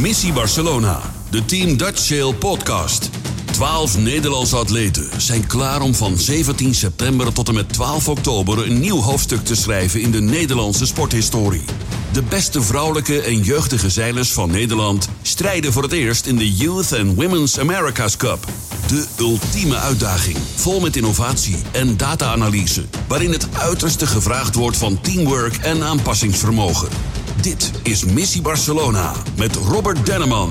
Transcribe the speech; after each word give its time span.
Missie 0.00 0.32
Barcelona, 0.32 1.00
de 1.30 1.44
Team 1.44 1.76
Dutch 1.76 1.98
Sail 1.98 2.32
podcast. 2.32 3.10
Twaalf 3.50 3.98
Nederlandse 3.98 4.56
atleten 4.56 5.08
zijn 5.16 5.46
klaar 5.46 5.80
om 5.80 5.94
van 5.94 6.18
17 6.18 6.74
september 6.74 7.32
tot 7.32 7.48
en 7.48 7.54
met 7.54 7.72
12 7.72 8.08
oktober 8.08 8.66
een 8.66 8.80
nieuw 8.80 9.00
hoofdstuk 9.00 9.44
te 9.44 9.54
schrijven 9.54 10.00
in 10.00 10.10
de 10.10 10.20
Nederlandse 10.20 10.86
sporthistorie. 10.86 11.64
De 12.12 12.22
beste 12.22 12.62
vrouwelijke 12.62 13.20
en 13.20 13.42
jeugdige 13.42 13.90
zeilers 13.90 14.32
van 14.32 14.50
Nederland 14.50 15.08
strijden 15.22 15.72
voor 15.72 15.82
het 15.82 15.92
eerst 15.92 16.26
in 16.26 16.36
de 16.36 16.54
Youth 16.54 16.92
and 16.92 17.14
Women's 17.14 17.58
America's 17.58 18.16
Cup. 18.16 18.46
De 18.86 19.06
ultieme 19.18 19.76
uitdaging, 19.76 20.36
vol 20.54 20.80
met 20.80 20.96
innovatie 20.96 21.56
en 21.72 21.96
data-analyse, 21.96 22.84
waarin 23.08 23.32
het 23.32 23.48
uiterste 23.52 24.06
gevraagd 24.06 24.54
wordt 24.54 24.76
van 24.76 25.00
teamwork 25.00 25.56
en 25.56 25.82
aanpassingsvermogen. 25.82 27.17
Dit 27.40 27.72
is 27.82 28.04
Missie 28.04 28.42
Barcelona 28.42 29.12
met 29.36 29.56
Robert 29.56 30.06
Denneman. 30.06 30.50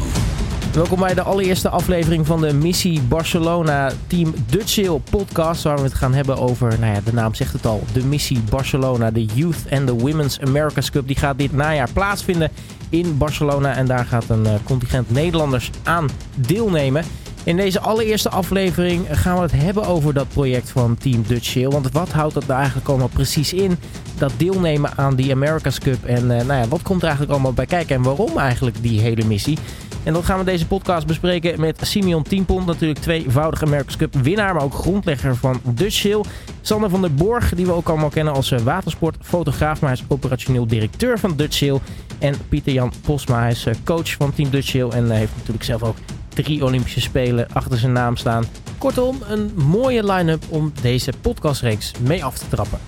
Welkom 0.73 0.99
bij 0.99 1.13
de 1.13 1.21
allereerste 1.21 1.69
aflevering 1.69 2.25
van 2.25 2.41
de 2.41 2.53
Missie 2.53 3.01
Barcelona 3.01 3.91
Team 4.07 4.33
Dutch 4.49 4.69
Sail 4.69 5.01
podcast. 5.09 5.63
Waar 5.63 5.77
we 5.77 5.83
het 5.83 5.93
gaan 5.93 6.13
hebben 6.13 6.37
over, 6.37 6.79
nou 6.79 6.93
ja, 6.93 7.01
de 7.05 7.13
naam 7.13 7.33
zegt 7.33 7.53
het 7.53 7.65
al, 7.65 7.83
de 7.93 8.05
Missie 8.05 8.39
Barcelona. 8.49 9.11
De 9.11 9.25
Youth 9.25 9.71
and 9.71 9.87
the 9.87 9.95
Women's 9.95 10.39
America's 10.39 10.89
Cup. 10.89 11.07
Die 11.07 11.15
gaat 11.15 11.37
dit 11.37 11.51
najaar 11.51 11.89
plaatsvinden 11.93 12.51
in 12.89 13.17
Barcelona. 13.17 13.75
En 13.75 13.85
daar 13.85 14.05
gaat 14.05 14.29
een 14.29 14.43
uh, 14.43 14.53
contingent 14.63 15.11
Nederlanders 15.11 15.71
aan 15.83 16.09
deelnemen. 16.35 17.03
In 17.47 17.55
deze 17.55 17.79
allereerste 17.79 18.29
aflevering 18.29 19.05
gaan 19.11 19.35
we 19.35 19.41
het 19.41 19.51
hebben 19.51 19.85
over 19.85 20.13
dat 20.13 20.27
project 20.29 20.69
van 20.69 20.97
Team 20.97 21.23
Dutch 21.27 21.45
Sail. 21.45 21.71
Want 21.71 21.91
wat 21.91 22.11
houdt 22.11 22.33
dat 22.33 22.45
nou 22.45 22.57
eigenlijk 22.57 22.89
allemaal 22.89 23.07
precies 23.07 23.53
in? 23.53 23.77
Dat 24.17 24.31
deelnemen 24.37 24.97
aan 24.97 25.15
die 25.15 25.31
America's 25.31 25.79
Cup. 25.79 26.05
En 26.05 26.21
uh, 26.21 26.27
nou 26.27 26.53
ja, 26.53 26.67
wat 26.67 26.81
komt 26.81 26.97
er 26.99 27.03
eigenlijk 27.03 27.31
allemaal 27.31 27.53
bij 27.53 27.65
kijken? 27.65 27.95
En 27.95 28.01
waarom 28.01 28.37
eigenlijk 28.37 28.81
die 28.81 28.99
hele 28.99 29.25
missie? 29.25 29.57
En 30.03 30.13
dat 30.13 30.25
gaan 30.25 30.39
we 30.39 30.45
deze 30.45 30.67
podcast 30.67 31.07
bespreken 31.07 31.59
met 31.59 31.79
Simeon 31.81 32.23
Tienpont. 32.23 32.65
Natuurlijk 32.65 32.99
tweevoudig 32.99 33.63
America's 33.63 33.97
Cup 33.97 34.15
winnaar, 34.15 34.53
maar 34.53 34.63
ook 34.63 34.73
grondlegger 34.73 35.35
van 35.35 35.61
Dutch 35.63 35.95
Sail. 35.95 36.25
Sander 36.61 36.89
van 36.89 37.01
der 37.01 37.13
Borg, 37.13 37.53
die 37.55 37.65
we 37.65 37.71
ook 37.71 37.89
allemaal 37.89 38.09
kennen 38.09 38.33
als 38.33 38.49
watersportfotograaf. 38.49 39.81
Maar 39.81 39.89
hij 39.89 39.99
is 39.99 40.05
operationeel 40.07 40.67
directeur 40.67 41.19
van 41.19 41.35
Dutch 41.35 41.55
Sail. 41.55 41.81
En 42.19 42.35
Pieter 42.49 42.73
Jan 42.73 42.91
Posma, 43.01 43.39
hij 43.39 43.51
is 43.51 43.67
coach 43.83 44.11
van 44.11 44.33
Team 44.33 44.49
Dutch 44.49 44.67
Sail. 44.67 44.91
En 44.91 45.11
heeft 45.11 45.35
natuurlijk 45.35 45.63
zelf 45.63 45.83
ook 45.83 45.95
drie 46.43 46.63
Olympische 46.63 47.01
Spelen 47.01 47.47
achter 47.53 47.77
zijn 47.77 47.91
naam 47.91 48.17
staan. 48.17 48.45
Kortom, 48.77 49.17
een 49.29 49.51
mooie 49.55 50.11
line-up 50.11 50.43
om 50.49 50.71
deze 50.81 51.11
podcastreeks 51.21 51.91
mee 51.99 52.23
af 52.23 52.37
te 52.37 52.47
trappen. 52.47 52.79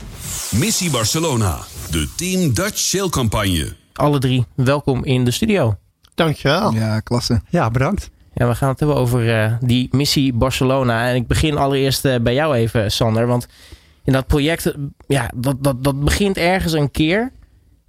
Missie 0.51 0.89
Barcelona, 0.89 1.57
de 1.91 2.09
Team 2.15 2.53
Dutch 2.53 2.77
Sail 2.77 3.09
campagne. 3.09 3.75
Alle 3.93 4.19
drie, 4.19 4.45
welkom 4.55 5.05
in 5.05 5.25
de 5.25 5.31
studio. 5.31 5.77
Dankjewel. 6.15 6.73
Ja, 6.73 6.99
klasse. 6.99 7.41
Ja, 7.49 7.69
bedankt. 7.71 8.09
Ja, 8.33 8.47
we 8.47 8.55
gaan 8.55 8.69
het 8.69 8.79
hebben 8.79 8.97
over 8.97 9.25
uh, 9.25 9.53
die 9.61 9.87
missie 9.91 10.33
Barcelona. 10.33 11.07
En 11.09 11.15
ik 11.15 11.27
begin 11.27 11.57
allereerst 11.57 12.05
uh, 12.05 12.15
bij 12.21 12.33
jou 12.33 12.55
even, 12.55 12.91
Sander. 12.91 13.27
Want 13.27 13.47
in 14.03 14.13
dat 14.13 14.27
project, 14.27 14.73
ja, 15.07 15.31
dat, 15.35 15.63
dat, 15.63 15.83
dat 15.83 16.03
begint 16.03 16.37
ergens 16.37 16.73
een 16.73 16.91
keer. 16.91 17.31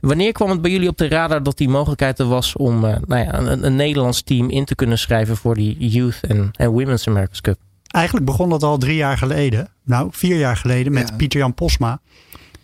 Wanneer 0.00 0.32
kwam 0.32 0.50
het 0.50 0.62
bij 0.62 0.70
jullie 0.70 0.88
op 0.88 0.98
de 0.98 1.08
radar 1.08 1.42
dat 1.42 1.56
die 1.56 1.68
mogelijkheid 1.68 2.18
er 2.18 2.26
was 2.26 2.56
om 2.56 2.84
uh, 2.84 2.96
nou 3.06 3.24
ja, 3.24 3.34
een, 3.34 3.64
een, 3.66 3.76
Nederlands 3.76 4.22
team 4.22 4.50
in 4.50 4.64
te 4.64 4.74
kunnen 4.74 4.98
schrijven 4.98 5.36
voor 5.36 5.54
die 5.54 5.88
Youth 5.88 6.20
en 6.20 6.52
Women's 6.56 7.08
America's 7.08 7.40
Cup? 7.40 7.58
Eigenlijk 7.86 8.26
begon 8.26 8.48
dat 8.48 8.62
al 8.62 8.78
drie 8.78 8.96
jaar 8.96 9.18
geleden. 9.18 9.68
Nou, 9.84 10.08
vier 10.12 10.38
jaar 10.38 10.56
geleden 10.56 10.92
met 10.92 11.08
ja. 11.08 11.16
Pieter 11.16 11.40
Jan 11.40 11.54
Posma. 11.54 12.00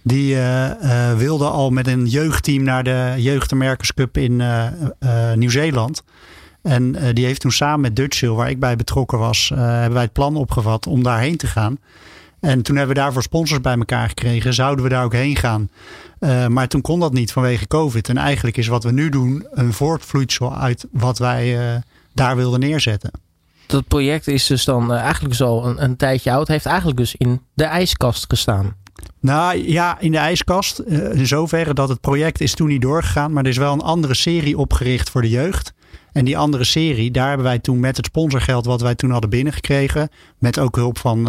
Die 0.02 0.34
uh, 0.34 0.70
uh, 0.82 1.14
wilde 1.16 1.44
al 1.44 1.70
met 1.70 1.86
een 1.86 2.06
jeugdteam 2.06 2.62
naar 2.62 2.84
de 2.84 3.14
Jeugd 3.16 3.52
America's 3.52 3.94
Cup 3.94 4.16
in 4.16 4.40
uh, 4.40 4.66
Nieuw-Zeeland. 5.34 6.02
En 6.62 6.96
die 7.14 7.24
heeft 7.24 7.40
toen 7.40 7.52
samen 7.52 7.80
met 7.80 7.96
Dutch 7.96 8.16
Sail, 8.16 8.34
waar 8.34 8.50
ik 8.50 8.60
bij 8.60 8.76
betrokken 8.76 9.18
was, 9.18 9.48
hebben 9.54 9.92
wij 9.92 10.02
het 10.02 10.12
plan 10.12 10.36
opgevat 10.36 10.86
om 10.86 11.02
daarheen 11.02 11.36
te 11.36 11.46
gaan. 11.46 11.78
En 12.46 12.62
toen 12.62 12.76
hebben 12.76 12.94
we 12.94 13.00
daarvoor 13.00 13.22
sponsors 13.22 13.60
bij 13.60 13.76
elkaar 13.76 14.08
gekregen. 14.08 14.54
Zouden 14.54 14.84
we 14.84 14.90
daar 14.90 15.04
ook 15.04 15.12
heen 15.12 15.36
gaan? 15.36 15.70
maar 16.48 16.68
toen 16.68 16.80
kon 16.80 17.00
dat 17.00 17.12
niet 17.12 17.32
vanwege 17.32 17.66
COVID. 17.66 18.08
En 18.08 18.16
eigenlijk 18.16 18.56
is 18.56 18.66
wat 18.66 18.84
we 18.84 18.92
nu 18.92 19.08
doen 19.08 19.46
een 19.50 19.72
voortvloeisel 19.72 20.56
uit 20.56 20.86
wat 20.90 21.18
wij 21.18 21.58
daar 22.14 22.36
wilden 22.36 22.60
neerzetten. 22.60 23.10
Dat 23.66 23.86
project 23.88 24.26
is 24.28 24.46
dus 24.46 24.64
dan 24.64 24.92
eigenlijk 24.92 25.34
zo 25.34 25.46
al 25.46 25.66
een, 25.66 25.82
een 25.82 25.96
tijdje 25.96 26.32
oud. 26.32 26.48
Heeft 26.48 26.66
eigenlijk 26.66 26.98
dus 26.98 27.14
in 27.14 27.40
de 27.54 27.64
ijskast 27.64 28.24
gestaan. 28.28 28.74
Nou 29.20 29.70
ja, 29.70 30.00
in 30.00 30.12
de 30.12 30.18
ijskast. 30.18 30.78
In 31.12 31.26
zoverre 31.26 31.74
dat 31.74 31.88
het 31.88 32.00
project 32.00 32.40
is 32.40 32.54
toen 32.54 32.68
niet 32.68 32.82
doorgegaan. 32.82 33.32
Maar 33.32 33.44
er 33.44 33.50
is 33.50 33.56
wel 33.56 33.72
een 33.72 33.80
andere 33.80 34.14
serie 34.14 34.58
opgericht 34.58 35.10
voor 35.10 35.22
de 35.22 35.30
jeugd. 35.30 35.72
En 36.12 36.24
die 36.24 36.38
andere 36.38 36.64
serie, 36.64 37.10
daar 37.10 37.28
hebben 37.28 37.46
wij 37.46 37.58
toen 37.58 37.80
met 37.80 37.96
het 37.96 38.06
sponsorgeld 38.06 38.66
wat 38.66 38.80
wij 38.80 38.94
toen 38.94 39.10
hadden 39.10 39.30
binnengekregen. 39.30 40.08
Met 40.38 40.58
ook 40.58 40.76
hulp 40.76 40.98
van 40.98 41.28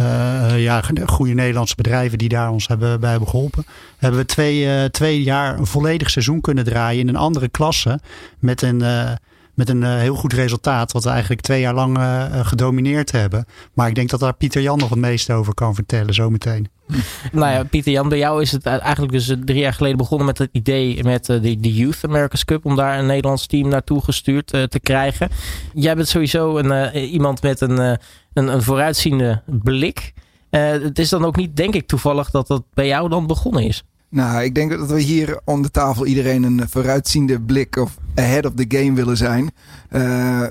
uh, 0.00 0.62
ja, 0.62 0.82
goede 1.06 1.32
Nederlandse 1.32 1.74
bedrijven 1.74 2.18
die 2.18 2.28
daar 2.28 2.50
ons 2.50 2.66
hebben, 2.68 3.00
bij 3.00 3.10
hebben 3.10 3.28
geholpen. 3.28 3.64
Hebben 3.96 4.20
we 4.20 4.26
twee, 4.26 4.64
uh, 4.64 4.84
twee 4.84 5.22
jaar 5.22 5.58
een 5.58 5.66
volledig 5.66 6.10
seizoen 6.10 6.40
kunnen 6.40 6.64
draaien 6.64 7.00
in 7.00 7.08
een 7.08 7.16
andere 7.16 7.48
klasse. 7.48 8.00
Met 8.38 8.62
een 8.62 8.84
met 9.54 9.68
een 9.68 9.82
heel 9.82 10.14
goed 10.14 10.32
resultaat. 10.32 10.92
Wat 10.92 11.04
we 11.04 11.10
eigenlijk 11.10 11.40
twee 11.40 11.60
jaar 11.60 11.74
lang 11.74 11.98
gedomineerd 12.42 13.12
hebben. 13.12 13.46
Maar 13.72 13.88
ik 13.88 13.94
denk 13.94 14.10
dat 14.10 14.20
daar 14.20 14.34
Pieter 14.34 14.62
Jan 14.62 14.78
nog 14.78 14.90
het 14.90 14.98
meeste 14.98 15.32
over 15.32 15.54
kan 15.54 15.74
vertellen 15.74 16.14
zometeen. 16.14 16.68
Nou 17.32 17.52
ja, 17.52 17.64
Pieter 17.64 17.92
Jan, 17.92 18.08
bij 18.08 18.18
jou 18.18 18.42
is 18.42 18.52
het 18.52 18.66
eigenlijk 18.66 19.12
dus 19.12 19.34
drie 19.44 19.58
jaar 19.58 19.72
geleden 19.72 19.96
begonnen 19.96 20.26
met 20.26 20.38
het 20.38 20.48
idee 20.52 21.04
met 21.04 21.24
de, 21.26 21.40
de 21.40 21.74
Youth 21.74 22.04
America's 22.04 22.44
Cup. 22.44 22.64
Om 22.64 22.76
daar 22.76 22.98
een 22.98 23.06
Nederlands 23.06 23.46
team 23.46 23.68
naartoe 23.68 24.02
gestuurd 24.02 24.46
te 24.46 24.80
krijgen. 24.82 25.28
Jij 25.74 25.94
bent 25.94 26.08
sowieso 26.08 26.58
een, 26.58 26.96
iemand 26.96 27.42
met 27.42 27.60
een, 27.60 27.78
een, 27.78 27.98
een 28.32 28.62
vooruitziende 28.62 29.42
blik. 29.46 30.12
het 30.50 30.98
is 30.98 31.08
dan 31.08 31.24
ook 31.24 31.36
niet, 31.36 31.56
denk 31.56 31.74
ik, 31.74 31.86
toevallig 31.86 32.30
dat 32.30 32.46
dat 32.46 32.62
bij 32.74 32.86
jou 32.86 33.08
dan 33.08 33.26
begonnen 33.26 33.62
is. 33.62 33.84
Nou, 34.08 34.42
ik 34.42 34.54
denk 34.54 34.70
dat 34.70 34.90
we 34.90 35.00
hier 35.00 35.40
om 35.44 35.62
de 35.62 35.70
tafel 35.70 36.06
iedereen 36.06 36.42
een 36.42 36.68
vooruitziende 36.68 37.40
blik 37.40 37.76
of 37.76 37.98
ahead 38.14 38.46
of 38.46 38.52
the 38.54 38.64
game 38.68 38.92
willen 38.92 39.16
zijn. 39.16 39.50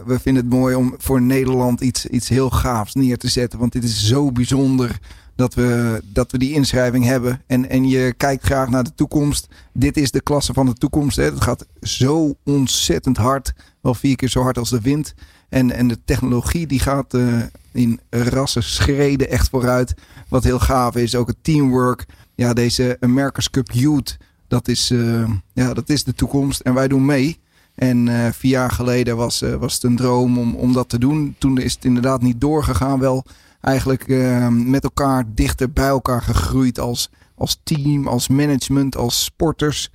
We 0.06 0.18
vinden 0.22 0.44
het 0.44 0.54
mooi 0.54 0.76
om 0.76 0.96
voor 0.98 1.22
Nederland 1.22 1.82
iets, 1.82 2.06
iets 2.06 2.30
heel 2.30 2.50
gaafs 2.50 2.94
neer 2.94 3.18
te 3.18 3.28
zetten. 3.28 3.60
Want 3.60 3.72
dit 3.72 3.84
is 3.84 4.08
zo 4.08 4.32
bijzonder 4.32 5.00
dat 5.36 5.54
we, 5.54 6.02
dat 6.04 6.32
we 6.32 6.38
die 6.38 6.54
inschrijving 6.54 7.06
hebben. 7.06 7.42
En, 7.48 7.70
en 7.70 7.88
je 7.88 8.14
kijkt 8.18 8.44
graag 8.44 8.70
naar 8.70 8.84
de 8.84 8.96
toekomst. 8.96 9.48
Dit 9.74 9.98
is 9.98 10.12
de 10.12 10.22
klasse 10.22 10.54
van 10.54 10.66
de 10.66 10.74
toekomst. 10.74 11.18
Het 11.18 11.42
gaat 11.42 11.66
zo 11.82 12.36
ontzettend 12.44 13.18
hard. 13.18 13.54
Wel 13.82 13.94
vier 13.94 14.16
keer 14.16 14.30
zo 14.30 14.42
hard 14.42 14.58
als 14.58 14.70
de 14.70 14.82
wind. 14.82 15.14
En, 15.50 15.72
en 15.72 15.88
de 15.88 16.00
technologie 16.06 16.68
die 16.68 16.80
gaat 16.80 17.14
uh, 17.14 17.42
in 17.72 18.00
rassen 18.10 18.64
schreden 18.64 19.30
echt 19.30 19.50
vooruit. 19.50 19.94
Wat 20.30 20.44
heel 20.44 20.60
gaaf 20.60 20.96
is. 20.96 21.16
Ook 21.16 21.28
het 21.28 21.44
teamwork 21.44 22.06
ja, 22.36 22.54
deze 22.54 22.98
America's 23.00 23.50
Cup 23.50 23.72
Youth, 23.72 24.18
dat 24.48 24.68
is, 24.68 24.92
uh, 24.92 25.30
ja, 25.54 25.74
dat 25.74 25.90
is 25.90 26.04
de 26.04 26.14
toekomst. 26.14 26.60
En 26.60 26.74
wij 26.74 26.88
doen 26.88 27.06
mee. 27.06 27.40
En 27.76 28.08
uh, 28.08 28.28
vier 28.32 28.52
jaar 28.52 28.72
geleden 28.72 29.18
was, 29.18 29.44
was 29.60 29.74
het 29.74 29.84
een 29.84 29.96
droom 29.96 30.38
om, 30.38 30.56
om 30.56 30.74
dat 30.74 30.90
te 30.90 31.00
doen. 31.00 31.36
Toen 31.38 31.58
is 31.58 31.74
het 31.74 31.86
inderdaad 31.86 32.22
niet 32.22 32.42
doorgegaan. 32.42 33.00
Wel 33.00 33.26
eigenlijk 33.66 34.08
met 34.50 34.84
elkaar 34.84 35.24
dichter 35.28 35.72
bij 35.72 35.88
elkaar 35.88 36.22
gegroeid 36.22 36.80
als, 36.80 37.10
als 37.36 37.60
team, 37.64 38.08
als 38.08 38.28
management, 38.28 38.98
als 38.98 39.24
sporters. 39.24 39.90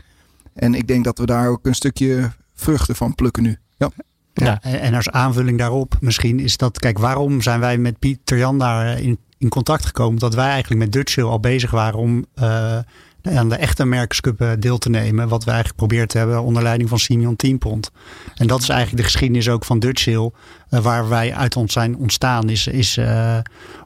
En 0.55 0.75
ik 0.75 0.87
denk 0.87 1.05
dat 1.05 1.19
we 1.19 1.27
daar 1.27 1.49
ook 1.49 1.67
een 1.67 1.75
stukje 1.75 2.31
vruchten 2.55 2.97
van 2.97 3.15
plukken 3.15 3.43
nu. 3.43 3.59
Ja. 3.77 3.91
Ja, 4.33 4.63
en 4.63 4.95
als 4.95 5.11
aanvulling 5.11 5.59
daarop 5.59 5.97
misschien 6.01 6.41
is 6.41 6.57
dat, 6.57 6.79
kijk, 6.79 6.99
waarom 6.99 7.41
zijn 7.41 7.61
wij 7.61 7.79
met 7.79 7.99
Pieter 7.99 8.39
Jan 8.39 8.59
daar 8.59 9.01
in 9.01 9.19
in 9.41 9.49
contact 9.49 9.85
gekomen 9.85 10.19
dat 10.19 10.35
wij 10.35 10.49
eigenlijk 10.49 10.81
met 10.81 10.93
Dutch 10.93 11.19
al 11.19 11.41
bezig 11.41 11.71
waren 11.71 11.99
om 11.99 12.27
uh, 12.43 12.79
aan 13.23 13.49
de 13.49 13.57
echte 13.57 13.83
America's 13.83 14.21
Cup 14.21 14.57
deel 14.59 14.79
te 14.79 14.91
nemen. 14.91 15.29
Wat 15.29 15.45
we 15.45 15.51
eigenlijk 15.51 15.79
probeerd 15.79 16.09
te 16.09 16.19
hebben 16.19 16.43
onder 16.43 16.63
leiding 16.63 16.89
van 16.89 16.99
Simeon 16.99 17.37
Tienpont. 17.37 17.91
En 18.35 18.47
dat 18.47 18.61
is 18.61 18.69
eigenlijk 18.69 19.03
de 19.03 19.11
geschiedenis 19.11 19.49
ook 19.49 19.65
van 19.65 19.79
Dutch 19.79 20.07
uh, 20.07 20.27
waar 20.69 21.09
wij 21.09 21.35
uit 21.35 21.57
ons 21.57 21.73
zijn 21.73 21.97
ontstaan. 21.97 22.49
Is, 22.49 22.67
is 22.67 22.97
uh, 22.97 23.39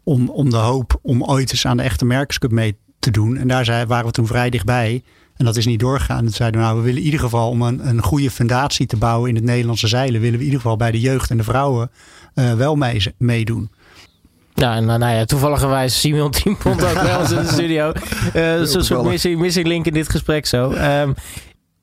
om, 0.05 0.29
om 0.29 0.51
de 0.51 0.57
hoop 0.57 0.99
om 1.03 1.25
ooit 1.25 1.51
eens 1.51 1.67
aan 1.67 1.77
de 1.77 1.83
echte 1.83 2.05
America's 2.05 2.39
Cup 2.39 2.51
mee 2.51 2.77
te 2.99 3.11
doen. 3.11 3.37
En 3.37 3.49
daar 3.49 3.65
zijn, 3.65 3.87
waren 3.87 4.07
we 4.07 4.13
toen 4.13 4.27
vrij 4.27 4.51
dichtbij. 4.51 5.03
En 5.37 5.45
dat 5.45 5.57
is 5.57 5.67
niet 5.67 5.81
doorgegaan. 5.81 6.31
Zeiden 6.31 6.61
we, 6.61 6.67
nou, 6.67 6.79
we 6.79 6.85
willen 6.85 6.99
in 6.99 7.05
ieder 7.05 7.21
geval 7.21 7.49
om 7.51 7.63
een, 7.63 7.89
een 7.89 8.03
goede 8.03 8.31
fundatie 8.31 8.87
te 8.87 8.97
bouwen 8.97 9.29
in 9.29 9.35
het 9.35 9.45
Nederlandse 9.45 9.89
zeilen. 9.89 10.21
Willen 10.21 10.39
we 10.39 10.45
in 10.45 10.51
ieder 10.51 10.61
geval 10.61 10.77
bij 10.77 10.91
de 10.91 11.01
jeugd 11.01 11.31
en 11.31 11.37
de 11.37 11.45
vrouwen 11.45 11.91
wel 12.35 12.77
mee, 12.77 13.03
meedoen. 13.19 13.71
Ja, 14.55 14.75
en 14.75 14.85
nou 14.85 15.07
ja, 15.07 15.25
toevalligerwijs 15.25 15.99
Simon 16.01 16.31
Tienpont 16.31 16.85
ook 16.85 17.03
wel 17.03 17.21
eens 17.21 17.31
in 17.31 17.43
de 17.43 17.49
studio. 17.49 17.93
Uh, 18.35 18.63
Zo'n 18.63 18.83
soort 18.83 19.05
missing, 19.05 19.41
missing 19.41 19.67
link 19.67 19.87
in 19.87 19.93
dit 19.93 20.11
gesprek 20.11 20.47
zo. 20.47 20.73
Um, 20.73 21.15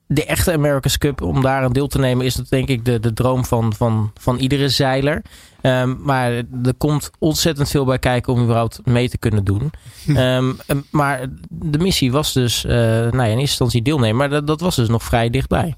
de 0.06 0.24
echte 0.24 0.52
America's 0.52 0.98
Cup, 0.98 1.22
om 1.22 1.42
daar 1.42 1.64
een 1.64 1.72
deel 1.72 1.86
te 1.86 1.98
nemen, 1.98 2.26
is 2.26 2.34
dat 2.34 2.48
denk 2.48 2.68
ik 2.68 2.84
de, 2.84 3.00
de 3.00 3.12
droom 3.12 3.44
van, 3.44 3.74
van, 3.74 4.12
van 4.20 4.36
iedere 4.38 4.68
zeiler. 4.68 5.22
Um, 5.62 5.98
maar 6.02 6.32
er 6.32 6.74
komt 6.78 7.10
ontzettend 7.18 7.70
veel 7.70 7.84
bij 7.84 7.98
kijken 7.98 8.32
om 8.32 8.42
überhaupt 8.42 8.80
mee 8.84 9.08
te 9.08 9.18
kunnen 9.18 9.44
doen. 9.44 9.70
Um, 10.06 10.56
maar 10.90 11.26
de 11.48 11.78
missie 11.78 12.12
was 12.12 12.32
dus, 12.32 12.64
uh, 12.64 12.72
nou 12.72 13.16
ja, 13.16 13.22
in 13.22 13.28
eerste 13.28 13.40
instantie 13.40 13.82
deelnemen, 13.82 14.16
maar 14.16 14.30
dat, 14.30 14.46
dat 14.46 14.60
was 14.60 14.76
dus 14.76 14.88
nog 14.88 15.02
vrij 15.02 15.30
dichtbij. 15.30 15.76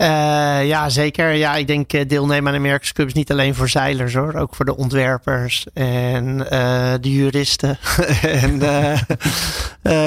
Uh, 0.00 0.66
ja, 0.66 0.88
zeker. 0.88 1.32
Ja, 1.32 1.54
ik 1.54 1.66
denk 1.66 1.92
uh, 1.92 2.08
deelnemen 2.08 2.46
aan 2.46 2.52
de 2.52 2.58
America's 2.58 2.92
Cup 2.92 3.06
is 3.06 3.12
niet 3.12 3.30
alleen 3.30 3.54
voor 3.54 3.68
zeilers 3.68 4.14
hoor. 4.14 4.34
Ook 4.34 4.54
voor 4.54 4.64
de 4.64 4.76
ontwerpers 4.76 5.66
en 5.72 6.38
uh, 6.38 6.94
de 7.00 7.12
juristen. 7.12 7.78
en 8.22 8.52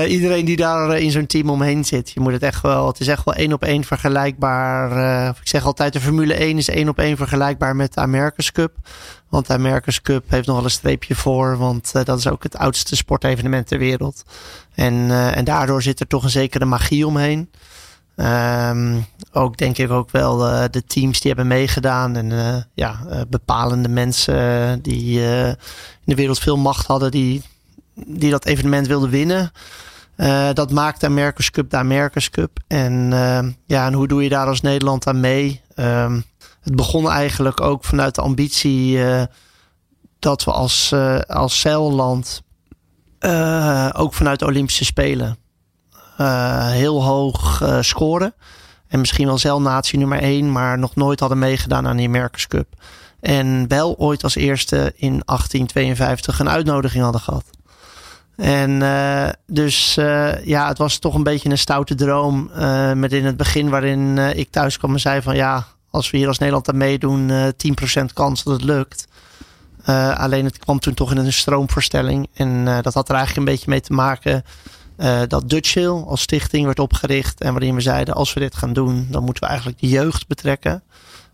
iedereen 0.08 0.46
die 0.46 0.56
daar 0.56 0.98
in 0.98 1.12
zo'n 1.12 1.26
team 1.26 1.50
omheen 1.50 1.86
zit. 1.86 2.12
Je 2.12 2.20
moet 2.20 2.34
het 2.34 2.44
echt 2.44 2.62
wel, 2.62 2.88
het 2.88 3.00
is 3.00 3.08
echt 3.08 3.26
wel 3.26 3.34
één 3.34 3.54
op 3.54 3.64
één 3.64 3.84
vergelijkbaar. 3.84 5.30
ik 5.42 5.48
zeg 5.48 5.66
altijd, 5.66 5.94
de 5.94 6.00
Formule 6.00 6.34
1 6.34 6.58
is 6.58 6.70
één 6.70 6.90
op 6.90 7.00
één 7.00 7.18
vergelijkbaar 7.18 7.76
met 7.76 7.94
de 7.94 8.02
America's 8.02 8.52
Cup. 8.52 8.72
Want 9.30 9.48
de 9.48 9.54
America's 9.54 10.02
Cup 10.02 10.24
heeft 10.30 10.48
nog 10.48 10.56
wel 10.56 10.66
een 10.66 10.72
streepje 10.72 11.16
voor. 11.16 11.58
Want 11.58 11.92
dat 12.06 12.18
is 12.18 12.28
ook 12.28 12.44
het 12.44 12.58
oudste 12.58 12.96
sportevenement 12.96 13.68
ter 13.68 13.78
wereld. 13.80 14.24
En, 14.76 15.12
en 15.36 15.44
daardoor 15.44 15.82
zit 15.82 16.00
er 16.00 16.08
toch 16.08 16.24
een 16.24 16.30
zekere 16.30 16.66
magie 16.66 17.08
omheen. 17.08 17.50
Um, 18.16 19.06
ook 19.32 19.58
denk 19.58 19.78
ik 19.78 19.92
ook 19.92 20.12
wel 20.12 20.48
uh, 20.48 20.64
de 20.72 20.84
teams 20.86 21.20
die 21.20 21.32
hebben 21.32 21.48
meegedaan 21.48 22.16
en 22.16 22.32
uh, 22.32 22.56
ja, 22.74 23.00
uh, 23.10 23.22
bepalende 23.30 23.90
mensen 23.90 24.82
die 24.82 25.20
in 25.22 25.56
de 26.04 26.16
wereld 26.16 26.40
veel 26.40 26.58
macht 26.58 26.86
hadden, 26.86 27.12
die, 27.12 27.42
die 28.06 28.32
dat 28.32 28.46
evenement 28.46 28.88
wilden 28.88 29.10
winnen. 29.10 29.52
dat 30.54 30.72
maakt 30.72 31.00
de 31.00 31.06
America's 31.06 31.52
Cup 31.52 31.70
de 31.70 31.78
America's 31.78 32.30
Cup. 32.30 32.60
En 32.68 33.10
ja, 33.66 33.86
en 33.86 33.94
hoe 33.94 34.08
doe 34.08 34.24
je 34.24 34.30
daar 34.30 34.48
als 34.48 34.62
Nederland 34.62 35.08
aan 35.08 35.20
mee? 35.20 35.62
Um, 35.76 36.24
het 36.62 36.76
begon 36.76 37.10
eigenlijk 37.10 37.62
ook 37.62 37.84
vanuit 37.84 38.16
de 38.16 38.22
ambitie 38.22 39.00
dat 40.20 40.44
we 40.44 40.52
als, 40.52 40.94
als 41.28 41.60
zeilland 41.60 42.42
ook 43.94 44.14
vanuit 44.14 44.40
de 44.40 44.46
Olympische 44.46 44.86
Spelen 44.86 45.38
heel 46.72 47.04
hoog 47.04 47.62
uh, 47.62 47.78
scoren. 47.82 48.34
En 48.88 49.00
misschien 49.00 49.26
wel 49.26 49.38
zelfnatie 49.38 50.00
nummer 50.00 50.20
1, 50.20 50.52
maar 50.52 50.80
nog 50.80 50.96
nooit 50.96 51.20
hadden 51.20 51.40
meegedaan 51.40 51.88
aan 51.88 51.98
die 51.98 52.08
America's 52.08 52.48
Cup. 52.48 52.68
En 53.20 53.68
wel 53.68 53.96
ooit 53.98 54.24
als 54.24 54.36
eerste 54.36 54.76
in 54.96 55.22
1852 55.26 56.40
een 56.40 56.50
uitnodiging 56.50 57.04
hadden 57.04 57.22
gehad. 57.22 57.46
En 58.36 58.82
uh, 58.82 59.30
dus 59.48 59.94
ja, 60.44 60.68
het 60.68 60.78
was 60.78 60.98
toch 60.98 61.16
een 61.16 61.24
beetje 61.24 61.50
een 61.50 61.58
stoute 61.58 61.96
droom. 61.96 62.50
Met 62.94 63.14
in 63.14 63.26
het 63.26 63.38
begin 63.38 63.70
waarin 63.70 64.18
ik 64.18 64.52
thuis 64.52 64.78
kwam 64.78 64.94
en 64.94 65.00
zei 65.00 65.22
van 65.22 65.36
ja, 65.36 65.66
als 65.90 66.12
we 66.12 66.18
hier 66.18 66.28
als 66.28 66.38
Nederland 66.38 66.70
aan 66.70 66.78
meedoen, 66.78 67.32
10% 68.02 68.04
kans 68.14 68.44
dat 68.44 68.54
het 68.54 68.64
lukt. 68.64 69.08
alleen 70.14 70.46
het 70.46 70.58
kwam 70.58 70.80
toen 70.80 70.94
toch 70.94 71.12
in 71.12 71.18
een 71.18 71.34
stroomvoorstelling. 71.34 72.28
En 72.34 72.66
dat 72.82 72.94
had 72.94 73.10
er 73.10 73.16
eigenlijk 73.16 73.48
een 73.48 73.54
beetje 73.54 73.70
mee 73.70 73.82
te 73.82 73.94
maken 73.94 74.44
uh, 74.98 75.22
dat 75.28 75.50
Dutch 75.50 75.74
Hill 75.74 75.90
als 75.90 76.22
stichting 76.22 76.66
werd 76.66 76.80
opgericht. 76.80 77.42
En 77.42 77.52
waarin 77.52 77.76
we 77.76 77.82
zeiden, 77.82 78.14
als 78.14 78.34
we 78.34 78.40
dit 78.40 78.56
gaan 78.56 78.74
doen, 78.74 79.08
dan 79.10 79.24
moeten 79.24 79.44
we 79.44 79.50
eigenlijk 79.50 79.80
de 79.80 79.88
jeugd 79.90 80.28
betrekken. 80.28 80.84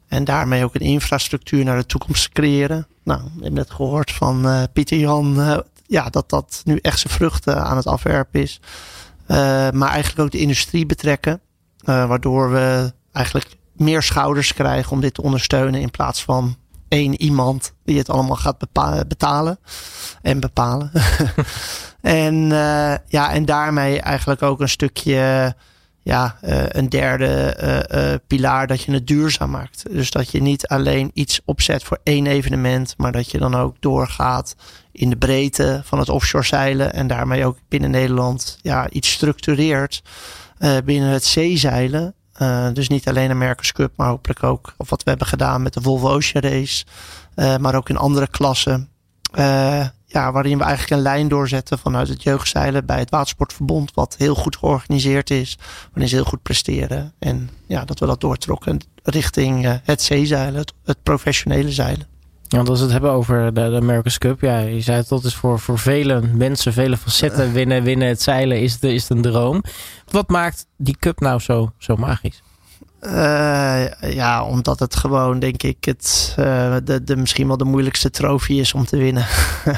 En 0.08 0.24
daarmee 0.24 0.64
ook 0.64 0.76
een 0.76 0.82
infrastructuur 0.82 1.64
naar 1.64 1.78
de 1.78 1.86
toekomst 1.86 2.30
creëren. 2.30 2.88
Nou, 3.04 3.22
we 3.22 3.30
hebben 3.32 3.54
net 3.54 3.72
gehoord 3.72 4.12
van 4.12 4.46
uh, 4.46 4.64
Pieter 4.74 4.98
Jan, 4.98 5.40
uh, 5.40 5.58
ja, 5.88 6.10
dat 6.10 6.30
dat 6.30 6.62
nu 6.66 6.78
echt 6.82 7.00
zijn 7.00 7.14
vruchten 7.14 7.64
aan 7.64 7.78
het 7.78 7.88
afwerpen 7.88 8.42
is. 8.42 8.60
maar 9.74 9.90
eigenlijk 9.90 10.20
ook 10.20 10.32
de 10.32 10.40
industrie 10.40 10.86
betrekken. 10.86 11.42
waardoor 11.84 12.52
we 12.52 12.94
eigenlijk 13.12 13.58
meer 13.74 14.04
schouders 14.04 14.54
krijgen 14.54 14.92
om 14.92 15.02
dit 15.02 15.14
te 15.14 15.22
ondersteunen 15.22 15.82
in 15.82 15.92
plaats 15.92 16.24
van 16.24 16.58
één 16.90 17.22
iemand 17.22 17.74
die 17.84 17.98
het 17.98 18.10
allemaal 18.10 18.36
gaat 18.36 18.58
betalen 19.08 19.60
en 20.22 20.40
bepalen. 20.40 20.92
en, 22.02 22.36
uh, 22.36 22.94
ja, 23.08 23.32
en 23.32 23.46
daarmee 23.46 24.02
eigenlijk 24.02 24.42
ook 24.42 24.60
een 24.60 24.70
stukje, 24.70 25.56
ja, 26.02 26.38
uh, 26.44 26.64
een 26.68 26.90
derde 26.90 27.58
uh, 27.92 28.16
pilaar 28.28 28.68
dat 28.68 28.82
je 28.82 28.92
het 28.92 29.08
duurzaam 29.08 29.50
maakt. 29.50 29.86
Dus 29.90 30.12
dat 30.12 30.32
je 30.32 30.42
niet 30.42 30.68
alleen 30.68 31.12
iets 31.14 31.42
opzet 31.46 31.84
voor 31.84 32.00
één 32.04 32.28
evenement, 32.28 32.94
maar 32.98 33.12
dat 33.12 33.32
je 33.32 33.38
dan 33.38 33.56
ook 33.56 33.76
doorgaat 33.80 34.56
in 34.92 35.10
de 35.10 35.18
breedte 35.18 35.82
van 35.84 36.00
het 36.00 36.10
offshore 36.10 36.46
zeilen 36.46 36.94
en 36.94 37.08
daarmee 37.08 37.46
ook 37.46 37.58
binnen 37.68 37.92
Nederland 37.92 38.58
ja, 38.62 38.90
iets 38.90 39.12
structureert 39.12 40.02
binnen 40.86 41.10
het 41.10 41.24
zeezeilen. 41.24 42.14
Uh, 42.42 42.68
dus 42.74 42.88
niet 42.88 43.08
alleen 43.08 43.38
Merkers 43.38 43.72
Cup, 43.72 43.92
maar 43.96 44.08
hopelijk 44.08 44.44
ook 44.44 44.74
of 44.78 44.90
wat 44.90 45.04
we 45.04 45.10
hebben 45.10 45.28
gedaan 45.28 45.62
met 45.62 45.74
de 45.74 45.82
Volvo 45.82 46.10
Ocean 46.10 46.44
Race. 46.44 46.86
Uh, 47.36 47.58
maar 47.58 47.76
ook 47.76 47.90
in 47.90 47.98
andere 47.98 48.28
klassen. 48.28 48.90
Uh, 49.40 49.88
ja, 50.06 50.32
waarin 50.32 50.58
we 50.58 50.64
eigenlijk 50.64 50.94
een 50.94 51.02
lijn 51.02 51.28
doorzetten 51.28 51.80
vanuit 51.80 52.08
het 52.08 52.24
jeugdzeilen 52.24 52.86
bij 52.86 53.00
het 53.00 53.10
Watersportverbond. 53.10 53.94
Wat 53.94 54.16
heel 54.18 54.36
goed 54.36 54.56
georganiseerd 54.58 55.30
is. 55.30 55.58
Waarin 55.92 56.10
ze 56.10 56.16
heel 56.16 56.24
goed 56.24 56.42
presteren. 56.42 57.14
En 57.20 57.50
ja, 57.68 57.86
dat 57.86 58.00
we 58.00 58.06
dat 58.06 58.22
doortrokken 58.22 58.80
richting 59.04 59.80
het 59.84 60.02
zeezeilen, 60.02 60.66
het 60.84 61.04
professionele 61.04 61.72
zeilen. 61.72 62.08
Want 62.50 62.70
als 62.70 62.78
we 62.78 62.84
het 62.84 62.94
hebben 62.94 63.12
over 63.12 63.54
de, 63.54 63.70
de 63.70 63.76
America's 63.76 64.18
Cup, 64.18 64.42
ja, 64.42 64.60
je 64.60 64.82
zei 64.82 64.98
het, 64.98 65.08
dat 65.08 65.24
is 65.24 65.36
voor, 65.36 65.60
voor 65.60 65.80
vele 65.80 66.22
mensen, 66.22 66.74
vele 66.74 66.98
facetten 66.98 67.54
winnen, 67.54 67.84
winnen 67.84 68.08
het 68.08 68.22
zeilen 68.22 68.62
is, 68.62 68.80
de, 68.80 68.94
is 68.94 69.02
het 69.02 69.18
een 69.18 69.22
droom. 69.22 69.64
Wat 70.10 70.30
maakt 70.30 70.66
die 70.78 70.98
cup 71.00 71.20
nou 71.20 71.40
zo, 71.40 71.72
zo 71.78 71.96
magisch? 71.96 72.42
Uh, 73.02 74.14
ja, 74.14 74.44
omdat 74.44 74.80
het 74.80 74.96
gewoon, 74.96 75.40
denk 75.40 75.64
ik, 75.64 75.86
het, 75.86 76.36
uh, 76.40 76.76
de, 76.84 77.04
de, 77.04 77.16
misschien 77.16 77.48
wel 77.48 77.58
de 77.58 77.66
moeilijkste 77.66 78.10
trofee 78.10 78.60
is 78.60 78.74
om 78.74 78.86
te 78.86 78.98
winnen. 78.98 79.26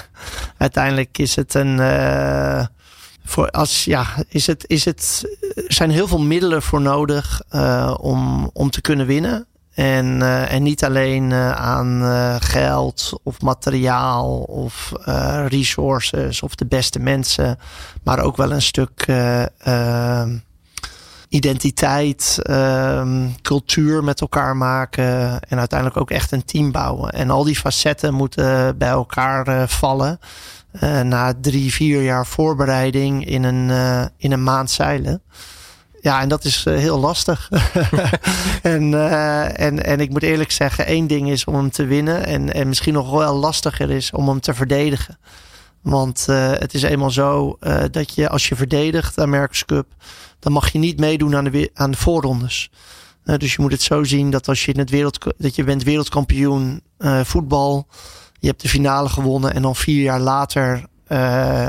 Uiteindelijk 0.57 1.17
is 1.17 1.35
het 1.35 1.53
een. 1.53 1.77
Uh, 1.77 2.65
voor 3.25 3.49
als, 3.49 3.85
ja, 3.85 4.05
is 4.27 4.47
het, 4.47 4.63
is 4.67 4.85
het, 4.85 5.25
er 5.55 5.73
zijn 5.73 5.89
heel 5.89 6.07
veel 6.07 6.19
middelen 6.19 6.61
voor 6.61 6.81
nodig 6.81 7.41
om, 7.99 8.49
om 8.53 8.69
te 8.69 8.81
kunnen 8.81 9.05
winnen. 9.05 9.47
En, 9.73 10.05
uh, 10.05 10.53
en 10.53 10.63
niet 10.63 10.83
alleen 10.83 11.29
uh, 11.29 11.51
aan 11.51 12.01
uh, 12.01 12.35
geld 12.39 13.19
of 13.23 13.41
materiaal 13.41 14.39
of 14.39 14.91
resources 15.47 16.41
of 16.41 16.55
de 16.55 16.65
beste 16.65 16.99
mensen, 16.99 17.59
maar 18.03 18.19
ook 18.19 18.37
wel 18.37 18.51
een 18.51 18.61
stuk 18.61 19.05
ehm, 19.57 20.37
identiteit, 21.29 22.39
ehm, 22.41 23.27
cultuur 23.41 24.03
met 24.03 24.21
elkaar 24.21 24.57
maken 24.57 25.39
en 25.39 25.59
uiteindelijk 25.59 25.99
ook 25.99 26.11
echt 26.11 26.31
een 26.31 26.45
team 26.45 26.71
bouwen. 26.71 27.11
En 27.11 27.29
al 27.29 27.43
die 27.43 27.59
facetten 27.59 28.13
moeten 28.13 28.77
bij 28.77 28.89
elkaar 28.89 29.69
vallen. 29.69 30.19
na 31.03 31.33
drie, 31.41 31.73
vier 31.73 32.01
jaar 32.01 32.25
voorbereiding 32.25 33.25
in 33.25 33.43
een, 33.43 33.69
in 34.17 34.31
een 34.31 34.43
maand 34.43 34.71
zeilen. 34.71 35.21
Ja, 36.01 36.21
en 36.21 36.29
dat 36.29 36.43
is 36.43 36.65
uh, 36.65 36.77
heel 36.77 36.99
lastig. 36.99 37.49
en, 38.61 38.91
uh, 38.91 39.59
en, 39.59 39.85
en 39.85 39.99
ik 39.99 40.09
moet 40.09 40.23
eerlijk 40.23 40.51
zeggen, 40.51 40.85
één 40.85 41.07
ding 41.07 41.29
is 41.29 41.45
om 41.45 41.55
hem 41.55 41.71
te 41.71 41.85
winnen. 41.85 42.25
En, 42.25 42.53
en 42.53 42.67
misschien 42.67 42.93
nog 42.93 43.11
wel 43.11 43.35
lastiger 43.35 43.89
is 43.89 44.11
om 44.11 44.27
hem 44.27 44.39
te 44.39 44.53
verdedigen. 44.53 45.17
Want 45.81 46.25
uh, 46.29 46.51
het 46.51 46.73
is 46.73 46.81
eenmaal 46.81 47.11
zo 47.11 47.57
dat 47.91 48.15
je 48.15 48.29
als 48.29 48.49
je 48.49 48.55
verdedigt 48.55 49.19
aan 49.19 49.29
Merckx 49.29 49.65
Cup, 49.65 49.87
dan 50.39 50.51
mag 50.51 50.71
je 50.71 50.79
niet 50.79 50.99
meedoen 50.99 51.35
aan 51.35 51.43
de, 51.43 51.71
aan 51.73 51.91
de 51.91 51.97
voorrondes. 51.97 52.69
dus 53.23 53.53
je 53.53 53.61
moet 53.61 53.71
het 53.71 53.81
zo 53.81 54.03
zien 54.03 54.29
dat 54.29 54.47
als 54.47 54.65
je 54.65 54.73
in 54.73 54.79
het 54.79 54.89
wereld, 54.89 55.33
dat 55.37 55.55
je 55.55 55.63
bent 55.63 55.83
wereldkampioen 55.83 56.81
voetbal, 57.23 57.87
je 58.39 58.47
hebt 58.47 58.61
de 58.61 58.69
finale 58.69 59.09
gewonnen 59.09 59.53
en 59.53 59.61
dan 59.61 59.75
vier 59.75 60.01
jaar 60.01 60.19
later 60.19 60.85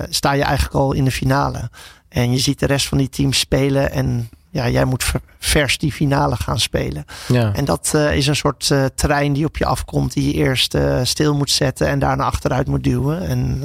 sta 0.08 0.32
je 0.32 0.42
eigenlijk 0.42 0.74
al 0.74 0.92
in 0.92 1.04
de 1.04 1.10
finale. 1.10 1.70
En 2.12 2.32
je 2.32 2.38
ziet 2.38 2.58
de 2.58 2.66
rest 2.66 2.88
van 2.88 2.98
die 2.98 3.08
teams 3.08 3.38
spelen. 3.38 3.92
En 3.92 4.28
ja, 4.50 4.68
jij 4.68 4.84
moet 4.84 5.12
vers 5.38 5.78
die 5.78 5.92
finale 5.92 6.36
gaan 6.36 6.58
spelen. 6.58 7.04
Ja. 7.28 7.52
En 7.54 7.64
dat 7.64 7.92
uh, 7.94 8.16
is 8.16 8.26
een 8.26 8.36
soort 8.36 8.68
uh, 8.72 8.84
trein 8.94 9.32
die 9.32 9.44
op 9.44 9.56
je 9.56 9.64
afkomt. 9.64 10.12
Die 10.12 10.26
je 10.26 10.32
eerst 10.32 10.74
uh, 10.74 11.00
stil 11.02 11.34
moet 11.34 11.50
zetten 11.50 11.88
en 11.88 11.98
daarna 11.98 12.24
achteruit 12.24 12.66
moet 12.66 12.84
duwen. 12.84 13.26
En, 13.26 13.60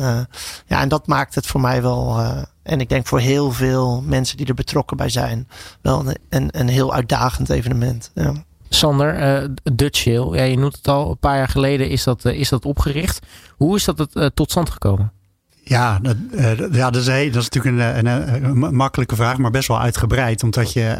ja, 0.65 0.81
en 0.81 0.89
dat 0.89 1.07
maakt 1.07 1.35
het 1.35 1.47
voor 1.47 1.61
mij 1.61 1.81
wel. 1.81 2.19
en 2.63 2.79
ik 2.79 2.89
denk 2.89 3.07
voor 3.07 3.19
heel 3.19 3.51
veel 3.51 4.01
mensen 4.05 4.37
die 4.37 4.45
er 4.45 4.53
betrokken 4.53 4.97
bij 4.97 5.09
zijn. 5.09 5.47
Wel 5.81 5.99
een, 5.99 6.17
een, 6.29 6.49
een 6.51 6.67
heel 6.67 6.93
uitdagend 6.93 7.49
evenement. 7.49 8.11
Ja. 8.13 8.33
Sander, 8.69 9.49
Dutch 9.63 10.03
Hill, 10.03 10.35
ja, 10.35 10.43
je 10.43 10.57
noemt 10.57 10.75
het 10.75 10.87
al, 10.87 11.09
een 11.09 11.17
paar 11.17 11.37
jaar 11.37 11.47
geleden 11.47 11.89
is 11.89 12.03
dat, 12.03 12.25
is 12.25 12.49
dat 12.49 12.65
opgericht. 12.65 13.19
Hoe 13.57 13.75
is 13.75 13.85
dat 13.85 13.97
het, 13.97 14.35
tot 14.35 14.51
stand 14.51 14.69
gekomen? 14.69 15.11
Ja, 15.67 15.99
dat, 15.99 16.15
uh, 16.31 16.57
ja 16.71 16.89
dat, 16.89 17.07
is, 17.07 17.31
dat 17.31 17.43
is 17.43 17.49
natuurlijk 17.49 17.97
een, 17.97 18.05
een, 18.05 18.43
een, 18.43 18.75
makkelijke 18.75 19.15
vraag, 19.15 19.37
maar 19.37 19.51
best 19.51 19.67
wel 19.67 19.79
uitgebreid. 19.79 20.43
Omdat, 20.43 20.73
je, 20.73 20.97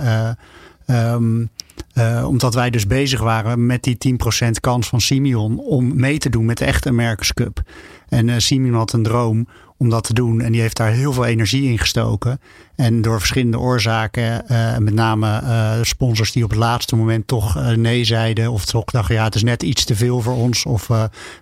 uh, 0.85 2.27
omdat 2.27 2.53
wij 2.53 2.69
dus 2.69 2.87
bezig 2.87 3.19
waren 3.19 3.65
met 3.65 3.83
die 3.83 3.97
10% 4.45 4.49
kans 4.59 4.87
van 4.87 5.01
Simeon 5.01 5.59
om 5.59 5.95
mee 5.95 6.17
te 6.17 6.29
doen 6.29 6.45
met 6.45 6.57
de 6.57 6.65
echte 6.65 6.89
America's 6.89 7.33
Cup. 7.33 7.61
En 8.09 8.41
Simeon 8.41 8.75
had 8.75 8.93
een 8.93 9.03
droom 9.03 9.47
om 9.77 9.89
dat 9.89 10.03
te 10.03 10.13
doen. 10.13 10.41
En 10.41 10.51
die 10.51 10.61
heeft 10.61 10.77
daar 10.77 10.91
heel 10.91 11.13
veel 11.13 11.25
energie 11.25 11.69
in 11.69 11.77
gestoken. 11.77 12.39
En 12.75 13.01
door 13.01 13.19
verschillende 13.19 13.59
oorzaken, 13.59 14.43
uh, 14.51 14.77
met 14.77 14.93
name 14.93 15.41
uh, 15.43 15.73
sponsors 15.81 16.31
die 16.31 16.43
op 16.43 16.49
het 16.49 16.59
laatste 16.59 16.95
moment 16.95 17.27
toch 17.27 17.57
uh, 17.57 17.69
nee 17.69 18.03
zeiden. 18.03 18.51
Of 18.51 18.65
toch 18.65 18.85
dachten, 18.85 19.15
ja, 19.15 19.23
het 19.23 19.35
is 19.35 19.43
net 19.43 19.63
iets 19.63 19.85
te 19.85 19.95
veel 19.95 20.21
voor 20.21 20.35
ons. 20.35 20.65
Of 20.65 20.89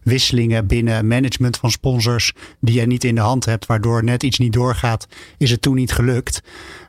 wisselingen 0.04 0.68
binnen 0.68 1.08
management 1.08 1.58
van 1.58 1.72
sponsors 1.72 2.34
die 2.60 2.80
je 2.80 2.88
niet 2.88 3.04
in 3.04 3.16
de 3.16 3.22
hand 3.22 3.46
hebt. 3.46 3.66
Waardoor 3.66 4.04
net 4.04 4.24
iets 4.24 4.40
niet 4.40 4.54
doorgaat, 4.54 5.08
is 5.38 5.52
het 5.52 5.62
toen 5.62 5.76
niet 5.76 5.92
gelukt. 5.92 6.42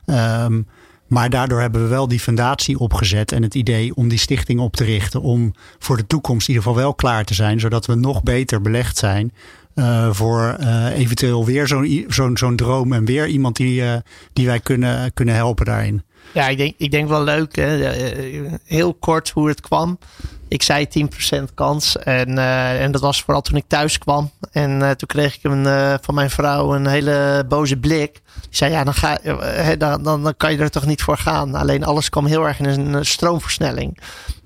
Um, 0.05 0.67
Maar 1.07 1.29
daardoor 1.29 1.61
hebben 1.61 1.81
we 1.81 1.87
wel 1.87 2.07
die 2.07 2.19
fundatie 2.19 2.79
opgezet 2.79 3.31
en 3.31 3.43
het 3.43 3.55
idee 3.55 3.95
om 3.95 4.07
die 4.07 4.17
stichting 4.19 4.59
op 4.59 4.75
te 4.75 4.83
richten. 4.83 5.21
Om 5.21 5.53
voor 5.79 5.97
de 5.97 6.07
toekomst 6.07 6.47
in 6.47 6.53
ieder 6.53 6.67
geval 6.67 6.83
wel 6.83 6.93
klaar 6.93 7.25
te 7.25 7.33
zijn, 7.33 7.59
zodat 7.59 7.85
we 7.85 7.95
nog 7.95 8.23
beter 8.23 8.61
belegd 8.61 8.97
zijn. 8.97 9.31
Uh, 9.77 10.07
voor 10.11 10.57
uh, 10.59 10.97
eventueel 10.99 11.45
weer 11.45 11.67
zo'n 12.07 12.37
zo'n 12.37 12.55
droom 12.55 12.93
en 12.93 13.05
weer 13.05 13.27
iemand 13.27 13.55
die, 13.55 13.81
uh, 13.81 13.93
die 14.33 14.45
wij 14.45 14.59
kunnen, 14.59 15.13
kunnen 15.13 15.35
helpen 15.35 15.65
daarin. 15.65 16.03
Ja, 16.33 16.47
ik 16.47 16.57
denk, 16.57 16.73
ik 16.77 16.91
denk 16.91 17.07
wel 17.09 17.23
leuk. 17.23 17.55
Hè? 17.55 17.91
Heel 18.63 18.93
kort 18.93 19.29
hoe 19.29 19.47
het 19.47 19.61
kwam. 19.61 19.97
Ik 20.47 20.63
zei 20.63 20.87
10% 21.39 21.43
kans. 21.53 21.97
En, 21.97 22.37
en 22.79 22.91
dat 22.91 23.01
was 23.01 23.21
vooral 23.21 23.41
toen 23.41 23.55
ik 23.55 23.63
thuis 23.67 23.97
kwam. 23.97 24.31
En 24.51 24.79
toen 24.79 25.07
kreeg 25.07 25.35
ik 25.35 25.43
een, 25.43 25.99
van 26.01 26.13
mijn 26.13 26.29
vrouw 26.29 26.75
een 26.75 26.87
hele 26.87 27.45
boze 27.47 27.77
blik. 27.77 28.21
Die 28.33 28.49
zei: 28.49 28.71
Ja, 28.71 28.83
dan, 28.83 28.93
ga, 28.93 29.17
dan, 29.77 30.03
dan, 30.03 30.23
dan 30.23 30.33
kan 30.37 30.51
je 30.51 30.57
er 30.57 30.69
toch 30.69 30.85
niet 30.85 31.01
voor 31.01 31.17
gaan. 31.17 31.55
Alleen 31.55 31.83
alles 31.83 32.09
kwam 32.09 32.25
heel 32.25 32.47
erg 32.47 32.59
in 32.59 32.65
een 32.65 33.05
stroomversnelling 33.05 33.97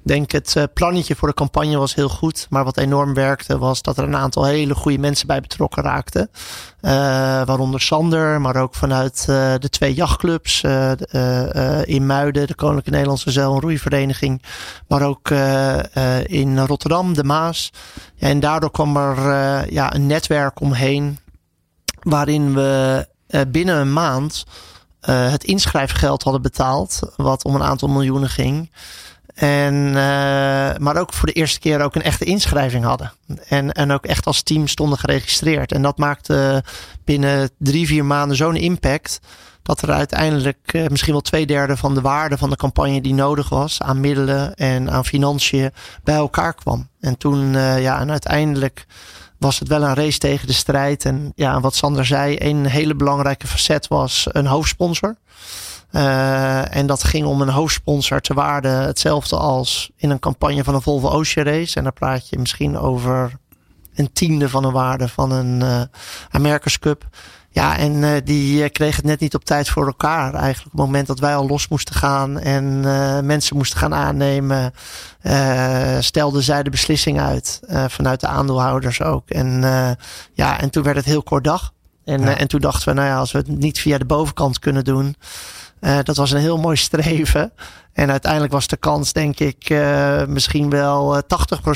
denk 0.04 0.32
het 0.32 0.56
uh, 0.58 0.64
plannetje 0.74 1.16
voor 1.16 1.28
de 1.28 1.34
campagne 1.34 1.78
was 1.78 1.96
heel 1.96 2.10
goed. 2.10 2.48
Maar 2.50 2.64
wat 2.64 2.78
enorm 2.78 3.14
werkte 3.14 3.58
was 3.58 3.82
dat 3.82 3.98
er 3.98 4.04
een 4.04 4.16
aantal 4.16 4.46
hele 4.46 4.76
goede 4.76 4.98
mensen 4.98 5.28
bij 5.28 5.42
betrokken 5.42 5.84
raakten. 5.84 6.30
Uh, 6.82 6.92
waaronder 7.46 7.82
Sander, 7.82 8.42
maar 8.42 8.56
ook 8.56 8.76
vanuit 8.76 9.26
uh, 9.30 9.54
de 9.58 9.70
twee 9.70 9.94
jachtclubs 9.94 10.62
in 11.84 12.06
Muiden, 12.06 12.48
de 12.48 12.56
Koninklijke 12.56 12.90
Nederlandse 12.90 13.32
Zeil- 13.32 13.54
en 13.54 13.62
Roeivereniging. 13.62 14.44
Maar 14.88 15.02
ook 15.02 15.30
in 16.26 16.60
Rotterdam, 16.60 17.14
de 17.14 17.24
Maas. 17.24 17.72
En 18.18 18.40
daardoor 18.40 18.72
kwam 18.72 18.98
er 18.98 19.74
ja, 19.74 19.96
een 19.96 20.08
netwerk 20.08 20.60
omheen 20.60 21.20
waarin 22.02 22.54
we 22.54 23.08
binnen 23.48 23.76
een 23.76 23.94
maand 23.94 24.44
het 25.02 25.44
inschrijfgeld 25.44 26.24
hadden 26.24 26.42
betaald. 26.42 27.00
Wat 27.16 27.44
om 27.44 27.56
een 27.56 27.64
aantal 27.64 27.88
miljoenen 27.88 28.30
ging. 28.30 28.72
En, 29.34 29.74
uh, 29.74 29.94
maar 30.78 30.98
ook 30.98 31.14
voor 31.14 31.28
de 31.28 31.34
eerste 31.34 31.60
keer 31.60 31.82
ook 31.82 31.96
een 31.96 32.02
echte 32.02 32.26
inschrijving 32.26 32.84
hadden. 32.84 33.14
En, 33.48 33.72
en 33.72 33.92
ook 33.92 34.06
echt 34.06 34.26
als 34.26 34.42
team 34.42 34.68
stonden 34.68 34.98
geregistreerd. 34.98 35.72
En 35.72 35.82
dat 35.82 35.98
maakte 35.98 36.64
binnen 37.06 37.50
drie, 37.58 37.88
vier 37.88 38.06
maanden 38.06 38.38
zo'n 38.38 38.56
impact. 38.56 39.20
Dat 39.64 39.82
er 39.82 39.92
uiteindelijk 39.92 40.74
uh, 40.74 40.88
misschien 40.88 41.14
wel 41.14 41.22
twee 41.22 41.46
derde 41.46 41.78
van 41.78 41.94
de 41.94 42.02
waarde 42.02 42.38
van 42.38 42.50
de 42.50 42.56
campagne 42.56 43.02
die 43.02 43.14
nodig 43.14 43.50
was 43.50 43.82
aan 43.82 44.00
middelen 44.00 44.56
en 44.56 44.92
aan 44.92 45.06
financiën 45.06 45.72
bij 46.04 46.16
elkaar 46.16 46.54
kwam. 46.54 46.88
En 47.00 47.18
toen, 47.18 47.54
uh, 47.54 47.82
ja, 47.82 48.00
en 48.00 48.12
uiteindelijk 48.12 48.86
was 49.38 49.60
het 49.60 49.68
wel 49.68 49.84
een 49.84 49.94
race 49.94 50.18
tegen 50.18 50.48
de 50.48 50.54
strijd. 50.54 51.06
En 51.06 51.32
ja, 51.36 51.60
wat 51.60 51.76
Sander 51.76 52.06
zei, 52.06 52.36
een 52.40 52.66
hele 52.66 52.96
belangrijke 52.96 53.48
facet 53.48 53.88
was 53.88 54.28
een 54.32 54.46
hoofdsponsor. 54.46 55.16
Uh, 55.92 56.76
en 56.76 56.86
dat 56.86 57.04
ging 57.04 57.26
om 57.26 57.42
een 57.42 57.50
hoofdsponsor 57.50 58.22
te 58.22 58.34
waarde 58.34 58.68
hetzelfde 58.68 59.36
als 59.36 59.92
in 59.96 60.10
een 60.10 60.20
campagne 60.20 60.64
van 60.64 60.76
een 60.76 60.82
Volvo 60.82 61.10
Ocean 61.10 61.46
Race. 61.46 61.78
En 61.78 61.84
dan 61.84 61.94
praat 61.94 62.30
je 62.30 62.40
misschien 62.40 62.78
over 62.78 63.32
een 63.96 64.14
tiende 64.14 64.50
van 64.50 64.62
de 64.62 64.72
waarde 64.72 65.08
van 65.08 65.32
een 65.32 65.62
uh, 65.62 65.82
America's 66.30 66.80
Cup. 66.80 67.08
Ja, 67.50 67.78
en 67.78 67.94
uh, 67.94 68.12
die 68.24 68.70
kreeg 68.70 68.96
het 68.96 69.06
net 69.06 69.20
niet 69.20 69.36
op 69.36 69.46
tijd 69.46 69.70
voor 69.70 69.86
elkaar. 69.86 70.34
Eigenlijk 70.34 70.66
op 70.66 70.72
het 70.72 70.82
moment 70.82 71.08
dat 71.08 71.20
wij 71.20 71.36
al 71.36 71.48
los 71.48 71.68
moesten 71.68 71.96
gaan 71.96 72.40
en 72.40 72.80
mensen 73.26 73.58
moesten 73.58 73.80
gaan 73.80 73.94
aannemen, 73.94 74.74
stelden 76.00 76.44
zij 76.44 76.64
de 76.64 76.70
beslissing 76.70 77.20
uit 77.20 77.60
vanuit 77.88 78.20
de 78.20 78.28
aandeelhouders 78.28 79.02
ook. 79.02 79.30
En 79.30 79.62
ja, 80.34 80.60
en 80.60 80.70
toen 80.70 80.84
werd 80.84 80.96
het 80.96 81.06
heel 81.06 81.24
kort 81.24 81.44
dag. 81.44 81.74
En, 82.06 82.22
ja. 82.22 82.38
en 82.38 82.48
toen 82.48 82.60
dachten 82.60 82.88
we, 82.88 82.94
nou 82.94 83.08
ja, 83.08 83.18
als 83.18 83.32
we 83.32 83.38
het 83.38 83.48
niet 83.48 83.80
via 83.80 83.98
de 83.98 84.06
bovenkant 84.06 84.60
kunnen 84.60 84.84
doen, 84.84 85.16
uh, 85.82 86.00
dat 86.04 86.16
was 86.16 86.32
een 86.32 86.40
heel 86.40 86.58
mooi 86.58 86.76
streven. 86.88 87.54
En 87.94 88.12
uiteindelijk 88.12 88.54
was 88.54 88.68
de 88.68 88.78
kans, 88.78 89.14
denk 89.14 89.40
ik, 89.40 89.70
uh, 89.70 90.26
misschien 90.26 90.70
wel 90.70 91.22
80% 91.22 91.26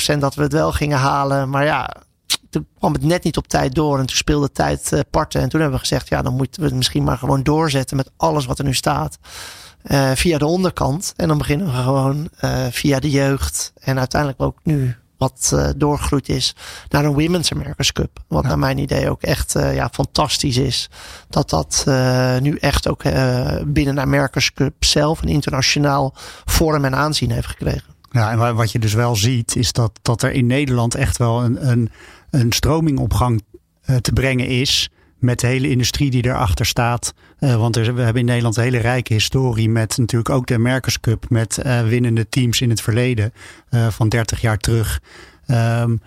eh, 0.07 0.19
dat 0.19 0.35
we 0.35 0.41
het 0.41 0.53
wel 0.53 0.71
gingen 0.71 0.97
halen. 0.97 1.49
Maar 1.49 1.65
ja, 1.65 1.89
toen 2.49 2.67
kwam 2.77 2.93
het 2.93 3.03
net 3.03 3.23
niet 3.23 3.37
op 3.37 3.47
tijd 3.47 3.75
door. 3.75 3.99
En 3.99 4.05
toen 4.05 4.15
speelde 4.15 4.51
tijd 4.51 5.03
parten. 5.09 5.41
En 5.41 5.49
toen 5.49 5.59
hebben 5.59 5.79
we 5.79 5.85
gezegd, 5.85 6.07
ja, 6.07 6.21
dan 6.21 6.35
moeten 6.35 6.61
we 6.61 6.67
het 6.67 6.75
misschien 6.75 7.03
maar 7.03 7.17
gewoon 7.17 7.43
doorzetten 7.43 7.97
met 7.97 8.11
alles 8.17 8.45
wat 8.45 8.59
er 8.59 8.65
nu 8.65 8.73
staat. 8.73 9.17
via 10.13 10.37
de 10.37 10.45
onderkant. 10.45 11.13
En 11.15 11.27
dan 11.27 11.37
beginnen 11.37 11.67
we 11.67 11.73
gewoon 11.73 12.29
via 12.71 12.99
de 12.99 13.09
jeugd. 13.09 13.73
En 13.79 13.99
uiteindelijk 13.99 14.41
ook 14.41 14.59
nu 14.63 14.95
wat 15.17 15.51
uh, 15.53 15.69
doorgroeid 15.75 16.29
is 16.29 16.55
naar 16.89 17.05
een 17.05 17.13
Women's 17.13 17.51
America's 17.51 17.91
Cup. 17.91 18.19
Wat 18.27 18.43
ja. 18.43 18.47
naar 18.47 18.59
mijn 18.59 18.77
idee 18.77 19.09
ook 19.09 19.21
echt 19.21 19.55
uh, 19.55 19.75
ja, 19.75 19.89
fantastisch 19.89 20.57
is. 20.57 20.89
Dat 21.29 21.49
dat 21.49 21.85
uh, 21.87 22.37
nu 22.37 22.57
echt 22.57 22.87
ook 22.87 23.03
binnen 23.65 23.95
de 23.95 24.01
America's 24.01 24.53
Cup 24.53 24.83
zelf 24.83 25.21
een 25.21 25.27
internationaal 25.27 26.13
vorm 26.45 26.85
en 26.85 26.95
aanzien 26.95 27.31
heeft 27.31 27.47
gekregen. 27.47 27.93
Ja, 28.11 28.31
en 28.31 28.55
wat 28.55 28.71
je 28.71 28.79
dus 28.79 28.93
wel 28.93 29.15
ziet 29.15 29.55
is 29.55 29.71
dat, 29.71 29.99
dat 30.01 30.21
er 30.21 30.31
in 30.31 30.45
Nederland 30.45 30.95
echt 30.95 31.17
wel 31.17 31.43
een, 31.43 31.69
een, 31.69 31.91
een 32.29 32.51
stroming 32.51 32.99
op 32.99 33.13
gang 33.13 33.43
te 34.01 34.11
brengen 34.13 34.47
is 34.47 34.89
met 35.19 35.39
de 35.39 35.47
hele 35.47 35.69
industrie 35.69 36.11
die 36.11 36.25
erachter 36.25 36.65
staat. 36.65 37.13
Uh, 37.39 37.55
want 37.55 37.75
er, 37.75 37.95
we 37.95 38.01
hebben 38.01 38.21
in 38.21 38.27
Nederland 38.27 38.57
een 38.57 38.63
hele 38.63 38.77
rijke 38.77 39.13
historie 39.13 39.69
met 39.69 39.97
natuurlijk 39.97 40.29
ook 40.29 40.47
de 40.47 40.53
America's 40.53 40.99
Cup. 40.99 41.29
Met 41.29 41.59
uh, 41.65 41.81
winnende 41.87 42.29
teams 42.29 42.61
in 42.61 42.69
het 42.69 42.81
verleden 42.81 43.33
uh, 43.69 43.87
van 43.87 44.09
30 44.09 44.41
jaar 44.41 44.57
terug. 44.57 45.01
Um, 45.47 46.01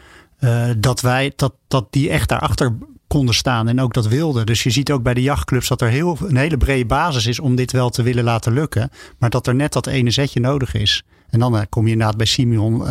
dat 0.76 1.00
wij, 1.00 1.32
dat, 1.36 1.54
dat 1.68 1.86
die 1.90 2.10
echt 2.10 2.28
daarachter 2.28 2.76
konden 3.06 3.34
staan 3.34 3.68
en 3.68 3.80
ook 3.80 3.94
dat 3.94 4.06
wilden. 4.06 4.46
Dus 4.46 4.62
je 4.62 4.70
ziet 4.70 4.90
ook 4.90 5.02
bij 5.02 5.14
de 5.14 5.22
jachtclubs 5.22 5.68
dat 5.68 5.80
er 5.80 5.88
heel, 5.88 6.18
een 6.26 6.36
hele 6.36 6.56
brede 6.56 6.86
basis 6.86 7.26
is 7.26 7.40
om 7.40 7.54
dit 7.54 7.72
wel 7.72 7.90
te 7.90 8.02
willen 8.02 8.24
laten 8.24 8.52
lukken. 8.52 8.90
Maar 9.18 9.30
dat 9.30 9.46
er 9.46 9.54
net 9.54 9.72
dat 9.72 9.86
ene 9.86 10.10
zetje 10.10 10.40
nodig 10.40 10.74
is. 10.74 11.02
En 11.30 11.38
dan 11.38 11.66
kom 11.68 11.86
je 11.86 11.92
inderdaad 11.92 12.16
bij 12.16 12.26
Simeon 12.26 12.86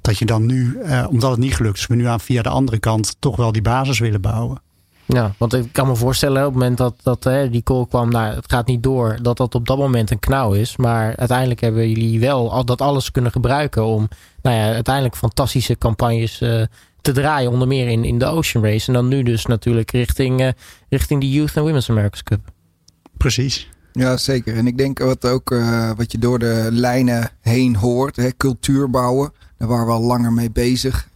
dat 0.00 0.18
je 0.18 0.24
dan 0.24 0.46
nu, 0.46 0.78
omdat 1.08 1.30
het 1.30 1.40
niet 1.40 1.54
gelukt 1.54 1.78
is, 1.78 1.86
we 1.86 1.94
nu 1.94 2.06
aan 2.06 2.20
via 2.20 2.42
de 2.42 2.48
andere 2.48 2.78
kant 2.78 3.16
toch 3.18 3.36
wel 3.36 3.52
die 3.52 3.62
basis 3.62 3.98
willen 3.98 4.20
bouwen. 4.20 4.60
Ja, 5.10 5.34
want 5.38 5.54
ik 5.54 5.72
kan 5.72 5.86
me 5.86 5.96
voorstellen 5.96 6.38
op 6.38 6.44
het 6.44 6.54
moment 6.54 6.78
dat, 6.78 6.94
dat 7.02 7.24
hè, 7.24 7.50
die 7.50 7.62
call 7.62 7.86
kwam, 7.86 8.10
nou, 8.10 8.34
het 8.34 8.52
gaat 8.52 8.66
niet 8.66 8.82
door, 8.82 9.18
dat 9.22 9.36
dat 9.36 9.54
op 9.54 9.66
dat 9.66 9.78
moment 9.78 10.10
een 10.10 10.18
knauw 10.18 10.52
is. 10.52 10.76
Maar 10.76 11.16
uiteindelijk 11.16 11.60
hebben 11.60 11.88
jullie 11.88 12.20
wel 12.20 12.52
al 12.52 12.64
dat 12.64 12.80
alles 12.80 13.10
kunnen 13.10 13.32
gebruiken 13.32 13.84
om 13.84 14.08
nou 14.42 14.56
ja, 14.56 14.72
uiteindelijk 14.72 15.16
fantastische 15.16 15.78
campagnes 15.78 16.40
uh, 16.40 16.62
te 17.00 17.12
draaien. 17.12 17.50
Onder 17.50 17.68
meer 17.68 17.88
in, 17.88 18.04
in 18.04 18.18
de 18.18 18.24
Ocean 18.24 18.64
Race. 18.64 18.86
En 18.86 18.92
dan 18.92 19.08
nu 19.08 19.22
dus 19.22 19.46
natuurlijk 19.46 19.90
richting, 19.90 20.40
uh, 20.40 20.48
richting 20.88 21.20
de 21.20 21.30
Youth 21.30 21.56
and 21.56 21.66
Women's 21.66 21.90
America's 21.90 22.22
Cup. 22.22 22.40
Precies. 23.16 23.68
Ja, 23.92 24.16
zeker. 24.16 24.56
En 24.56 24.66
ik 24.66 24.78
denk 24.78 24.98
wat 24.98 25.24
ook 25.24 25.50
uh, 25.50 25.90
wat 25.96 26.12
je 26.12 26.18
door 26.18 26.38
de 26.38 26.68
lijnen 26.70 27.30
heen 27.40 27.76
hoort, 27.76 28.16
hè, 28.16 28.36
cultuur 28.36 28.90
bouwen, 28.90 29.32
daar 29.58 29.68
waren 29.68 29.86
we 29.86 29.92
al 29.92 30.02
langer 30.02 30.32
mee 30.32 30.50
bezig. 30.50 31.08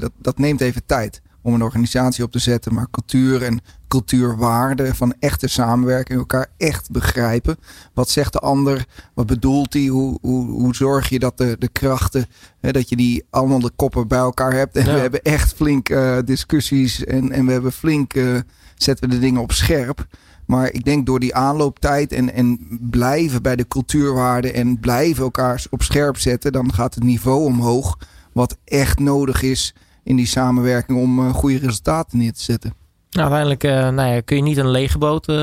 dat, 0.00 0.10
dat 0.18 0.38
neemt 0.38 0.60
even 0.60 0.82
tijd 0.86 1.22
om 1.46 1.54
een 1.54 1.62
organisatie 1.62 2.24
op 2.24 2.32
te 2.32 2.38
zetten, 2.38 2.74
maar 2.74 2.90
cultuur 2.90 3.42
en 3.42 3.60
cultuurwaarden 3.88 4.94
van 4.94 5.14
echte 5.18 5.48
samenwerking, 5.48 6.18
elkaar 6.18 6.46
echt 6.56 6.90
begrijpen. 6.90 7.56
Wat 7.94 8.10
zegt 8.10 8.32
de 8.32 8.38
ander? 8.38 8.86
Wat 9.14 9.26
bedoelt 9.26 9.72
hij? 9.72 9.86
Hoe, 9.86 10.18
hoe, 10.20 10.50
hoe 10.50 10.74
zorg 10.74 11.08
je 11.08 11.18
dat 11.18 11.38
de, 11.38 11.56
de 11.58 11.68
krachten, 11.68 12.26
hè, 12.60 12.72
dat 12.72 12.88
je 12.88 12.96
die 12.96 13.24
allemaal 13.30 13.60
de 13.60 13.70
koppen 13.76 14.08
bij 14.08 14.18
elkaar 14.18 14.52
hebt? 14.52 14.76
En 14.76 14.86
ja. 14.86 14.92
we 14.94 14.98
hebben 14.98 15.22
echt 15.22 15.54
flink 15.54 15.88
uh, 15.88 16.18
discussies 16.24 17.04
en, 17.04 17.32
en 17.32 17.46
we 17.46 17.52
hebben 17.52 17.72
flink, 17.72 18.14
uh, 18.14 18.40
zetten 18.74 19.08
we 19.08 19.14
de 19.14 19.20
dingen 19.20 19.40
op 19.40 19.52
scherp. 19.52 20.06
Maar 20.46 20.72
ik 20.72 20.84
denk 20.84 21.06
door 21.06 21.20
die 21.20 21.34
aanlooptijd 21.34 22.12
en, 22.12 22.32
en 22.32 22.78
blijven 22.80 23.42
bij 23.42 23.56
de 23.56 23.68
cultuurwaarden 23.68 24.54
en 24.54 24.80
blijven 24.80 25.24
elkaar 25.24 25.64
op 25.70 25.82
scherp 25.82 26.18
zetten, 26.18 26.52
dan 26.52 26.72
gaat 26.72 26.94
het 26.94 27.04
niveau 27.04 27.44
omhoog. 27.44 27.98
Wat 28.32 28.56
echt 28.64 28.98
nodig 28.98 29.42
is 29.42 29.74
in 30.06 30.16
die 30.16 30.26
samenwerking 30.26 30.98
om 30.98 31.18
uh, 31.18 31.34
goede 31.34 31.58
resultaten 31.58 32.18
neer 32.18 32.32
te 32.32 32.42
zetten. 32.42 32.74
Nou, 33.10 33.32
uiteindelijk 33.32 33.64
uh, 33.64 33.94
nou 33.96 34.14
ja, 34.14 34.20
kun 34.20 34.36
je 34.36 34.42
niet 34.42 34.56
een 34.56 34.70
lege 34.70 34.98
boot 34.98 35.28
uh, 35.28 35.36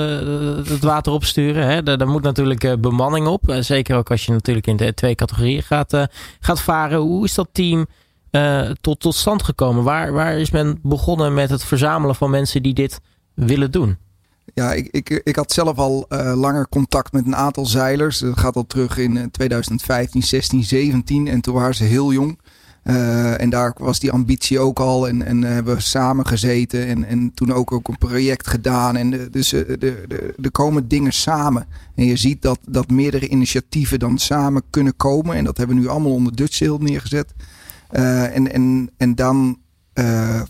het 0.65 0.83
water 0.83 1.11
opsturen. 1.11 1.67
Hè? 1.67 1.83
Daar, 1.83 1.97
daar 1.97 2.07
moet 2.07 2.21
natuurlijk 2.21 2.81
bemanning 2.81 3.27
op. 3.27 3.55
zeker 3.59 3.97
ook 3.97 4.11
als 4.11 4.25
je 4.25 4.31
natuurlijk 4.31 4.67
in 4.67 4.77
de 4.77 4.93
twee 4.93 5.15
categorieën 5.15 5.63
gaat, 5.63 6.07
gaat 6.39 6.61
varen. 6.61 6.99
Hoe 6.99 7.23
is 7.23 7.33
dat 7.33 7.49
team 7.51 7.85
tot, 8.81 8.99
tot 8.99 9.15
stand 9.15 9.43
gekomen? 9.43 9.83
Waar, 9.83 10.11
waar 10.11 10.37
is 10.37 10.51
men 10.51 10.79
begonnen 10.81 11.33
met 11.33 11.49
het 11.49 11.63
verzamelen 11.63 12.15
van 12.15 12.29
mensen 12.29 12.63
die 12.63 12.73
dit 12.73 12.99
willen 13.33 13.71
doen? 13.71 13.97
Ja, 14.53 14.73
ik, 14.73 14.87
ik, 14.91 15.21
ik 15.23 15.35
had 15.35 15.51
zelf 15.51 15.77
al 15.77 16.05
langer 16.35 16.69
contact 16.69 17.11
met 17.11 17.25
een 17.25 17.35
aantal 17.35 17.65
zeilers. 17.65 18.19
Dat 18.19 18.39
gaat 18.39 18.55
al 18.55 18.67
terug 18.67 18.97
in 18.97 19.31
2015, 19.31 20.23
16, 20.23 20.63
17. 20.63 21.27
En 21.27 21.41
toen 21.41 21.53
waren 21.53 21.75
ze 21.75 21.83
heel 21.83 22.13
jong. 22.13 22.39
Uh, 22.83 23.41
en 23.41 23.49
daar 23.49 23.73
was 23.77 23.99
die 23.99 24.11
ambitie 24.11 24.59
ook 24.59 24.79
al. 24.79 25.07
En, 25.07 25.25
en 25.25 25.41
hebben 25.41 25.75
we 25.75 25.81
samen 25.81 26.27
gezeten. 26.27 26.87
En, 26.87 27.05
en 27.05 27.31
toen 27.33 27.53
ook, 27.53 27.71
ook 27.71 27.87
een 27.87 27.97
project 27.97 28.47
gedaan. 28.47 28.95
En 28.95 29.09
de, 29.09 29.29
dus 29.29 29.53
er 29.53 30.51
komen 30.51 30.87
dingen 30.87 31.13
samen. 31.13 31.67
En 31.95 32.05
je 32.05 32.15
ziet 32.15 32.41
dat, 32.41 32.59
dat 32.67 32.89
meerdere 32.89 33.27
initiatieven 33.27 33.99
dan 33.99 34.17
samen 34.17 34.63
kunnen 34.69 34.95
komen. 34.95 35.35
En 35.35 35.43
dat 35.43 35.57
hebben 35.57 35.75
we 35.75 35.81
nu 35.81 35.87
allemaal 35.87 36.11
onder 36.11 36.35
Dutch 36.35 36.53
Sail 36.53 36.77
neergezet. 36.77 37.33
Uh, 37.91 38.35
en, 38.35 38.53
en, 38.53 38.89
en 38.97 39.15
dan 39.15 39.57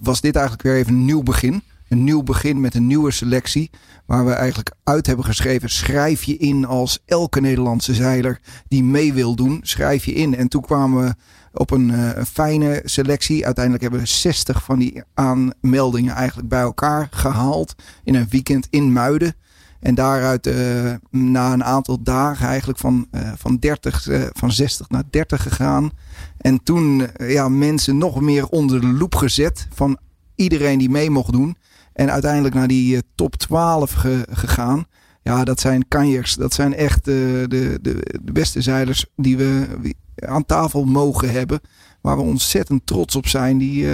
was 0.02 0.22
dit 0.22 0.36
eigenlijk 0.36 0.63
weer 0.63 0.75
even 0.75 0.94
een 0.94 1.06
nieuw 1.06 1.24
begin. 1.24 1.62
een 1.90 2.04
nieuw 2.04 2.24
begin 2.24 2.62
met 2.62 2.75
een 2.75 2.88
nieuwe 2.88 3.12
selectie. 3.12 3.70
Waar 4.06 4.25
we 4.25 4.32
eigenlijk 4.32 4.72
uit 4.84 5.08
hebben 5.08 5.25
geschreven: 5.25 5.70
schrijf 5.70 6.24
je 6.24 6.38
in 6.38 6.66
als 6.66 7.00
elke 7.06 7.42
Nederlandse 7.42 7.94
zeiler 7.94 8.40
die 8.68 8.84
mee 8.84 9.13
wil 9.13 9.36
doen. 9.36 9.60
Schrijf 9.62 10.06
je 10.06 10.13
in. 10.13 10.36
En 10.36 10.48
toen 10.48 10.62
kwamen 10.62 11.04
we 11.04 11.16
op 11.53 11.72
een, 11.72 11.89
een 12.17 12.25
fijne 12.25 12.81
selectie. 12.83 13.45
Uiteindelijk 13.45 13.83
hebben 13.83 14.01
we 14.01 14.07
60 14.07 14.63
van 14.63 14.79
die 14.79 15.03
aanmeldingen 15.13 16.15
eigenlijk 16.15 16.50
bij 16.50 16.62
elkaar 16.62 17.07
gehaald. 17.12 17.75
In 18.03 18.15
een 18.15 18.27
weekend 18.29 18.67
in 18.69 18.93
Muiden. 18.93 19.36
En 19.83 19.95
daaruit 19.95 20.48
uh, 20.48 20.93
na 21.10 21.53
een 21.53 21.63
aantal 21.63 22.03
dagen 22.03 22.48
eigenlijk 22.48 22.79
van, 22.79 23.07
uh, 23.12 23.31
van, 23.36 23.57
30, 23.57 24.07
uh, 24.07 24.24
van 24.31 24.51
60 24.51 24.89
naar 24.89 25.03
30 25.10 25.41
gegaan. 25.41 25.91
En 26.38 26.63
toen 26.63 27.07
ja, 27.17 27.50
mensen 27.50 27.98
nog 27.98 28.22
meer 28.22 28.48
onder 28.48 28.81
de 28.81 28.88
loep 28.88 29.15
gezet 29.15 29.67
van 29.74 29.98
iedereen 30.36 30.79
die 30.79 30.89
mee 30.89 31.10
mocht 31.10 31.31
doen. 31.31 31.57
En 31.93 32.12
uiteindelijk 32.12 32.55
naar 32.55 32.67
die 32.67 33.01
top 33.15 33.36
12 33.36 33.91
ge, 33.91 34.27
gegaan. 34.31 34.86
Ja, 35.24 35.43
dat 35.43 35.60
zijn 35.60 35.88
kanjers. 35.88 36.36
Dat 36.36 36.53
zijn 36.53 36.75
echt 36.75 37.05
de, 37.05 37.45
de, 37.48 37.79
de 38.22 38.31
beste 38.31 38.62
zeilers 38.62 39.05
die 39.15 39.38
we 39.38 39.67
aan 40.15 40.46
tafel 40.46 40.86
mogen 40.86 41.32
hebben. 41.32 41.60
Waar 42.01 42.17
we 42.17 42.24
ontzettend 42.24 42.86
trots 42.86 43.15
op 43.15 43.27
zijn. 43.27 43.58
Die, 43.58 43.88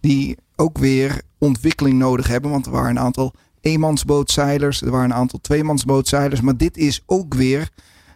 die 0.00 0.36
ook 0.56 0.78
weer 0.78 1.20
ontwikkeling 1.38 1.98
nodig 1.98 2.28
hebben. 2.28 2.50
Want 2.50 2.66
er 2.66 2.72
waren 2.72 2.90
een 2.90 2.98
aantal 2.98 3.34
eenmansbootzeilers. 3.60 4.82
Er 4.82 4.90
waren 4.90 5.10
een 5.10 5.16
aantal 5.16 5.40
tweemansbootzeilers. 5.42 6.40
Maar 6.40 6.56
dit 6.56 6.76
is 6.76 7.02
ook 7.06 7.34
weer, 7.34 7.68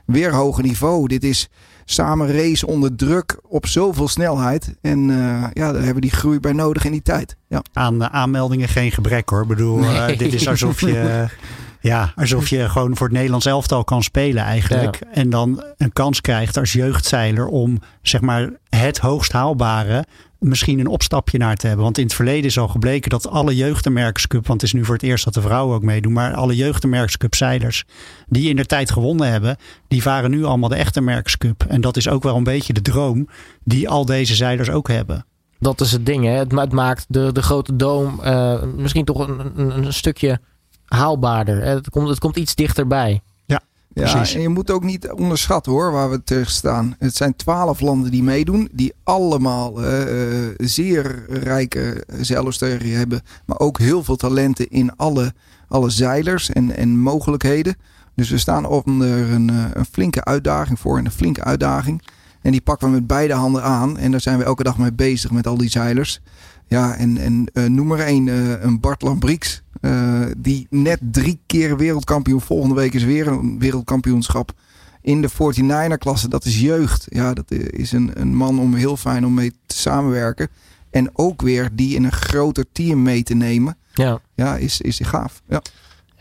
weer 0.04 0.32
hoger 0.32 0.62
niveau. 0.62 1.08
Dit 1.08 1.25
is 1.25 1.49
samen 1.85 2.32
race 2.32 2.66
onder 2.66 2.97
druk 2.97 3.40
op 3.42 3.66
zoveel 3.66 4.08
snelheid. 4.08 4.75
En 4.80 5.08
uh, 5.08 5.16
ja, 5.52 5.73
daar 5.73 5.75
hebben 5.75 5.94
we 5.94 6.00
die 6.00 6.11
groei 6.11 6.40
bij 6.40 6.52
nodig 6.52 6.85
in 6.85 6.92
die 6.92 7.02
tijd. 7.02 7.37
Ja. 7.49 7.62
Aan 7.73 7.94
uh, 7.94 8.06
aanmeldingen 8.06 8.68
geen 8.68 8.92
gebrek 8.92 9.28
hoor. 9.28 9.42
Ik 9.42 9.49
bedoel, 9.49 9.76
nee. 9.76 10.12
uh, 10.12 10.18
dit 10.18 10.35
is 10.35 10.49
alsof 10.49 10.80
je... 10.80 11.26
Ja, 11.80 12.12
alsof 12.16 12.49
je 12.49 12.68
gewoon 12.68 12.97
voor 12.97 13.06
het 13.06 13.16
Nederlands 13.16 13.47
elftal 13.47 13.85
kan 13.85 14.02
spelen 14.02 14.42
eigenlijk. 14.42 14.99
Ja. 15.00 15.12
En 15.12 15.30
dan 15.30 15.64
een 15.76 15.92
kans 15.92 16.20
krijgt 16.20 16.56
als 16.56 16.73
jeugdzeiler 16.73 17.47
om 17.47 17.78
zeg 18.02 18.20
maar 18.20 18.50
het 18.68 18.99
hoogst 18.99 19.32
haalbare 19.32 20.04
misschien 20.38 20.78
een 20.78 20.87
opstapje 20.87 21.38
naar 21.38 21.56
te 21.56 21.66
hebben. 21.66 21.85
Want 21.85 21.99
in 21.99 22.04
het 22.04 22.14
verleden 22.14 22.44
is 22.44 22.58
al 22.58 22.68
gebleken 22.68 23.11
dat 23.11 23.28
alle 23.28 23.56
jeugdmerkscup, 23.56 24.47
want 24.47 24.61
het 24.61 24.70
is 24.70 24.76
nu 24.76 24.85
voor 24.85 24.94
het 24.94 25.02
eerst 25.02 25.25
dat 25.25 25.35
de 25.35 25.40
vrouwen 25.40 25.76
ook 25.76 25.82
meedoen, 25.82 26.12
maar 26.12 26.35
alle 26.35 26.56
jeugdmerkscup 26.56 27.35
zeilers 27.35 27.85
die 28.28 28.49
in 28.49 28.56
de 28.56 28.66
tijd 28.66 28.90
gewonnen 28.90 29.30
hebben, 29.30 29.56
die 29.88 30.02
varen 30.02 30.30
nu 30.30 30.44
allemaal 30.44 30.68
de 30.68 30.76
echte 30.76 31.00
merkscup. 31.00 31.64
En 31.68 31.80
dat 31.80 31.97
is 31.97 32.08
ook 32.08 32.23
wel 32.23 32.37
een 32.37 32.44
beetje 32.44 32.73
de 32.73 32.82
droom 32.82 33.28
die 33.64 33.88
al 33.88 34.04
deze 34.04 34.35
zeilers 34.35 34.70
ook 34.70 34.88
hebben. 34.88 35.26
Dat 35.58 35.80
is 35.80 35.92
het 35.92 36.06
ding, 36.06 36.25
hè? 36.25 36.30
Het, 36.30 36.73
maakt 36.73 37.04
de, 37.08 37.32
de 37.32 37.42
grote 37.42 37.76
doom 37.76 38.20
uh, 38.25 38.62
misschien 38.76 39.04
toch 39.04 39.28
een, 39.28 39.52
een, 39.56 39.85
een 39.85 39.92
stukje 39.92 40.40
haalbaarder. 40.88 41.64
Het 41.64 41.90
komt, 41.90 42.09
het 42.09 42.18
komt 42.18 42.37
iets 42.37 42.54
dichterbij. 42.54 43.21
Ja, 43.99 44.12
Precies. 44.12 44.35
en 44.35 44.40
je 44.40 44.49
moet 44.49 44.71
ook 44.71 44.85
niet 44.85 45.11
onderschatten 45.11 45.73
hoor, 45.73 45.92
waar 45.92 46.11
we 46.11 46.25
tegen 46.25 46.50
staan. 46.50 46.95
Het 46.99 47.16
zijn 47.16 47.37
twaalf 47.37 47.80
landen 47.80 48.11
die 48.11 48.23
meedoen, 48.23 48.68
die 48.73 48.92
allemaal 49.04 49.85
uh, 49.85 49.88
zeer 50.57 51.25
rijke 51.28 52.04
zeilosteriën 52.21 52.97
hebben, 52.97 53.23
maar 53.45 53.59
ook 53.59 53.78
heel 53.78 54.04
veel 54.04 54.16
talenten 54.16 54.68
in 54.68 54.97
alle, 54.97 55.33
alle 55.68 55.90
zeilers 55.90 56.50
en, 56.50 56.76
en 56.76 56.99
mogelijkheden. 56.99 57.76
Dus 58.14 58.30
we 58.30 58.38
staan 58.38 58.66
onder 58.66 59.33
een, 59.33 59.49
een 59.73 59.87
flinke 59.90 60.25
uitdaging 60.25 60.78
voor, 60.78 60.99
een 60.99 61.11
flinke 61.11 61.45
uitdaging. 61.45 62.02
En 62.42 62.50
die 62.50 62.61
pakken 62.61 62.88
we 62.88 62.95
met 62.95 63.07
beide 63.07 63.35
handen 63.35 63.62
aan. 63.62 63.99
En 63.99 64.11
daar 64.11 64.21
zijn 64.21 64.38
we 64.38 64.45
elke 64.45 64.62
dag 64.62 64.78
mee 64.78 64.92
bezig 64.92 65.30
met 65.30 65.47
al 65.47 65.57
die 65.57 65.71
zeilers. 65.71 66.21
Ja, 66.68 66.96
en, 66.96 67.18
en 67.18 67.46
uh, 67.52 67.64
noem 67.64 67.87
maar 67.87 67.98
één, 67.98 68.26
uh, 68.26 68.62
een 68.62 68.80
Bart 68.80 69.02
Lambrix. 69.02 69.62
Uh, 69.80 70.26
die 70.38 70.66
net 70.70 70.98
drie 71.00 71.40
keer 71.46 71.76
wereldkampioen. 71.76 72.40
Volgende 72.40 72.75
week 72.75 72.94
is 72.94 73.04
weer 73.04 73.26
een 73.26 73.58
wereldkampioenschap. 73.58 74.52
In 75.02 75.22
de 75.22 75.30
49er-klasse. 75.30 76.28
Dat 76.28 76.44
is 76.44 76.60
jeugd. 76.60 77.06
Ja, 77.08 77.34
dat 77.34 77.50
is 77.50 77.92
een, 77.92 78.10
een 78.14 78.34
man 78.34 78.58
om 78.58 78.75
heel 78.75 78.96
fijn 78.96 79.26
om 79.26 79.34
mee 79.34 79.52
te 79.66 79.78
samenwerken. 79.78 80.48
En 80.90 81.10
ook 81.12 81.42
weer 81.42 81.68
die 81.72 81.94
in 81.94 82.04
een 82.04 82.12
groter 82.12 82.64
team 82.72 83.02
mee 83.02 83.22
te 83.22 83.35
nemen. 83.35 83.76
Ja, 83.92 84.20
ja 84.35 84.57
is, 84.57 84.81
is 84.81 85.00
gaaf. 85.02 85.42
Ja. 85.48 85.62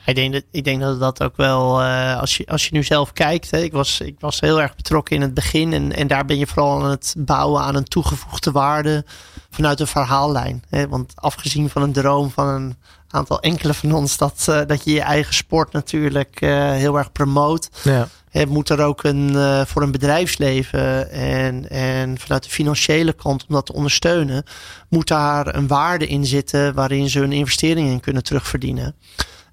Ik 0.06 0.16
denk, 0.16 0.34
dat, 0.34 0.44
ik 0.52 0.64
denk 0.64 0.82
dat 0.82 1.00
dat 1.00 1.24
ook 1.24 1.38
wel, 1.38 1.82
uh, 1.82 2.20
als, 2.20 2.38
je, 2.38 2.46
als 2.48 2.66
je 2.66 2.74
nu 2.74 2.84
zelf 2.84 3.14
kijkt. 3.14 3.52
Hè, 3.52 3.60
ik, 3.60 3.72
was, 3.72 4.02
ik 4.02 4.16
was 4.20 4.40
heel 4.40 4.62
erg 4.62 4.76
betrokken 4.76 5.16
in 5.16 5.22
het 5.22 5.34
begin. 5.34 5.74
En, 5.74 5.96
en 5.96 6.08
daar 6.08 6.26
ben 6.26 6.38
je 6.38 6.48
vooral 6.48 6.84
aan 6.84 6.90
het 6.90 7.16
bouwen 7.18 7.62
aan 7.62 7.76
een 7.76 7.84
toegevoegde 7.84 8.52
waarde 8.52 9.06
vanuit 9.58 9.80
een 9.80 9.88
verhaallijn. 9.88 10.64
Hè? 10.70 10.88
Want 10.88 11.14
afgezien 11.16 11.70
van 11.70 11.82
een 11.82 11.92
droom 11.92 12.32
van 12.32 12.48
een 12.48 12.76
aantal 13.10 13.40
enkele 13.40 13.74
van 13.74 13.92
ons, 13.92 14.18
dat, 14.18 14.46
uh, 14.50 14.62
dat 14.68 14.84
je 14.84 14.92
je 14.92 15.02
eigen 15.02 15.34
sport 15.34 15.72
natuurlijk 15.72 16.42
uh, 16.42 16.72
heel 16.72 16.98
erg 16.98 17.12
promoot. 17.12 17.70
Ja. 17.84 18.08
Hè, 18.30 18.46
moet 18.46 18.70
er 18.70 18.84
ook 18.84 19.04
een, 19.04 19.32
uh, 19.34 19.62
voor 19.66 19.82
een 19.82 19.92
bedrijfsleven 19.92 21.12
en, 21.12 21.70
en 21.70 22.20
vanuit 22.20 22.44
de 22.44 22.50
financiële 22.50 23.14
kant 23.14 23.46
om 23.48 23.56
dat 23.56 23.66
te 23.66 23.74
ondersteunen, 23.74 24.44
moet 24.90 25.08
daar 25.08 25.56
een 25.56 25.68
waarde 25.68 26.08
in 26.08 26.26
zitten 26.26 26.74
waarin 26.74 27.10
ze 27.10 27.20
hun 27.20 27.32
investeringen 27.32 27.92
in 27.92 28.00
kunnen 28.00 28.24
terugverdienen. 28.24 28.96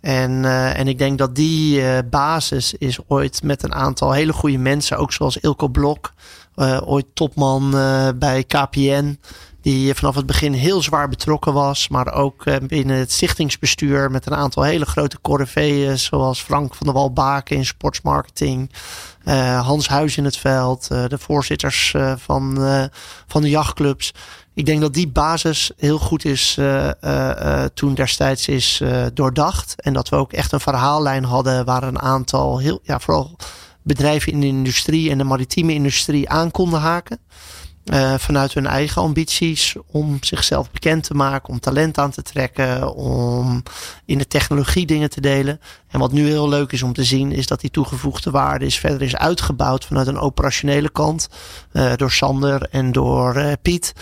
En, 0.05 0.31
uh, 0.31 0.79
en 0.79 0.89
ik 0.89 0.99
denk 0.99 1.19
dat 1.19 1.35
die 1.35 1.81
uh, 1.81 1.99
basis 2.11 2.75
is 2.75 2.99
ooit 3.07 3.43
met 3.43 3.63
een 3.63 3.75
aantal 3.75 4.13
hele 4.13 4.33
goede 4.33 4.59
mensen, 4.59 4.99
ook 4.99 5.13
zoals 5.13 5.37
Ilko 5.37 5.69
Blok, 5.69 6.13
uh, 6.57 6.81
ooit 6.85 7.07
topman 7.15 7.71
bij 8.19 8.45
KPN, 8.45 9.19
die 9.65 9.95
vanaf 9.95 10.15
het 10.15 10.27
begin 10.27 10.53
heel 10.53 10.83
zwaar 10.83 11.09
betrokken 11.09 11.53
was, 11.53 11.89
maar 11.89 12.13
ook 12.13 12.45
binnen 12.67 12.97
het 12.97 13.13
stichtingsbestuur 13.13 14.11
met 14.11 14.27
een 14.27 14.35
aantal 14.35 14.63
hele 14.63 14.85
grote 14.85 15.21
corriveeën, 15.21 15.99
zoals 15.99 16.41
Frank 16.41 16.75
van 16.75 16.87
der 16.87 16.95
Walbaken 16.95 17.57
in 17.57 17.67
sportsmarketing, 17.67 18.71
Hans 19.63 19.89
Huis 19.89 20.17
in 20.17 20.25
het 20.25 20.37
veld, 20.37 20.89
de 20.89 21.19
voorzitters 21.19 21.95
van, 22.17 22.59
van 23.27 23.43
de 23.43 23.49
jachtclubs 23.49 24.13
ik 24.55 24.67
denk 24.67 24.81
dat 24.81 24.95
die 24.95 25.09
basis 25.09 25.71
heel 25.77 25.99
goed 25.99 26.25
is 26.25 26.59
toen 27.75 27.95
destijds 27.95 28.49
is 28.49 28.83
doordacht. 29.15 29.75
En 29.81 29.93
dat 29.93 30.09
we 30.09 30.17
ook 30.17 30.33
echt 30.33 30.53
een 30.53 30.61
verhaallijn 30.61 31.25
hadden 31.25 31.65
waar 31.65 31.83
een 31.83 32.01
aantal, 32.01 32.59
heel, 32.59 32.81
ja, 32.83 33.01
vooral 33.01 33.37
bedrijven 33.83 34.33
in 34.33 34.41
de 34.41 34.47
industrie 34.47 35.11
en 35.11 35.19
de 35.19 35.25
maritieme 35.25 35.73
industrie 35.73 36.29
aan 36.29 36.51
konden 36.51 36.81
haken. 36.81 37.19
Uh, 37.93 38.15
vanuit 38.19 38.55
hun 38.55 38.67
eigen 38.67 39.03
ambities 39.03 39.77
om 39.87 40.17
zichzelf 40.21 40.71
bekend 40.71 41.05
te 41.05 41.15
maken, 41.15 41.49
om 41.49 41.61
talent 41.61 41.99
aan 41.99 42.11
te 42.11 42.23
trekken, 42.23 42.95
om 42.95 43.63
in 44.05 44.19
de 44.19 44.27
technologie 44.27 44.87
dingen 44.87 45.11
te 45.11 45.21
delen. 45.21 45.61
En 45.89 45.99
wat 45.99 46.13
nu 46.13 46.27
heel 46.27 46.49
leuk 46.49 46.73
is 46.73 46.83
om 46.83 46.93
te 46.93 47.05
zien, 47.05 47.33
is 47.33 47.47
dat 47.47 47.61
die 47.61 47.71
toegevoegde 47.71 48.31
waarde 48.31 48.67
is 48.67 48.79
verder 48.79 49.03
is 49.03 49.17
uitgebouwd 49.17 49.85
vanuit 49.85 50.07
een 50.07 50.19
operationele 50.19 50.91
kant 50.91 51.29
uh, 51.73 51.93
door 51.97 52.11
Sander 52.11 52.69
en 52.71 52.93
door 52.93 53.37
uh, 53.37 53.53
Piet 53.63 53.93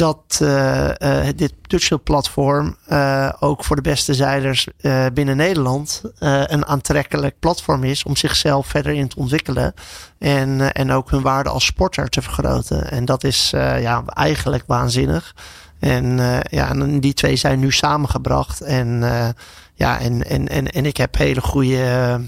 dat 0.00 0.38
uh, 0.42 0.88
uh, 0.98 1.26
dit 1.36 1.52
Dutchfield-platform 1.62 2.76
uh, 2.88 3.32
ook 3.40 3.64
voor 3.64 3.76
de 3.76 3.82
beste 3.82 4.14
zeilers 4.14 4.68
binnen 5.12 5.36
Nederland 5.36 6.02
een 6.18 6.66
aantrekkelijk 6.66 7.38
platform 7.38 7.84
is 7.84 8.02
om 8.02 8.16
zichzelf 8.16 8.66
verder 8.66 8.92
in 8.92 9.08
te 9.08 9.16
ontwikkelen 9.16 9.74
en, 10.18 10.72
en 10.72 10.92
ook 10.92 11.10
hun 11.10 11.22
waarde 11.22 11.48
als 11.48 11.64
sporter 11.64 12.08
te 12.08 12.22
vergroten. 12.22 12.90
En 12.90 13.04
dat 13.04 13.24
is 13.24 13.50
ja, 13.50 14.02
eigenlijk 14.06 14.64
waanzinnig. 14.66 15.34
En, 15.78 16.18
ja, 16.50 16.68
en 16.70 17.00
die 17.00 17.14
twee 17.14 17.36
zijn 17.36 17.58
nu 17.58 17.72
samengebracht. 17.72 18.60
En, 18.60 19.00
ja, 19.74 19.98
en, 19.98 20.26
en, 20.26 20.48
en, 20.48 20.66
en 20.66 20.86
ik 20.86 20.96
heb 20.96 21.16
hele 21.16 21.40
goede 21.40 22.20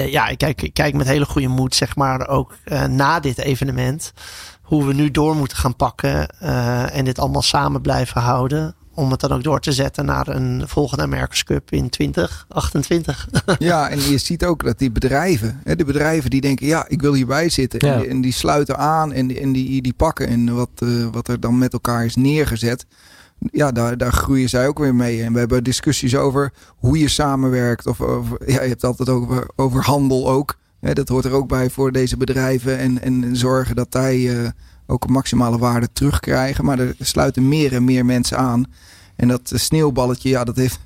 ja, 0.00 0.28
ik 0.28 0.38
kijk, 0.38 0.62
ik 0.62 0.74
kijk 0.74 0.94
met 0.94 1.06
hele 1.06 1.24
goede 1.24 1.48
moed, 1.48 1.74
zeg 1.74 1.96
maar, 1.96 2.28
ook 2.28 2.56
uh, 2.64 2.84
na 2.84 3.20
dit 3.20 3.38
evenement 3.38 4.12
hoe 4.62 4.86
we 4.86 4.92
nu 4.92 5.10
door 5.10 5.36
moeten 5.36 5.56
gaan 5.56 5.76
pakken 5.76 6.28
uh, 6.42 6.96
en 6.96 7.04
dit 7.04 7.18
allemaal 7.18 7.42
samen 7.42 7.80
blijven 7.80 8.20
houden. 8.20 8.74
Om 8.94 9.10
het 9.10 9.20
dan 9.20 9.32
ook 9.32 9.42
door 9.42 9.60
te 9.60 9.72
zetten 9.72 10.04
naar 10.04 10.28
een 10.28 10.62
volgende 10.66 11.02
America's 11.02 11.44
Cup 11.44 11.70
in 11.70 11.90
2028. 11.90 13.28
ja, 13.58 13.88
en 13.88 14.00
je 14.00 14.18
ziet 14.18 14.44
ook 14.44 14.64
dat 14.64 14.78
die 14.78 14.90
bedrijven, 14.90 15.60
hè, 15.64 15.76
de 15.76 15.84
bedrijven 15.84 16.30
die 16.30 16.40
denken, 16.40 16.66
ja, 16.66 16.84
ik 16.88 17.00
wil 17.00 17.14
hierbij 17.14 17.48
zitten. 17.48 17.86
Ja. 17.86 17.92
En, 17.92 18.00
die, 18.00 18.08
en, 18.08 18.20
die, 18.20 18.32
sluiten 18.32 18.78
aan 18.78 19.12
en, 19.12 19.26
die, 19.26 19.40
en 19.40 19.52
die, 19.52 19.82
die 19.82 19.94
pakken 19.94 20.28
en 20.28 20.54
wat, 20.54 20.70
uh, 20.82 21.06
wat 21.12 21.28
er 21.28 21.40
dan 21.40 21.58
met 21.58 21.72
elkaar 21.72 22.04
is 22.04 22.16
neergezet. 22.16 22.86
Ja, 23.50 23.72
daar, 23.72 23.96
daar 23.96 24.12
groeien 24.12 24.48
zij 24.48 24.68
ook 24.68 24.78
weer 24.78 24.94
mee. 24.94 25.22
En 25.22 25.32
we 25.32 25.38
hebben 25.38 25.64
discussies 25.64 26.16
over 26.16 26.52
hoe 26.76 26.98
je 26.98 27.08
samenwerkt. 27.08 27.86
Of 27.86 27.98
ja, 28.46 28.62
je 28.62 28.68
hebt 28.68 28.84
altijd 28.84 29.08
over, 29.08 29.48
over 29.56 29.82
handel 29.82 30.30
ook 30.30 30.60
dat 30.90 31.08
hoort 31.08 31.24
er 31.24 31.32
ook 31.32 31.48
bij 31.48 31.70
voor 31.70 31.92
deze 31.92 32.16
bedrijven. 32.16 32.78
En, 32.78 33.02
en 33.02 33.36
zorgen 33.36 33.76
dat 33.76 33.86
zij 33.90 34.18
uh, 34.18 34.48
ook 34.86 35.08
maximale 35.08 35.58
waarde 35.58 35.88
terugkrijgen. 35.92 36.64
Maar 36.64 36.78
er 36.78 36.94
sluiten 36.98 37.48
meer 37.48 37.74
en 37.74 37.84
meer 37.84 38.04
mensen 38.04 38.38
aan. 38.38 38.64
En 39.16 39.28
dat 39.28 39.52
sneeuwballetje, 39.54 40.28
ja, 40.28 40.44
dat 40.44 40.56
heeft 40.56 40.78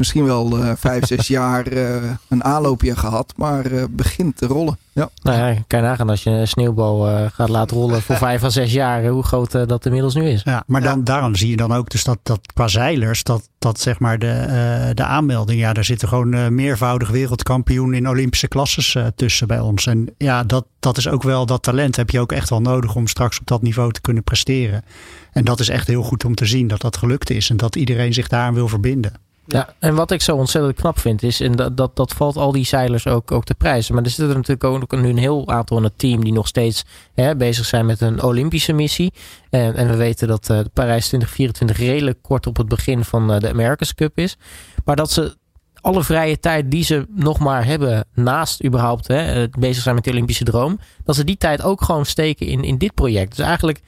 misschien 0.00 0.24
wel 0.24 0.58
uh, 0.58 0.72
vijf, 0.76 1.06
zes 1.06 1.26
jaar 1.40 1.72
uh, 1.72 1.96
een 2.28 2.44
aanloopje 2.44 2.96
gehad, 2.96 3.32
maar 3.36 3.72
uh, 3.72 3.84
begint 3.90 4.36
te 4.36 4.46
rollen. 4.46 4.78
Ja. 4.92 5.10
Nou 5.22 5.38
ja, 5.38 5.62
kan 5.66 5.80
je 5.80 5.86
nagaan 5.86 6.10
als 6.10 6.22
je 6.22 6.30
een 6.30 6.48
sneeuwbal 6.48 7.28
gaat 7.32 7.48
laten 7.48 7.76
rollen 7.76 8.02
voor 8.02 8.16
vijf 8.28 8.42
à 8.42 8.48
zes 8.48 8.72
jaar, 8.72 9.06
hoe 9.06 9.22
groot 9.22 9.68
dat 9.68 9.86
inmiddels 9.86 10.14
nu 10.14 10.28
is. 10.28 10.42
Ja, 10.44 10.62
maar 10.66 10.80
dan, 10.82 10.98
ja. 10.98 11.04
daarom 11.04 11.34
zie 11.34 11.50
je 11.50 11.56
dan 11.56 11.72
ook 11.72 11.90
dus 11.90 12.04
dat, 12.04 12.18
dat 12.22 12.40
qua 12.54 12.68
zeilers, 12.68 13.22
dat, 13.22 13.48
dat 13.58 13.80
zeg 13.80 13.98
maar 13.98 14.18
de, 14.18 14.92
de 14.94 15.04
aanmelding, 15.04 15.60
ja, 15.60 15.72
daar 15.72 15.84
zitten 15.84 16.08
gewoon 16.08 16.54
meervoudig 16.54 17.08
wereldkampioen 17.08 17.94
in 17.94 18.08
Olympische 18.08 18.48
klasses 18.48 18.96
tussen 19.16 19.46
bij 19.46 19.60
ons. 19.60 19.86
En 19.86 20.14
ja, 20.18 20.44
dat, 20.44 20.64
dat 20.80 20.96
is 20.96 21.08
ook 21.08 21.22
wel, 21.22 21.46
dat 21.46 21.62
talent 21.62 21.96
heb 21.96 22.10
je 22.10 22.20
ook 22.20 22.32
echt 22.32 22.50
wel 22.50 22.60
nodig 22.60 22.94
om 22.94 23.06
straks 23.06 23.40
op 23.40 23.46
dat 23.46 23.62
niveau 23.62 23.92
te 23.92 24.00
kunnen 24.00 24.24
presteren. 24.24 24.84
En 25.32 25.44
dat 25.44 25.60
is 25.60 25.68
echt 25.68 25.86
heel 25.86 26.02
goed 26.02 26.24
om 26.24 26.34
te 26.34 26.46
zien 26.46 26.68
dat 26.68 26.80
dat 26.80 26.96
gelukt 26.96 27.30
is 27.30 27.50
en 27.50 27.56
dat 27.56 27.76
iedereen 27.76 28.14
zich 28.14 28.28
daaraan 28.28 28.54
wil 28.54 28.68
verbinden. 28.68 29.12
Ja, 29.52 29.74
en 29.78 29.94
wat 29.94 30.10
ik 30.10 30.22
zo 30.22 30.36
ontzettend 30.36 30.74
knap 30.74 30.98
vind 30.98 31.22
is, 31.22 31.40
en 31.40 31.52
dat, 31.52 31.76
dat, 31.76 31.96
dat 31.96 32.12
valt 32.12 32.36
al 32.36 32.52
die 32.52 32.64
zeilers 32.64 33.06
ook, 33.06 33.32
ook 33.32 33.44
te 33.44 33.54
prijzen. 33.54 33.94
Maar 33.94 34.02
er 34.02 34.10
zitten 34.10 34.28
er 34.28 34.34
natuurlijk 34.34 34.64
ook 34.64 35.00
nu 35.00 35.08
een 35.08 35.18
heel 35.18 35.48
aantal 35.48 35.76
in 35.76 35.84
het 35.84 35.98
team 35.98 36.24
die 36.24 36.32
nog 36.32 36.46
steeds 36.46 36.84
hè, 37.14 37.36
bezig 37.36 37.64
zijn 37.64 37.86
met 37.86 38.00
een 38.00 38.22
Olympische 38.22 38.72
missie. 38.72 39.12
En, 39.50 39.74
en 39.74 39.88
we 39.88 39.96
weten 39.96 40.28
dat 40.28 40.48
uh, 40.50 40.60
Parijs 40.72 41.06
2024 41.06 41.78
redelijk 41.78 42.22
kort 42.22 42.46
op 42.46 42.56
het 42.56 42.68
begin 42.68 43.04
van 43.04 43.32
uh, 43.34 43.40
de 43.40 43.48
America's 43.48 43.94
Cup 43.94 44.18
is. 44.18 44.36
Maar 44.84 44.96
dat 44.96 45.10
ze 45.10 45.36
alle 45.80 46.04
vrije 46.04 46.38
tijd 46.38 46.70
die 46.70 46.84
ze 46.84 47.06
nog 47.14 47.38
maar 47.38 47.64
hebben 47.64 48.04
naast 48.14 48.64
überhaupt 48.64 49.08
hè, 49.08 49.48
bezig 49.58 49.82
zijn 49.82 49.94
met 49.94 50.04
de 50.04 50.10
Olympische 50.10 50.44
droom. 50.44 50.78
Dat 51.04 51.14
ze 51.14 51.24
die 51.24 51.36
tijd 51.36 51.62
ook 51.62 51.82
gewoon 51.82 52.06
steken 52.06 52.46
in, 52.46 52.62
in 52.62 52.78
dit 52.78 52.94
project. 52.94 53.36
Dus 53.36 53.46
eigenlijk 53.46 53.80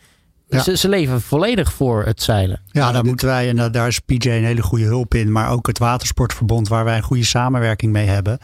ze, 0.61 0.77
ze, 0.77 0.89
leven 0.89 1.21
volledig 1.21 1.73
voor 1.73 2.05
het 2.05 2.23
zeilen. 2.23 2.61
Ja, 2.67 2.93
daar 2.93 3.05
moeten 3.05 3.27
wij, 3.27 3.49
en 3.49 3.73
daar 3.73 3.87
is 3.87 3.99
PJ 3.99 4.29
een 4.29 4.45
hele 4.45 4.63
goede 4.63 4.85
hulp 4.85 5.15
in. 5.15 5.33
Maar 5.33 5.51
ook 5.51 5.67
het 5.67 5.79
Watersportverbond, 5.79 6.69
waar 6.69 6.85
wij 6.85 6.97
een 6.97 7.03
goede 7.03 7.25
samenwerking 7.25 7.93
mee 7.93 8.07
hebben. 8.07 8.39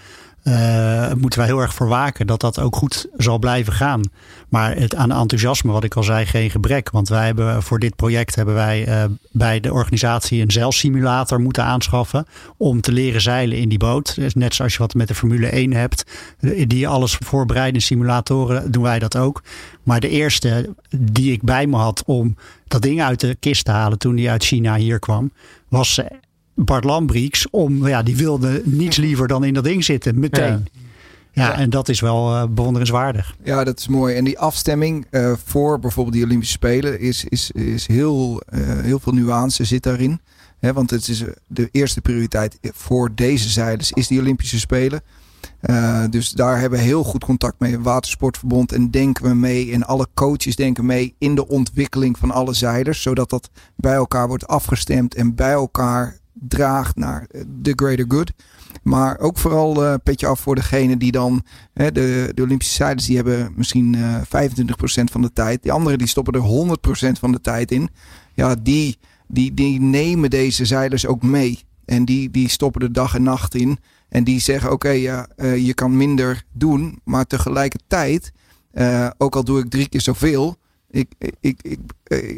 Uh, 0.48 1.12
moeten 1.18 1.38
wij 1.38 1.48
heel 1.48 1.60
erg 1.60 1.74
voor 1.74 1.88
waken 1.88 2.26
dat 2.26 2.40
dat 2.40 2.60
ook 2.60 2.76
goed 2.76 3.06
zal 3.16 3.38
blijven 3.38 3.72
gaan. 3.72 4.02
Maar 4.48 4.76
het, 4.76 4.94
aan 4.94 5.12
enthousiasme, 5.12 5.72
wat 5.72 5.84
ik 5.84 5.94
al 5.94 6.02
zei, 6.02 6.26
geen 6.26 6.50
gebrek. 6.50 6.90
Want 6.90 7.08
wij 7.08 7.26
hebben 7.26 7.62
voor 7.62 7.78
dit 7.78 7.96
project 7.96 8.34
hebben 8.34 8.54
wij 8.54 8.88
uh, 8.88 9.04
bij 9.32 9.60
de 9.60 9.72
organisatie 9.72 10.42
een 10.42 10.50
zeilsimulator 10.50 11.40
moeten 11.40 11.64
aanschaffen. 11.64 12.26
Om 12.56 12.80
te 12.80 12.92
leren 12.92 13.20
zeilen 13.20 13.58
in 13.58 13.68
die 13.68 13.78
boot. 13.78 14.14
Dus 14.14 14.34
net 14.34 14.54
zoals 14.54 14.72
je 14.72 14.78
wat 14.78 14.94
met 14.94 15.08
de 15.08 15.14
Formule 15.14 15.46
1 15.46 15.72
hebt. 15.72 16.04
Die 16.66 16.88
alles 16.88 17.16
voorbereiden 17.24 17.82
simulatoren, 17.82 18.70
doen 18.70 18.82
wij 18.82 18.98
dat 18.98 19.16
ook. 19.16 19.42
Maar 19.82 20.00
de 20.00 20.08
eerste 20.08 20.74
die 20.98 21.32
ik 21.32 21.42
bij 21.42 21.66
me 21.66 21.76
had 21.76 22.02
om 22.06 22.36
dat 22.68 22.82
ding 22.82 23.02
uit 23.02 23.20
de 23.20 23.34
kist 23.40 23.64
te 23.64 23.70
halen 23.70 23.98
toen 23.98 24.14
die 24.14 24.30
uit 24.30 24.44
China 24.44 24.76
hier 24.76 24.98
kwam, 24.98 25.32
was 25.68 26.00
Bart 26.64 26.84
Lambrieks 26.84 27.50
om, 27.50 27.86
ja, 27.86 28.02
die 28.02 28.16
wilde 28.16 28.62
niets 28.64 28.96
liever 28.96 29.28
dan 29.28 29.44
in 29.44 29.54
dat 29.54 29.64
ding 29.64 29.84
zitten, 29.84 30.18
meteen. 30.18 30.68
Ja. 31.32 31.46
ja 31.46 31.58
en 31.58 31.70
dat 31.70 31.88
is 31.88 32.00
wel 32.00 32.34
uh, 32.34 32.44
bewonderenswaardig. 32.50 33.36
Ja, 33.44 33.64
dat 33.64 33.78
is 33.78 33.88
mooi. 33.88 34.16
En 34.16 34.24
die 34.24 34.38
afstemming 34.38 35.06
uh, 35.10 35.32
voor 35.44 35.78
bijvoorbeeld 35.78 36.14
die 36.14 36.24
Olympische 36.24 36.52
Spelen 36.52 37.00
is, 37.00 37.24
is, 37.24 37.50
is 37.50 37.86
heel, 37.86 38.42
uh, 38.54 38.60
heel 38.80 38.98
veel 38.98 39.12
nuance 39.12 39.64
zit 39.64 39.82
daarin. 39.82 40.20
He, 40.58 40.72
want 40.72 40.90
het 40.90 41.08
is 41.08 41.24
de 41.46 41.68
eerste 41.72 42.00
prioriteit 42.00 42.58
voor 42.62 43.14
deze 43.14 43.48
zeilers 43.48 43.92
is 43.92 44.08
die 44.08 44.20
Olympische 44.20 44.58
Spelen. 44.58 45.02
Uh, 45.62 46.04
dus 46.10 46.30
daar 46.30 46.60
hebben 46.60 46.78
we 46.78 46.84
heel 46.84 47.04
goed 47.04 47.24
contact 47.24 47.58
mee. 47.58 47.78
Watersportverbond 47.78 48.72
en 48.72 48.90
denken 48.90 49.24
we 49.24 49.34
mee. 49.34 49.72
En 49.72 49.84
alle 49.84 50.06
coaches 50.14 50.56
denken 50.56 50.86
mee 50.86 51.14
in 51.18 51.34
de 51.34 51.48
ontwikkeling 51.48 52.18
van 52.18 52.30
alle 52.30 52.54
zeilers. 52.54 53.02
Zodat 53.02 53.30
dat 53.30 53.50
bij 53.76 53.94
elkaar 53.94 54.28
wordt 54.28 54.46
afgestemd 54.46 55.14
en 55.14 55.34
bij 55.34 55.52
elkaar 55.52 56.18
draagt 56.40 56.96
naar 56.96 57.26
de 57.46 57.72
greater 57.76 58.04
good. 58.08 58.32
Maar 58.82 59.18
ook 59.18 59.38
vooral 59.38 59.84
uh, 59.84 59.94
petje 60.02 60.26
af 60.26 60.40
voor 60.40 60.54
degene 60.54 60.96
die 60.96 61.12
dan, 61.12 61.44
hè, 61.72 61.92
de, 61.92 62.30
de 62.34 62.42
Olympische 62.42 62.74
zeilers, 62.74 63.06
die 63.06 63.16
hebben 63.16 63.52
misschien 63.56 63.92
uh, 63.92 64.14
eh, 64.14 64.50
25% 64.50 65.04
van 65.04 65.22
de 65.22 65.32
tijd. 65.32 65.62
Die 65.62 65.72
anderen 65.72 65.98
die 65.98 66.06
stoppen 66.06 66.34
er 66.34 66.76
100% 67.08 67.10
van 67.18 67.32
de 67.32 67.40
tijd 67.40 67.70
in. 67.70 67.88
Ja, 68.34 68.54
die, 68.62 68.98
die, 69.26 69.54
die 69.54 69.80
nemen 69.80 70.30
deze 70.30 70.64
zeilers 70.64 71.06
ook 71.06 71.22
mee. 71.22 71.58
En 71.84 72.04
die, 72.04 72.30
die 72.30 72.48
stoppen 72.48 72.82
er 72.82 72.92
dag 72.92 73.14
en 73.14 73.22
nacht 73.22 73.54
in. 73.54 73.78
En 74.08 74.24
die 74.24 74.40
zeggen: 74.40 74.72
Oké, 74.72 74.88
ja, 74.88 75.28
je 75.36 75.74
kan 75.74 75.96
minder 75.96 76.42
doen. 76.52 77.00
Maar 77.04 77.26
tegelijkertijd, 77.26 78.32
ook 79.18 79.36
al 79.36 79.44
doe 79.44 79.58
ik 79.58 79.70
drie 79.70 79.88
keer 79.88 80.00
zoveel 80.00 80.56
ik, 80.90 81.12
ik, 81.18 81.34
ik, 81.62 81.80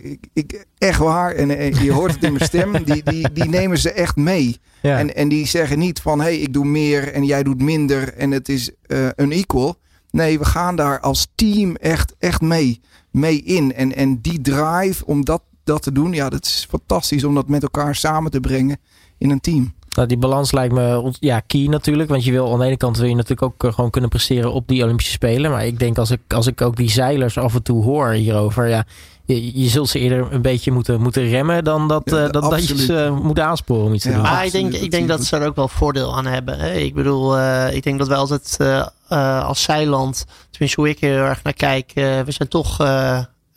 ik, 0.02 0.26
ik, 0.32 0.66
echt 0.78 0.98
waar. 0.98 1.34
En, 1.34 1.74
je 1.84 1.92
hoort 1.92 2.14
het 2.14 2.24
in 2.24 2.32
mijn 2.32 2.44
stem. 2.44 2.84
Die, 2.84 3.02
die, 3.02 3.32
die 3.32 3.48
nemen 3.48 3.78
ze 3.78 3.92
echt 3.92 4.16
mee. 4.16 4.60
En, 4.80 5.14
en 5.14 5.28
die 5.28 5.46
zeggen 5.46 5.78
niet 5.78 6.00
van 6.00 6.18
hé, 6.18 6.24
hey, 6.24 6.38
ik 6.38 6.52
doe 6.52 6.64
meer 6.64 7.12
en 7.12 7.24
jij 7.24 7.42
doet 7.42 7.62
minder 7.62 8.14
en 8.14 8.30
het 8.30 8.48
is 8.48 8.70
uh, 8.86 9.08
een 9.16 9.32
equal. 9.32 9.78
Nee, 10.10 10.38
we 10.38 10.44
gaan 10.44 10.76
daar 10.76 11.00
als 11.00 11.28
team 11.34 11.76
echt, 11.76 12.14
echt 12.18 12.40
mee, 12.40 12.80
mee 13.10 13.42
in. 13.42 13.74
En, 13.74 13.94
en 13.94 14.20
die 14.20 14.40
drive 14.40 15.06
om 15.06 15.24
dat, 15.24 15.42
dat 15.64 15.82
te 15.82 15.92
doen, 15.92 16.12
ja, 16.12 16.28
dat 16.28 16.44
is 16.44 16.66
fantastisch 16.70 17.24
om 17.24 17.34
dat 17.34 17.48
met 17.48 17.62
elkaar 17.62 17.94
samen 17.94 18.30
te 18.30 18.40
brengen 18.40 18.78
in 19.18 19.30
een 19.30 19.40
team. 19.40 19.74
Nou, 19.92 20.08
die 20.08 20.16
balans 20.16 20.52
lijkt 20.52 20.74
me 20.74 21.12
ja, 21.20 21.40
key 21.40 21.66
natuurlijk. 21.66 22.08
Want 22.08 22.24
je 22.24 22.30
wil 22.30 22.52
aan 22.52 22.58
de 22.58 22.64
ene 22.64 22.76
kant 22.76 22.96
wil 22.96 23.08
je 23.08 23.14
natuurlijk 23.14 23.42
ook 23.42 23.64
eh, 23.64 23.72
gewoon 23.72 23.90
kunnen 23.90 24.10
presteren 24.10 24.52
op 24.52 24.68
die 24.68 24.82
Olympische 24.82 25.12
Spelen. 25.12 25.50
Maar 25.50 25.66
ik 25.66 25.78
denk 25.78 25.98
als 25.98 26.10
ik, 26.10 26.20
als 26.28 26.46
ik 26.46 26.60
ook 26.60 26.76
die 26.76 26.90
zeilers 26.90 27.38
af 27.38 27.54
en 27.54 27.62
toe 27.62 27.84
hoor 27.84 28.08
hierover. 28.08 28.68
Ja, 28.68 28.84
je, 29.24 29.60
je 29.62 29.68
zult 29.68 29.88
ze 29.88 29.98
eerder 29.98 30.32
een 30.32 30.42
beetje 30.42 30.70
moeten, 30.70 31.00
moeten 31.00 31.28
remmen 31.28 31.64
dan 31.64 31.88
dat, 31.88 32.02
ja, 32.04 32.24
uh, 32.24 32.30
dat, 32.30 32.50
dat 32.50 32.68
je 32.68 32.76
ze 32.76 33.18
moet 33.22 33.40
aansporen 33.40 33.84
om 33.84 33.94
iets 33.94 34.04
te 34.04 34.12
doen. 34.12 34.22
Maar 34.22 34.46
ik 34.46 34.52
denk, 34.52 34.72
ik 34.72 34.90
denk 34.90 35.08
dat 35.08 35.24
ze 35.24 35.36
er 35.36 35.46
ook 35.46 35.56
wel 35.56 35.68
voordeel 35.68 36.16
aan 36.16 36.26
hebben. 36.26 36.58
Hè? 36.58 36.72
Ik 36.72 36.94
bedoel, 36.94 37.38
uh, 37.38 37.74
ik 37.74 37.82
denk 37.82 37.98
dat 37.98 38.08
wij 38.08 38.16
altijd 38.16 38.56
uh, 38.60 39.44
als 39.44 39.62
zeiland, 39.62 40.26
tenminste 40.50 40.80
hoe 40.80 40.90
ik 40.90 41.00
er 41.00 41.08
heel 41.08 41.18
erg 41.18 41.42
naar 41.42 41.52
kijk, 41.52 41.92
we 41.94 42.24
zijn 42.26 42.48
toch 42.48 42.76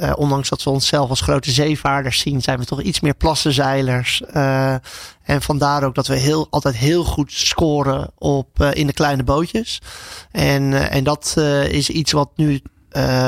uh, 0.04 0.12
ondanks 0.16 0.50
dat 0.50 0.64
we 0.64 0.70
onszelf 0.70 1.10
als 1.10 1.22
grote 1.22 1.52
zeevaarders 1.52 2.20
zien, 2.20 2.42
zijn 2.42 2.60
we 2.60 2.66
toch 2.66 2.82
iets 2.82 3.00
meer 3.00 3.14
plassenzeilers. 3.14 4.22
Uh, 4.36 4.74
en 5.24 5.42
vandaar 5.42 5.84
ook 5.84 5.96
dat 5.96 6.08
we 6.08 6.16
heel, 6.16 6.48
altijd 6.50 6.76
heel 6.76 7.04
goed 7.04 7.32
scoren 7.32 8.12
op, 8.18 8.60
uh, 8.62 8.74
in 8.74 8.88
de 8.88 8.94
kleine 8.94 9.24
bootjes. 9.24 9.82
En, 10.32 10.90
en 10.90 11.04
dat 11.04 11.38
is 11.70 11.90
iets 11.90 12.12
wat 12.12 12.30
nu, 12.36 12.62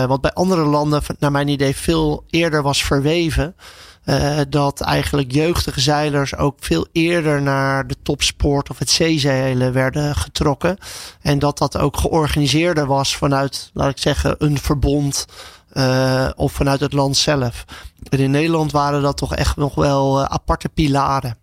wat 0.07 0.21
bij 0.21 0.31
andere 0.33 0.63
landen, 0.63 1.01
naar 1.19 1.31
mijn 1.31 1.47
idee, 1.47 1.75
veel 1.75 2.23
eerder 2.29 2.61
was 2.61 2.83
verweven. 2.83 3.55
dat 4.49 4.81
eigenlijk 4.81 5.31
jeugdige 5.31 5.81
zeilers 5.81 6.35
ook 6.35 6.57
veel 6.59 6.87
eerder 6.91 7.41
naar 7.41 7.87
de 7.87 7.95
topsport 8.03 8.69
of 8.69 8.79
het 8.79 8.89
zeezeilen 8.89 9.73
werden 9.73 10.15
getrokken. 10.15 10.77
En 11.21 11.39
dat 11.39 11.57
dat 11.57 11.77
ook 11.77 11.97
georganiseerder 11.97 12.85
was 12.85 13.15
vanuit, 13.15 13.69
laat 13.73 13.89
ik 13.89 13.97
zeggen, 13.97 14.35
een 14.37 14.57
verbond 14.59 15.25
uh, 15.77 16.29
of 16.35 16.51
vanuit 16.51 16.79
het 16.79 16.93
land 16.93 17.17
zelf. 17.17 17.65
In 18.09 18.31
Nederland 18.31 18.71
waren 18.71 19.01
dat 19.01 19.17
toch 19.17 19.35
echt 19.35 19.55
nog 19.55 19.75
wel 19.75 20.19
uh, 20.19 20.25
aparte 20.25 20.69
pilaren. 20.69 21.37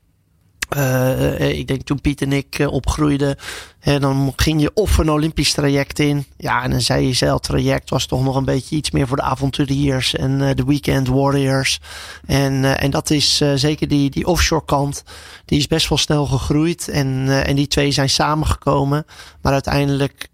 Uh, 0.76 1.58
ik 1.58 1.66
denk 1.66 1.82
toen 1.82 2.00
Piet 2.00 2.22
en 2.22 2.32
ik 2.32 2.66
opgroeiden, 2.70 3.36
hè, 3.78 4.00
dan 4.00 4.32
ging 4.36 4.60
je 4.60 4.70
of 4.74 4.98
een 4.98 5.10
Olympisch 5.10 5.52
traject 5.52 5.98
in. 5.98 6.24
Ja, 6.36 6.62
en 6.62 6.72
een 6.72 7.14
zeiltraject 7.14 7.90
was 7.90 8.06
toch 8.06 8.24
nog 8.24 8.36
een 8.36 8.44
beetje 8.44 8.76
iets 8.76 8.90
meer 8.90 9.06
voor 9.06 9.16
de 9.16 9.22
avonturiers 9.22 10.14
en 10.14 10.56
de 10.56 10.64
weekend 10.64 11.08
warriors. 11.08 11.80
En, 12.26 12.78
en 12.78 12.90
dat 12.90 13.10
is 13.10 13.36
zeker 13.54 13.88
die, 13.88 14.10
die 14.10 14.26
offshore 14.26 14.64
kant, 14.64 15.02
die 15.44 15.58
is 15.58 15.66
best 15.66 15.88
wel 15.88 15.98
snel 15.98 16.26
gegroeid. 16.26 16.88
En, 16.88 17.28
en 17.44 17.56
die 17.56 17.68
twee 17.68 17.90
zijn 17.90 18.10
samengekomen. 18.10 19.06
Maar 19.42 19.52
uiteindelijk 19.52 20.28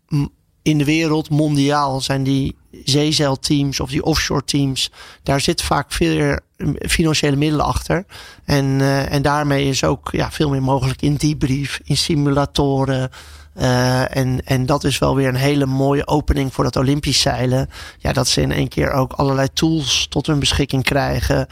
in 0.62 0.78
de 0.78 0.84
wereld, 0.84 1.30
mondiaal, 1.30 2.00
zijn 2.00 2.22
die 2.22 2.56
zeezeilteams 2.84 3.80
of 3.80 3.90
die 3.90 4.04
offshore 4.04 4.44
teams, 4.44 4.90
daar 5.22 5.40
zit 5.40 5.62
vaak 5.62 5.92
veel 5.92 6.38
financiële 6.78 7.36
middelen 7.36 7.66
achter. 7.66 8.04
En, 8.44 8.64
uh, 8.64 9.12
en 9.12 9.22
daarmee 9.22 9.68
is 9.68 9.84
ook 9.84 10.08
ja, 10.12 10.30
veel 10.30 10.50
meer 10.50 10.62
mogelijk 10.62 11.02
in 11.02 11.14
debrief, 11.14 11.80
in 11.84 11.96
simulatoren. 11.96 13.10
Uh, 13.60 14.16
en, 14.16 14.40
en 14.44 14.66
dat 14.66 14.84
is 14.84 14.98
wel 14.98 15.14
weer 15.14 15.28
een 15.28 15.34
hele 15.34 15.66
mooie 15.66 16.06
opening 16.06 16.54
voor 16.54 16.64
dat 16.64 16.76
Olympisch 16.76 17.20
zeilen. 17.20 17.70
Ja, 17.98 18.12
dat 18.12 18.28
ze 18.28 18.40
in 18.40 18.52
één 18.52 18.68
keer 18.68 18.90
ook 18.90 19.12
allerlei 19.12 19.48
tools 19.52 20.06
tot 20.08 20.26
hun 20.26 20.38
beschikking 20.38 20.82
krijgen. 20.82 21.46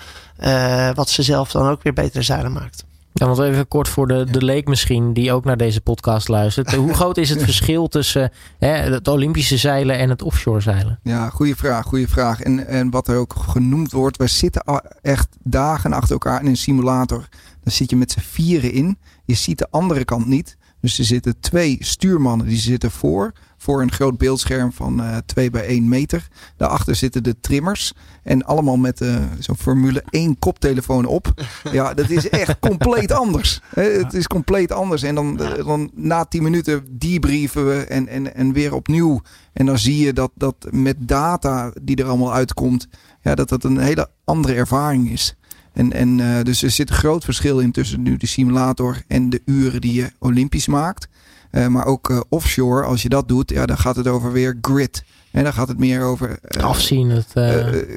Uh, 0.45 0.91
wat 0.95 1.11
ze 1.11 1.23
zelf 1.23 1.51
dan 1.51 1.69
ook 1.69 1.83
weer 1.83 1.93
betere 1.93 2.23
zeilen 2.23 2.53
maakt. 2.53 2.86
Ja, 3.19 3.27
want 3.27 3.39
even 3.39 3.69
kort 3.69 3.89
voor 3.89 4.07
de, 4.09 4.27
de 4.31 4.45
leek 4.45 4.69
misschien, 4.69 5.13
die 5.13 5.33
ook 5.33 5.45
naar 5.45 5.57
deze 5.57 5.81
podcast 5.81 6.29
luistert. 6.29 6.75
Hoe 6.75 6.95
groot 7.01 7.17
is 7.17 7.31
het 7.31 7.43
verschil 7.43 7.89
tussen 7.89 8.31
hè, 8.59 8.69
het 8.69 9.09
Olympische 9.09 9.57
zeilen 9.57 9.99
en 9.99 10.09
het 10.09 10.23
offshore 10.23 10.61
zeilen? 10.61 10.99
Ja, 11.03 11.29
goede 11.29 11.57
vraag, 11.57 11.87
goede 11.87 12.09
vraag. 12.09 12.41
En, 12.41 12.67
en 12.67 12.91
wat 12.91 13.09
er 13.09 13.17
ook 13.17 13.35
genoemd 13.37 13.93
wordt, 13.93 14.17
we 14.17 14.27
zitten 14.27 14.83
echt 15.03 15.29
dagen 15.43 15.93
achter 15.93 16.13
elkaar 16.13 16.41
in 16.41 16.47
een 16.47 16.57
simulator. 16.57 17.29
Dan 17.63 17.73
zit 17.73 17.91
je 17.91 17.97
met 17.97 18.11
z'n 18.11 18.21
vieren 18.21 18.73
in. 18.73 18.99
Je 19.25 19.35
ziet 19.35 19.59
de 19.59 19.67
andere 19.71 20.05
kant 20.05 20.27
niet. 20.27 20.57
Dus 20.87 20.99
er 20.99 21.05
zitten 21.05 21.41
twee 21.41 21.77
stuurmannen, 21.81 22.47
die 22.47 22.59
zitten 22.59 22.91
voor 22.91 23.33
voor 23.57 23.83
een 23.83 23.93
groot 23.93 24.19
beeldscherm 24.19 24.73
van 24.73 25.01
uh, 25.01 25.17
2 25.27 25.51
bij 25.51 25.67
1 25.67 25.89
meter. 25.89 26.29
Daarachter 26.57 26.95
zitten 26.95 27.23
de 27.23 27.41
trimmers. 27.41 27.93
En 28.23 28.45
allemaal 28.45 28.77
met 28.77 29.01
uh, 29.01 29.17
zo'n 29.39 29.57
Formule 29.57 30.05
1 30.11 30.39
koptelefoon 30.39 31.05
op. 31.05 31.33
Ja, 31.73 31.95
dat 31.95 32.11
is 32.11 32.29
echt 32.29 32.59
compleet 32.59 33.13
anders. 33.13 33.61
Het 33.75 34.15
is 34.15 34.27
compleet 34.27 34.73
anders. 34.73 35.03
En 35.03 35.15
dan, 35.15 35.41
eh, 35.41 35.67
dan 35.67 35.91
na 35.95 36.25
10 36.25 36.43
minuten 36.43 36.99
debrieven 36.99 37.67
we 37.67 37.85
en, 37.85 38.09
en, 38.09 38.35
en 38.35 38.53
weer 38.53 38.75
opnieuw. 38.75 39.21
En 39.53 39.67
dan 39.67 39.79
zie 39.79 40.05
je 40.05 40.13
dat, 40.13 40.31
dat 40.35 40.67
met 40.71 40.97
data 40.99 41.73
die 41.83 41.97
er 41.97 42.09
allemaal 42.09 42.35
uitkomt, 42.35 42.89
ja, 43.21 43.35
dat 43.35 43.49
dat 43.49 43.65
een 43.65 43.79
hele 43.79 44.11
andere 44.25 44.55
ervaring 44.55 45.11
is. 45.11 45.37
En, 45.77 45.93
en 45.93 46.19
uh, 46.19 46.43
dus 46.43 46.63
er 46.63 46.71
zit 46.71 46.91
een 46.91 46.97
groot 46.97 47.25
verschil 47.25 47.59
in 47.59 47.73
tussen 47.73 48.03
nu 48.03 48.17
de 48.17 48.27
simulator 48.27 49.03
en 49.07 49.31
de 49.31 49.43
uren 49.45 49.81
die 49.81 49.93
je 49.93 50.11
Olympisch 50.19 50.67
maakt. 50.67 51.09
Uh, 51.53 51.67
maar 51.67 51.87
ook 51.87 52.09
uh, 52.09 52.21
offshore, 52.29 52.85
als 52.85 53.03
je 53.03 53.09
dat 53.09 53.29
doet, 53.29 53.51
ja, 53.51 53.67
dan 53.67 53.79
gaat 53.79 53.97
het 53.97 54.09
over 54.09 54.33
weer 54.33 54.59
grid. 54.61 55.05
En 55.31 55.45
dan 55.45 55.53
gaat 55.53 55.69
het 55.69 55.79
meer 55.79 56.03
over. 56.03 56.39
Afzien. 56.61 57.11
Het, 57.11 57.33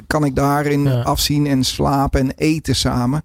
kan 0.08 0.26
ik 0.26 0.36
daarin 0.36 0.84
ja. 0.84 1.02
afzien 1.02 1.48
en 1.48 1.64
slapen 1.64 2.20
en 2.20 2.32
eten 2.36 2.76
samen? 2.76 3.24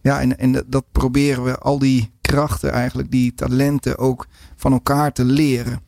Ja, 0.00 0.20
en, 0.20 0.38
en 0.38 0.64
dat 0.66 0.84
proberen 0.92 1.44
we 1.44 1.58
al 1.58 1.78
die 1.78 2.10
krachten 2.20 2.72
eigenlijk, 2.72 3.10
die 3.10 3.34
talenten 3.34 3.98
ook 3.98 4.26
van 4.56 4.72
elkaar 4.72 5.12
te 5.12 5.24
leren. 5.24 5.80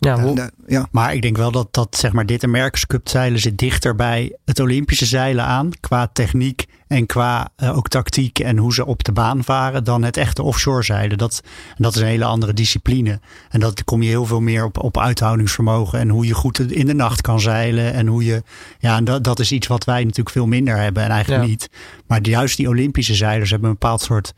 Ja, 0.00 0.18
en, 0.18 0.52
ja. 0.66 0.88
Maar 0.90 1.14
ik 1.14 1.22
denk 1.22 1.36
wel 1.36 1.50
dat, 1.50 1.68
dat 1.70 1.96
zeg 1.96 2.12
maar, 2.12 2.26
dit 2.26 2.44
America's 2.44 2.86
Cup 2.86 3.08
zeilen 3.08 3.40
zit 3.40 3.58
dichter 3.58 3.94
bij 3.94 4.36
het 4.44 4.60
Olympische 4.60 5.06
zeilen 5.06 5.44
aan. 5.44 5.70
Qua 5.80 6.08
techniek 6.12 6.66
en 6.86 7.06
qua 7.06 7.48
uh, 7.56 7.76
ook 7.76 7.88
tactiek 7.88 8.38
en 8.38 8.56
hoe 8.56 8.74
ze 8.74 8.86
op 8.86 9.04
de 9.04 9.12
baan 9.12 9.44
varen. 9.44 9.84
Dan 9.84 10.02
het 10.02 10.16
echte 10.16 10.42
offshore 10.42 10.82
zeilen. 10.82 11.18
Dat, 11.18 11.42
en 11.68 11.82
dat 11.82 11.94
is 11.94 12.00
een 12.00 12.06
hele 12.06 12.24
andere 12.24 12.52
discipline. 12.52 13.20
En 13.48 13.60
dat 13.60 13.84
kom 13.84 14.02
je 14.02 14.08
heel 14.08 14.26
veel 14.26 14.40
meer 14.40 14.64
op, 14.64 14.82
op 14.82 14.98
uithoudingsvermogen. 14.98 15.98
En 15.98 16.08
hoe 16.08 16.26
je 16.26 16.34
goed 16.34 16.72
in 16.72 16.86
de 16.86 16.94
nacht 16.94 17.20
kan 17.20 17.40
zeilen. 17.40 17.92
En 17.92 18.06
hoe 18.06 18.24
je. 18.24 18.42
Ja, 18.78 18.96
en 18.96 19.04
dat, 19.04 19.24
dat 19.24 19.40
is 19.40 19.52
iets 19.52 19.66
wat 19.66 19.84
wij 19.84 20.00
natuurlijk 20.00 20.30
veel 20.30 20.46
minder 20.46 20.76
hebben. 20.76 21.02
En 21.02 21.10
eigenlijk 21.10 21.42
ja. 21.42 21.48
niet. 21.48 21.70
Maar 22.06 22.20
juist 22.22 22.56
die 22.56 22.68
Olympische 22.68 23.14
zeilers 23.14 23.50
hebben 23.50 23.68
een 23.68 23.76
bepaald 23.78 24.00
soort. 24.00 24.32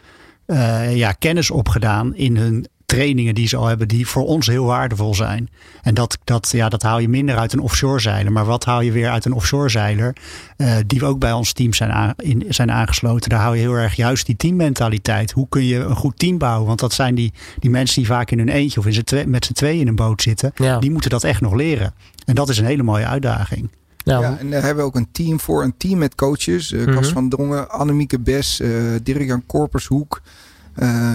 Uh, 0.47 0.97
ja, 0.97 1.13
kennis 1.13 1.51
opgedaan 1.51 2.15
in 2.15 2.37
hun 2.37 2.67
trainingen 2.91 3.35
die 3.35 3.49
ze 3.49 3.57
al 3.57 3.67
hebben, 3.67 3.89
die 3.89 4.07
voor 4.07 4.27
ons 4.27 4.47
heel 4.47 4.65
waardevol 4.65 5.15
zijn. 5.15 5.49
En 5.83 5.95
dat, 5.95 6.19
dat, 6.25 6.49
ja, 6.53 6.69
dat 6.69 6.83
haal 6.83 6.99
je 6.99 7.09
minder 7.09 7.37
uit 7.37 7.53
een 7.53 7.61
offshore 7.61 8.01
zeiler. 8.01 8.33
Maar 8.33 8.45
wat 8.45 8.65
haal 8.65 8.81
je 8.81 8.93
weer 8.93 9.11
uit 9.11 9.25
een 9.25 9.33
offshore 9.33 9.69
zeiler? 9.69 10.17
Uh, 10.57 10.77
die 10.87 11.05
ook 11.05 11.19
bij 11.19 11.33
ons 11.33 11.53
team 11.53 11.75
zijn, 11.75 11.91
aan, 11.93 12.13
in, 12.17 12.45
zijn 12.49 12.71
aangesloten. 12.71 13.31
Daar 13.31 13.41
hou 13.41 13.55
je 13.55 13.61
heel 13.61 13.75
erg 13.75 13.95
juist 13.95 14.27
die 14.27 14.37
teammentaliteit. 14.37 15.31
Hoe 15.31 15.49
kun 15.49 15.65
je 15.65 15.79
een 15.79 15.97
goed 15.97 16.19
team 16.19 16.39
bouwen? 16.39 16.67
Want 16.67 16.81
dat 16.81 16.93
zijn 16.93 17.15
die, 17.15 17.33
die 17.59 17.71
mensen 17.71 17.97
die 17.97 18.07
vaak 18.07 18.31
in 18.31 18.39
hun 18.39 18.49
eentje 18.49 18.81
of 18.81 18.87
in 18.87 19.05
twee, 19.05 19.27
met 19.27 19.45
z'n 19.45 19.53
tweeën 19.53 19.81
in 19.81 19.89
een 19.89 19.97
boot 19.97 20.23
zitten. 20.23 20.53
Ja. 20.55 20.79
Die 20.79 20.91
moeten 20.91 21.11
dat 21.11 21.25
echt 21.25 21.41
nog 21.41 21.55
leren. 21.55 21.95
En 22.25 22.35
dat 22.35 22.49
is 22.49 22.59
een 22.59 22.65
hele 22.65 22.83
mooie 22.83 23.07
uitdaging. 23.07 23.71
Nou, 24.05 24.23
ja, 24.23 24.39
en 24.39 24.51
daar 24.51 24.63
hebben 24.63 24.85
we 24.85 24.91
ook 24.91 24.97
een 24.97 25.13
team 25.13 25.41
voor. 25.41 25.63
Een 25.63 25.77
team 25.77 25.99
met 25.99 26.15
coaches. 26.15 26.73
Uh, 26.73 26.85
Cas 26.85 26.95
mm 26.95 27.03
-hmm. 27.03 27.13
van 27.13 27.29
Dongen, 27.29 27.71
Annemieke 27.71 28.19
Bes, 28.19 28.61
uh, 28.61 28.69
Dirk-Jan 29.03 29.47
Korpershoek 29.47 30.21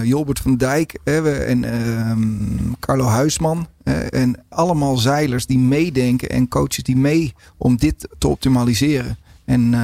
Jolbert 0.02 0.38
van 0.38 0.56
Dijk 0.56 0.98
en 1.04 1.62
uh, 1.62 2.76
Carlo 2.80 3.04
Huisman. 3.04 3.66
en 4.10 4.44
allemaal 4.48 4.96
zeilers 4.96 5.46
die 5.46 5.58
meedenken 5.58 6.28
en 6.28 6.48
coaches 6.48 6.82
die 6.82 6.96
mee 6.96 7.34
om 7.56 7.76
dit 7.76 8.08
te 8.18 8.28
optimaliseren. 8.28 9.16
En 9.44 9.74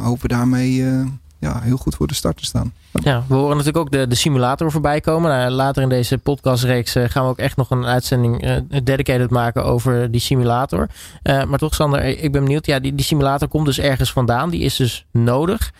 hopen 0.00 0.28
daarmee 0.28 0.84
ja, 1.42 1.60
heel 1.60 1.76
goed 1.76 1.94
voor 1.94 2.06
de 2.06 2.14
start 2.14 2.36
te 2.36 2.44
staan. 2.44 2.72
Ja, 2.90 3.24
we 3.28 3.34
horen 3.34 3.56
natuurlijk 3.56 3.84
ook 3.84 3.90
de, 3.90 4.06
de 4.06 4.14
simulator 4.14 4.70
voorbij 4.70 5.00
komen. 5.00 5.30
Nou, 5.30 5.50
later 5.50 5.82
in 5.82 5.88
deze 5.88 6.18
podcastreeks 6.18 6.96
uh, 6.96 7.04
gaan 7.08 7.24
we 7.24 7.30
ook 7.30 7.38
echt 7.38 7.56
nog 7.56 7.70
een 7.70 7.86
uitzending 7.86 8.44
uh, 8.44 8.56
dedicated 8.84 9.30
maken 9.30 9.64
over 9.64 10.10
die 10.10 10.20
simulator. 10.20 10.88
Uh, 11.22 11.44
maar 11.44 11.58
toch, 11.58 11.74
Sander, 11.74 12.04
ik 12.04 12.32
ben 12.32 12.44
benieuwd. 12.44 12.66
Ja, 12.66 12.78
die, 12.78 12.94
die 12.94 13.04
simulator 13.04 13.48
komt 13.48 13.66
dus 13.66 13.78
ergens 13.78 14.12
vandaan. 14.12 14.50
Die 14.50 14.60
is 14.60 14.76
dus 14.76 15.06
nodig. 15.10 15.72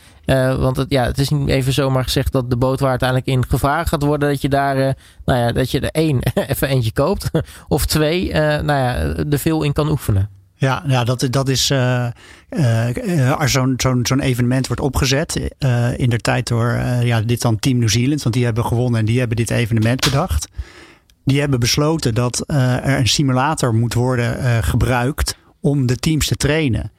want 0.59 0.77
het, 0.77 0.91
ja, 0.91 1.05
het 1.05 1.19
is 1.19 1.29
niet 1.29 1.49
even 1.49 1.73
zomaar 1.73 2.05
gezegd 2.05 2.33
dat 2.33 2.51
de 2.51 2.57
boot 2.57 2.81
waar 2.81 2.91
uiteindelijk 2.91 3.29
in 3.29 3.47
gevaar 3.49 3.87
gaat 3.87 4.03
worden, 4.03 4.29
dat 4.29 4.41
je 4.41 4.49
daar, 4.49 4.77
nou 5.25 5.39
ja, 5.39 5.53
dat 5.53 5.71
je 5.71 5.81
er 5.81 5.91
één 5.91 6.19
even 6.49 6.69
eentje 6.69 6.93
koopt. 6.93 7.31
of 7.69 7.87
twee, 7.87 8.33
nou 8.33 8.67
ja, 8.67 8.95
er 9.31 9.39
veel 9.39 9.63
in 9.63 9.73
kan 9.73 9.91
oefenen. 9.91 10.42
Ja, 10.63 10.83
ja 10.87 11.05
dat, 11.05 11.27
dat 11.31 11.49
is 11.49 11.71
uh, 11.71 12.07
uh, 12.51 13.33
als 13.33 13.53
zo'n 13.53 13.75
zo'n 13.77 14.07
zo'n 14.07 14.21
evenement 14.21 14.67
wordt 14.67 14.83
opgezet. 14.83 15.55
In 15.97 16.11
de 16.11 16.19
tijd 16.19 16.49
door 16.49 16.81
ja, 17.03 17.21
dit 17.21 17.41
dan 17.41 17.59
Team 17.59 17.79
New 17.79 17.89
Zealand, 17.89 18.23
want 18.23 18.35
die 18.35 18.45
hebben 18.45 18.65
gewonnen 18.65 19.01
en 19.01 19.07
die 19.07 19.19
hebben 19.19 19.37
dit 19.37 19.51
evenement 19.51 20.01
bedacht. 20.01 20.49
Die 21.25 21.41
hebben 21.41 21.61
besloten 21.61 22.15
dat 22.15 22.45
er 22.47 22.99
een 22.99 23.09
simulator 23.09 23.75
moet 23.75 23.95
worden 23.95 24.65
gebruikt 24.65 25.37
om 25.61 25.87
de 25.87 25.97
teams 25.97 26.27
te 26.27 26.37
trainen. 26.37 26.93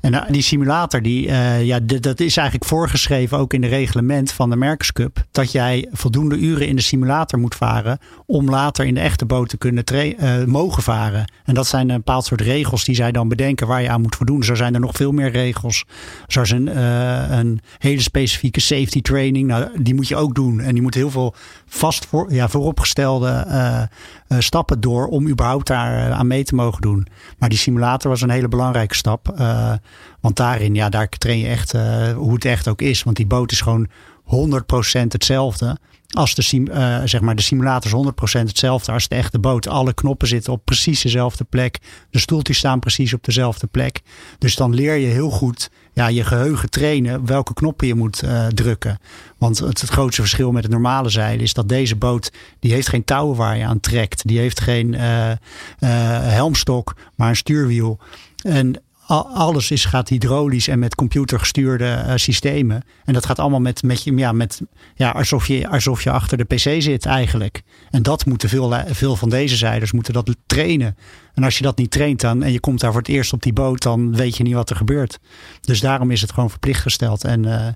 En 0.00 0.24
die 0.28 0.42
simulator, 0.42 1.02
die, 1.02 1.26
uh, 1.26 1.64
ja, 1.64 1.78
dat 1.80 2.20
is 2.20 2.36
eigenlijk 2.36 2.68
voorgeschreven 2.68 3.38
ook 3.38 3.54
in 3.54 3.60
de 3.60 3.66
reglement 3.66 4.32
van 4.32 4.50
de 4.50 4.56
Merkers 4.56 4.92
Cup. 4.92 5.24
Dat 5.30 5.52
jij 5.52 5.88
voldoende 5.92 6.36
uren 6.36 6.66
in 6.66 6.76
de 6.76 6.82
simulator 6.82 7.38
moet 7.38 7.54
varen 7.54 7.98
om 8.26 8.50
later 8.50 8.86
in 8.86 8.94
de 8.94 9.00
echte 9.00 9.26
boot 9.26 9.48
te 9.48 9.56
kunnen 9.56 9.84
uh, 9.90 10.44
mogen 10.44 10.82
varen. 10.82 11.32
En 11.44 11.54
dat 11.54 11.66
zijn 11.66 11.88
een 11.88 11.96
bepaald 11.96 12.24
soort 12.24 12.40
regels 12.40 12.84
die 12.84 12.94
zij 12.94 13.12
dan 13.12 13.28
bedenken 13.28 13.66
waar 13.66 13.82
je 13.82 13.90
aan 13.90 14.00
moet 14.00 14.16
voldoen. 14.16 14.42
Zo 14.42 14.54
zijn 14.54 14.74
er 14.74 14.80
nog 14.80 14.94
veel 14.94 15.12
meer 15.12 15.30
regels. 15.30 15.84
Zoals 16.26 16.50
een, 16.50 16.66
uh, 16.66 17.38
een 17.38 17.60
hele 17.78 18.00
specifieke 18.00 18.60
safety 18.60 19.02
training. 19.02 19.46
Nou, 19.46 19.68
die 19.82 19.94
moet 19.94 20.08
je 20.08 20.16
ook 20.16 20.34
doen. 20.34 20.60
En 20.60 20.72
die 20.72 20.82
moet 20.82 20.94
heel 20.94 21.10
veel 21.10 21.34
vast 21.66 22.06
voor, 22.06 22.32
ja, 22.32 22.48
vooropgestelde 22.48 23.88
stappen 24.38 24.80
door 24.80 25.06
om 25.06 25.28
überhaupt 25.28 25.66
daar 25.66 26.12
aan 26.12 26.26
mee 26.26 26.44
te 26.44 26.54
mogen 26.54 26.80
doen. 26.80 27.06
Maar 27.38 27.48
die 27.48 27.58
simulator 27.58 28.10
was 28.10 28.20
een 28.20 28.30
hele 28.30 28.48
belangrijke 28.48 28.94
stap. 28.94 29.34
Want 30.20 30.36
daarin, 30.36 30.74
ja, 30.74 30.88
daar 30.88 31.08
train 31.08 31.38
je 31.38 31.48
echt 31.48 31.74
uh, 31.74 32.12
hoe 32.12 32.34
het 32.34 32.44
echt 32.44 32.68
ook 32.68 32.82
is. 32.82 33.02
Want 33.02 33.16
die 33.16 33.26
boot 33.26 33.52
is 33.52 33.60
gewoon 33.60 33.88
100% 34.24 35.06
hetzelfde. 35.08 35.78
Als 36.10 36.34
de, 36.34 36.42
sim, 36.42 36.68
uh, 36.68 37.00
zeg 37.04 37.20
maar 37.20 37.36
de 37.36 37.42
simulator 37.42 37.90
is 37.90 38.36
100% 38.38 38.40
hetzelfde 38.40 38.92
als 38.92 39.08
de 39.08 39.14
echte 39.14 39.38
boot. 39.38 39.68
Alle 39.68 39.94
knoppen 39.94 40.28
zitten 40.28 40.52
op 40.52 40.64
precies 40.64 41.02
dezelfde 41.02 41.44
plek. 41.44 41.78
De 42.10 42.18
stoeltjes 42.18 42.58
staan 42.58 42.80
precies 42.80 43.14
op 43.14 43.24
dezelfde 43.24 43.66
plek. 43.66 44.00
Dus 44.38 44.54
dan 44.54 44.74
leer 44.74 44.94
je 44.94 45.06
heel 45.06 45.30
goed 45.30 45.70
ja, 45.92 46.06
je 46.06 46.24
geheugen 46.24 46.70
trainen 46.70 47.26
welke 47.26 47.54
knoppen 47.54 47.86
je 47.86 47.94
moet 47.94 48.22
uh, 48.22 48.46
drukken. 48.46 48.98
Want 49.38 49.58
het, 49.58 49.80
grootste 49.80 50.20
verschil 50.20 50.52
met 50.52 50.62
het 50.62 50.72
normale 50.72 51.08
zeilen 51.08 51.44
is 51.44 51.54
dat 51.54 51.68
deze 51.68 51.96
boot, 51.96 52.32
die 52.58 52.72
heeft 52.72 52.88
geen 52.88 53.04
touwen 53.04 53.36
waar 53.36 53.56
je 53.56 53.64
aan 53.64 53.80
trekt. 53.80 54.26
Die 54.26 54.38
heeft 54.38 54.60
geen 54.60 54.94
helmstok, 56.24 56.96
maar 57.14 57.28
een 57.28 57.36
stuurwiel. 57.36 57.98
En 58.42 58.82
alles 59.18 59.70
is, 59.70 59.84
gaat 59.84 60.08
hydraulisch 60.08 60.68
en 60.68 60.78
met 60.78 60.94
computergestuurde 60.94 62.04
uh, 62.06 62.12
systemen. 62.14 62.82
En 63.04 63.12
dat 63.12 63.26
gaat 63.26 63.38
allemaal 63.38 63.60
met, 63.60 63.82
met, 63.82 64.02
ja, 64.04 64.32
met 64.32 64.60
ja, 64.94 65.10
alsof, 65.10 65.46
je, 65.46 65.68
alsof 65.68 66.02
je 66.02 66.10
achter 66.10 66.36
de 66.36 66.44
pc 66.44 66.82
zit 66.82 67.06
eigenlijk. 67.06 67.62
En 67.90 68.02
dat 68.02 68.26
moeten 68.26 68.48
veel, 68.48 68.74
veel 68.86 69.16
van 69.16 69.28
deze 69.28 69.56
zijders 69.56 69.92
moeten 69.92 70.12
dat 70.12 70.36
trainen. 70.46 70.96
En 71.34 71.44
als 71.44 71.58
je 71.58 71.62
dat 71.62 71.78
niet 71.78 71.90
traint 71.90 72.20
dan, 72.20 72.42
en 72.42 72.52
je 72.52 72.60
komt 72.60 72.80
daar 72.80 72.92
voor 72.92 73.00
het 73.00 73.10
eerst 73.10 73.32
op 73.32 73.42
die 73.42 73.52
boot, 73.52 73.82
dan 73.82 74.16
weet 74.16 74.36
je 74.36 74.42
niet 74.42 74.54
wat 74.54 74.70
er 74.70 74.76
gebeurt. 74.76 75.18
Dus 75.60 75.80
daarom 75.80 76.10
is 76.10 76.20
het 76.20 76.32
gewoon 76.32 76.50
verplicht 76.50 76.82
gesteld. 76.82 77.24
En 77.24 77.46
uh, 77.46 77.66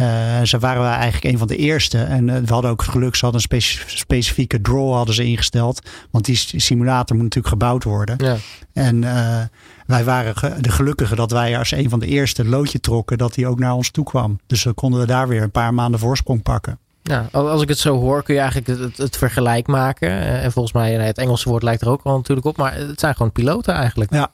uh, 0.00 0.42
ze 0.42 0.58
waren 0.58 0.82
wij 0.82 0.92
eigenlijk 0.92 1.24
een 1.24 1.38
van 1.38 1.48
de 1.48 1.56
eerste. 1.56 1.98
En 1.98 2.28
uh, 2.28 2.36
we 2.36 2.52
hadden 2.52 2.70
ook 2.70 2.80
het 2.80 2.90
geluk, 2.90 3.14
ze 3.14 3.24
hadden 3.24 3.40
een 3.40 3.60
speci 3.60 3.78
specifieke 3.86 4.60
draw 4.60 4.92
hadden 4.92 5.14
ze 5.14 5.24
ingesteld. 5.24 5.90
Want 6.10 6.24
die 6.24 6.36
simulator 6.36 7.16
moet 7.16 7.24
natuurlijk 7.24 7.54
gebouwd 7.54 7.84
worden. 7.84 8.14
Ja. 8.18 8.36
En 8.72 9.02
uh, 9.02 9.40
wij 9.86 10.04
waren 10.04 10.36
ge 10.36 10.54
de 10.60 10.70
gelukkigen 10.70 11.16
dat 11.16 11.30
wij 11.30 11.58
als 11.58 11.70
een 11.70 11.90
van 11.90 12.00
de 12.00 12.06
eerste 12.06 12.44
loodje 12.44 12.80
trokken 12.80 13.18
dat 13.18 13.36
hij 13.36 13.46
ook 13.46 13.58
naar 13.58 13.74
ons 13.74 13.90
toe 13.90 14.04
kwam. 14.04 14.40
Dus 14.46 14.62
dan 14.62 14.74
konden 14.74 15.00
we 15.00 15.06
daar 15.06 15.28
weer 15.28 15.42
een 15.42 15.50
paar 15.50 15.74
maanden 15.74 16.00
voorsprong 16.00 16.42
pakken. 16.42 16.78
Ja, 17.02 17.28
als 17.32 17.62
ik 17.62 17.68
het 17.68 17.78
zo 17.78 17.98
hoor, 17.98 18.22
kun 18.22 18.34
je 18.34 18.40
eigenlijk 18.40 18.80
het, 18.80 18.96
het, 18.96 19.16
vergelijk 19.16 19.66
maken. 19.66 20.10
En 20.10 20.52
volgens 20.52 20.74
mij, 20.74 20.92
het 20.92 21.18
Engelse 21.18 21.48
woord 21.48 21.62
lijkt 21.62 21.82
er 21.82 21.88
ook 21.88 22.02
al 22.02 22.16
natuurlijk 22.16 22.46
op. 22.46 22.56
Maar 22.56 22.74
het 22.74 23.00
zijn 23.00 23.14
gewoon 23.14 23.32
piloten 23.32 23.74
eigenlijk. 23.74 24.12
Ja, 24.12 24.32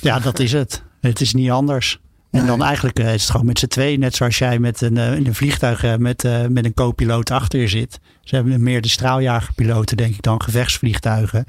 ja 0.00 0.18
dat 0.18 0.38
is 0.38 0.52
het. 0.52 0.82
Het 1.00 1.20
is 1.20 1.34
niet 1.34 1.50
anders. 1.50 1.98
En 2.34 2.46
dan 2.46 2.62
eigenlijk 2.62 2.98
uh, 2.98 3.14
is 3.14 3.22
het 3.22 3.30
gewoon 3.30 3.46
met 3.46 3.58
z'n 3.58 3.66
twee, 3.66 3.98
net 3.98 4.14
zoals 4.14 4.38
jij 4.38 4.58
met 4.58 4.80
een, 4.80 4.96
uh, 4.96 5.16
in 5.16 5.26
een 5.26 5.34
vliegtuig 5.34 5.84
uh, 5.84 5.96
met, 5.96 6.28
met 6.48 6.64
een 6.64 6.74
co-piloot 6.74 7.30
achter 7.30 7.60
je 7.60 7.68
zit. 7.68 8.00
Ze 8.22 8.34
hebben 8.34 8.62
meer 8.62 8.80
de 8.80 8.88
straaljagerpiloten, 8.88 9.96
denk 9.96 10.14
ik 10.14 10.22
dan, 10.22 10.42
gevechtsvliegtuigen. 10.42 11.44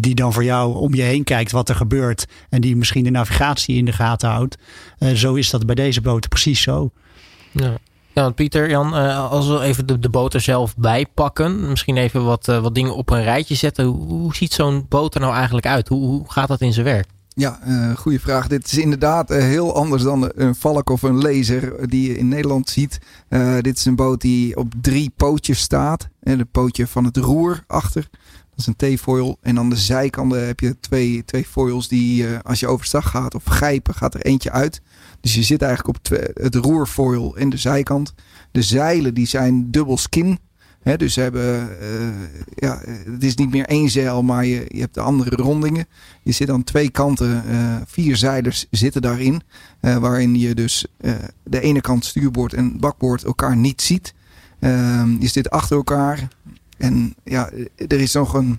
die 0.00 0.14
dan 0.14 0.32
voor 0.32 0.44
jou 0.44 0.76
om 0.76 0.94
je 0.94 1.02
heen 1.02 1.24
kijkt 1.24 1.52
wat 1.52 1.68
er 1.68 1.74
gebeurt. 1.74 2.26
En 2.48 2.60
die 2.60 2.76
misschien 2.76 3.04
de 3.04 3.10
navigatie 3.10 3.76
in 3.76 3.84
de 3.84 3.92
gaten 3.92 4.28
houdt. 4.28 4.56
zo 5.14 5.34
is 5.34 5.50
dat 5.50 5.66
bij 5.66 5.74
deze 5.74 6.00
boten 6.00 6.30
precies 6.30 6.62
zo. 6.62 6.90
Ja. 7.52 7.72
Ja, 8.12 8.30
Pieter, 8.30 8.70
Jan, 8.70 8.92
als 9.28 9.48
we 9.48 9.60
even 9.60 9.86
de, 9.86 9.98
de 9.98 10.38
zelf 10.40 10.76
bij 10.76 11.06
pakken. 11.14 11.68
Misschien 11.68 11.96
even 11.96 12.24
wat, 12.24 12.46
wat 12.46 12.74
dingen 12.74 12.96
op 12.96 13.10
een 13.10 13.22
rijtje 13.22 13.54
zetten. 13.54 13.84
Hoe, 13.84 14.06
hoe 14.08 14.34
ziet 14.34 14.52
zo'n 14.52 14.86
boot 14.88 15.14
er 15.14 15.20
nou 15.20 15.34
eigenlijk 15.34 15.66
uit? 15.66 15.88
Hoe, 15.88 16.06
hoe 16.06 16.32
gaat 16.32 16.48
dat 16.48 16.60
in 16.60 16.72
zijn 16.72 16.86
werk? 16.86 17.06
Ja, 17.36 17.60
uh, 17.66 17.96
goede 17.96 18.20
vraag. 18.20 18.48
Dit 18.48 18.66
is 18.66 18.78
inderdaad 18.78 19.30
uh, 19.30 19.38
heel 19.38 19.74
anders 19.74 20.02
dan 20.02 20.32
een 20.34 20.54
valk 20.54 20.90
of 20.90 21.02
een 21.02 21.22
laser 21.22 21.88
die 21.88 22.08
je 22.08 22.18
in 22.18 22.28
Nederland 22.28 22.68
ziet. 22.68 22.98
Uh, 23.28 23.58
dit 23.60 23.76
is 23.76 23.84
een 23.84 23.96
boot 23.96 24.20
die 24.20 24.56
op 24.56 24.72
drie 24.80 25.12
pootjes 25.16 25.58
staat. 25.58 26.08
En 26.20 26.38
het 26.38 26.50
pootje 26.50 26.86
van 26.86 27.04
het 27.04 27.16
roer 27.16 27.64
achter. 27.66 28.08
Dat 28.50 28.58
is 28.58 28.66
een 28.66 28.96
T-foil. 28.96 29.38
En 29.40 29.58
aan 29.58 29.70
de 29.70 29.76
zijkanten 29.76 30.46
heb 30.46 30.60
je 30.60 30.80
twee, 30.80 31.24
twee 31.24 31.44
foils 31.44 31.88
die 31.88 32.26
als 32.38 32.60
je 32.60 32.66
overstag 32.66 33.10
gaat 33.10 33.34
of 33.34 33.44
grijpen, 33.44 33.94
gaat 33.94 34.14
er 34.14 34.22
eentje 34.22 34.50
uit. 34.50 34.82
Dus 35.20 35.34
je 35.34 35.42
zit 35.42 35.62
eigenlijk 35.62 35.98
op 35.98 36.18
het 36.34 36.54
roerfoil 36.54 37.36
en 37.36 37.48
de 37.48 37.56
zijkant. 37.56 38.14
De 38.50 38.62
zeilen 38.62 39.14
die 39.14 39.26
zijn 39.26 39.70
dubbel 39.70 39.96
skin 39.96 40.38
dus 40.84 41.12
ze 41.12 41.20
hebben, 41.20 41.68
uh, 41.82 42.08
ja, 42.54 42.80
het 43.10 43.24
is 43.24 43.34
niet 43.34 43.50
meer 43.50 43.64
één 43.64 43.90
zeil, 43.90 44.22
maar 44.22 44.44
je, 44.44 44.64
je 44.68 44.80
hebt 44.80 44.94
de 44.94 45.00
andere 45.00 45.36
rondingen. 45.36 45.86
Je 46.22 46.32
zit 46.32 46.50
aan 46.50 46.64
twee 46.64 46.90
kanten, 46.90 47.44
uh, 47.48 47.76
vier 47.86 48.16
zeilers 48.16 48.66
zitten 48.70 49.02
daarin. 49.02 49.42
Uh, 49.80 49.96
waarin 49.96 50.38
je 50.38 50.54
dus 50.54 50.86
de 51.42 51.60
ene 51.60 51.80
kant 51.80 52.04
stuurboord 52.04 52.52
en 52.52 52.80
bakboord 52.80 53.24
elkaar 53.24 53.56
niet 53.56 53.82
ziet. 53.82 54.14
Ehm, 54.60 55.20
je 55.20 55.28
zit 55.28 55.50
achter 55.50 55.76
elkaar. 55.76 56.28
En 56.76 57.14
ja, 57.24 57.50
er 57.76 58.00
is 58.00 58.12
nog 58.12 58.34
een, 58.34 58.58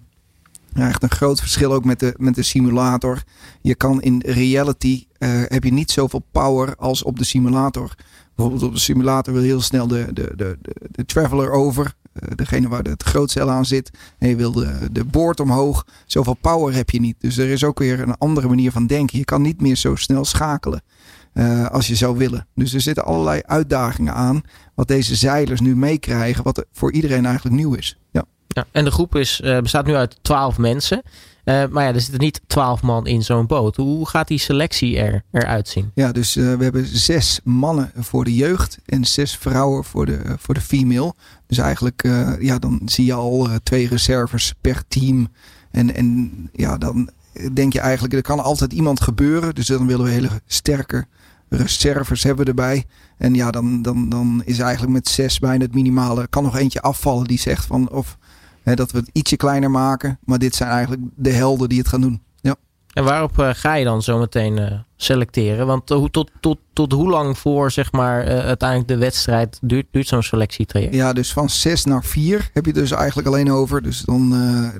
echt 0.74 1.04
een 1.04 1.10
groot 1.10 1.40
verschil 1.40 1.74
ook 1.74 1.86
met 1.86 2.00
de, 2.00 2.14
met 2.18 2.36
de 2.36 2.44
simulator. 2.44 3.24
Je 3.62 3.76
kan 3.76 4.02
in 4.02 4.22
reality, 4.26 5.06
heb 5.48 5.64
je 5.64 5.74
niet 5.74 5.92
zoveel 5.92 6.24
power 6.32 6.76
als 6.76 7.04
op 7.04 7.18
de 7.18 7.26
simulator. 7.26 7.96
Bijvoorbeeld 8.36 8.66
op 8.66 8.74
de 8.74 8.80
simulator 8.80 9.34
wil 9.34 9.42
je 9.42 9.48
heel 9.48 9.62
snel 9.62 9.88
de, 9.88 10.08
de, 10.14 10.32
de, 10.36 10.58
de, 10.62 10.76
de 10.92 11.06
traveler 11.06 11.52
over. 11.52 11.96
Eh, 12.16 12.30
degene 12.36 12.68
waar 12.68 12.84
het 12.84 13.04
grootcel 13.04 13.52
aan 13.52 13.66
zit. 13.66 13.92
En 14.18 14.30
je 14.30 14.36
wil 14.36 14.52
de, 14.92 15.04
boord 15.06 15.40
omhoog. 15.40 15.86
Zoveel 16.06 16.34
power 16.34 16.74
heb 16.74 16.90
je 16.90 17.00
niet. 17.00 17.16
Dus 17.20 17.38
er 17.38 17.50
is 17.50 17.64
ook 17.64 17.80
weer 17.80 18.00
een 18.00 18.18
andere 18.18 18.48
manier 18.48 18.72
van 18.72 18.88
denken. 18.88 19.18
Je 19.18 19.26
kan 19.26 19.42
niet 19.42 19.62
meer 19.62 19.76
zo 19.76 19.96
snel 19.96 20.26
schakelen. 20.26 20.82
Uh, 21.34 21.66
als 21.66 21.88
je 21.88 21.96
zou 21.96 22.18
willen. 22.18 22.48
Dus 22.56 22.74
er 22.74 22.82
zitten 22.82 23.06
allerlei 23.06 23.42
uitdagingen 23.46 24.14
aan. 24.14 24.42
Wat 24.76 24.88
deze 24.88 25.16
zeilers 25.16 25.62
nu 25.62 25.76
meekrijgen. 25.76 26.44
Wat 26.44 26.66
voor 26.72 26.92
iedereen 26.92 27.26
eigenlijk 27.26 27.56
nieuw 27.56 27.74
is. 27.74 27.98
Ja. 28.12 28.26
ja 28.48 28.66
en 28.72 28.86
de 28.86 28.92
groep 28.92 29.16
is, 29.16 29.42
uh, 29.44 29.60
bestaat 29.60 29.86
nu 29.86 29.96
uit 29.96 30.18
twaalf 30.22 30.58
mensen. 30.58 31.02
Uh, 31.46 31.68
maar 31.68 31.84
ja, 31.84 31.94
er 31.94 32.02
zitten 32.02 32.20
niet 32.20 32.42
twaalf 32.48 32.82
man 32.82 33.08
in 33.08 33.24
zo'n 33.24 33.46
boot. 33.46 33.76
Hoe 33.76 34.08
gaat 34.08 34.28
die 34.28 34.38
selectie 34.38 34.98
er, 34.98 35.24
eruit 35.32 35.68
zien? 35.68 35.92
Ja, 35.94 36.12
dus 36.12 36.36
uh, 36.36 36.54
we 36.54 36.64
hebben 36.64 36.86
zes 36.86 37.40
mannen 37.44 37.92
voor 37.96 38.24
de 38.24 38.36
jeugd 38.36 38.78
en 38.86 39.06
zes 39.06 39.38
vrouwen 39.38 39.84
voor 39.84 40.06
de, 40.06 40.22
voor 40.38 40.54
de 40.54 40.62
female. 40.62 41.14
Dus 41.48 41.58
eigenlijk, 41.58 42.04
ja, 42.40 42.60
dan 42.60 42.82
zie 42.86 43.06
je 43.06 43.14
al 43.14 43.48
twee 43.64 43.88
reserves 43.88 44.54
per 44.62 44.84
team. 44.88 45.28
En, 45.72 45.96
en 45.96 46.32
ja, 46.54 46.78
dan 46.78 47.10
denk 47.54 47.74
je 47.74 47.80
eigenlijk, 47.80 48.14
er 48.14 48.22
kan 48.22 48.44
altijd 48.44 48.74
iemand 48.74 49.02
gebeuren. 49.02 49.56
Dus 49.56 49.68
dan 49.68 49.88
willen 49.88 50.06
we 50.06 50.12
hele 50.12 50.42
sterke 50.46 51.06
reserves 51.50 52.24
hebben 52.24 52.46
erbij. 52.46 52.86
En 53.18 53.34
ja, 53.34 53.52
dan, 53.52 53.82
dan, 53.82 54.10
dan 54.10 54.42
is 54.46 54.60
eigenlijk 54.60 54.94
met 54.94 55.08
zes 55.08 55.40
bijna 55.40 55.64
het 55.64 55.74
minimale. 55.74 56.28
Kan 56.28 56.44
nog 56.44 56.58
eentje 56.58 56.82
afvallen 56.82 57.28
die 57.28 57.40
zegt 57.40 57.66
van 57.66 57.90
of 57.90 58.18
dat 58.74 58.92
we 58.92 58.98
het 58.98 59.10
ietsje 59.12 59.36
kleiner 59.36 59.72
maken. 59.72 60.20
Maar 60.24 60.40
dit 60.40 60.56
zijn 60.56 60.70
eigenlijk 60.70 61.02
de 61.16 61.32
helden 61.32 61.70
die 61.70 61.78
het 61.78 61.88
gaan 61.88 62.02
doen. 62.02 62.22
Ja. 62.36 62.56
En 62.94 63.04
waarop 63.04 63.40
uh, 63.40 63.50
ga 63.54 63.74
je 63.74 63.86
dan 63.86 64.02
zo 64.02 64.18
meteen 64.18 64.58
uh, 64.58 64.80
selecteren? 64.96 65.68
Want 65.68 65.92
uh, 65.92 66.04
tot, 66.06 66.32
tot, 66.40 66.58
tot 66.74 66.92
hoe 66.92 67.10
lang 67.10 67.38
voor 67.38 67.72
zeg 67.72 67.92
maar, 67.92 68.26
uiteindelijk 68.26 68.90
de 68.90 68.98
wedstrijd 68.98 69.60
duurt, 69.62 69.86
duurt 69.92 70.08
zo'n 70.08 70.24
selectietraject? 70.24 70.94
Ja, 70.94 71.14
dus 71.14 71.34
van 71.34 71.50
zes 71.50 71.86
naar 71.86 72.04
vier 72.04 72.50
heb 72.54 72.66
je 72.66 72.74
dus 72.74 72.92
eigenlijk 72.92 73.28
alleen 73.28 73.52
over. 73.52 73.82
Dus 73.82 74.02
dan 74.02 74.30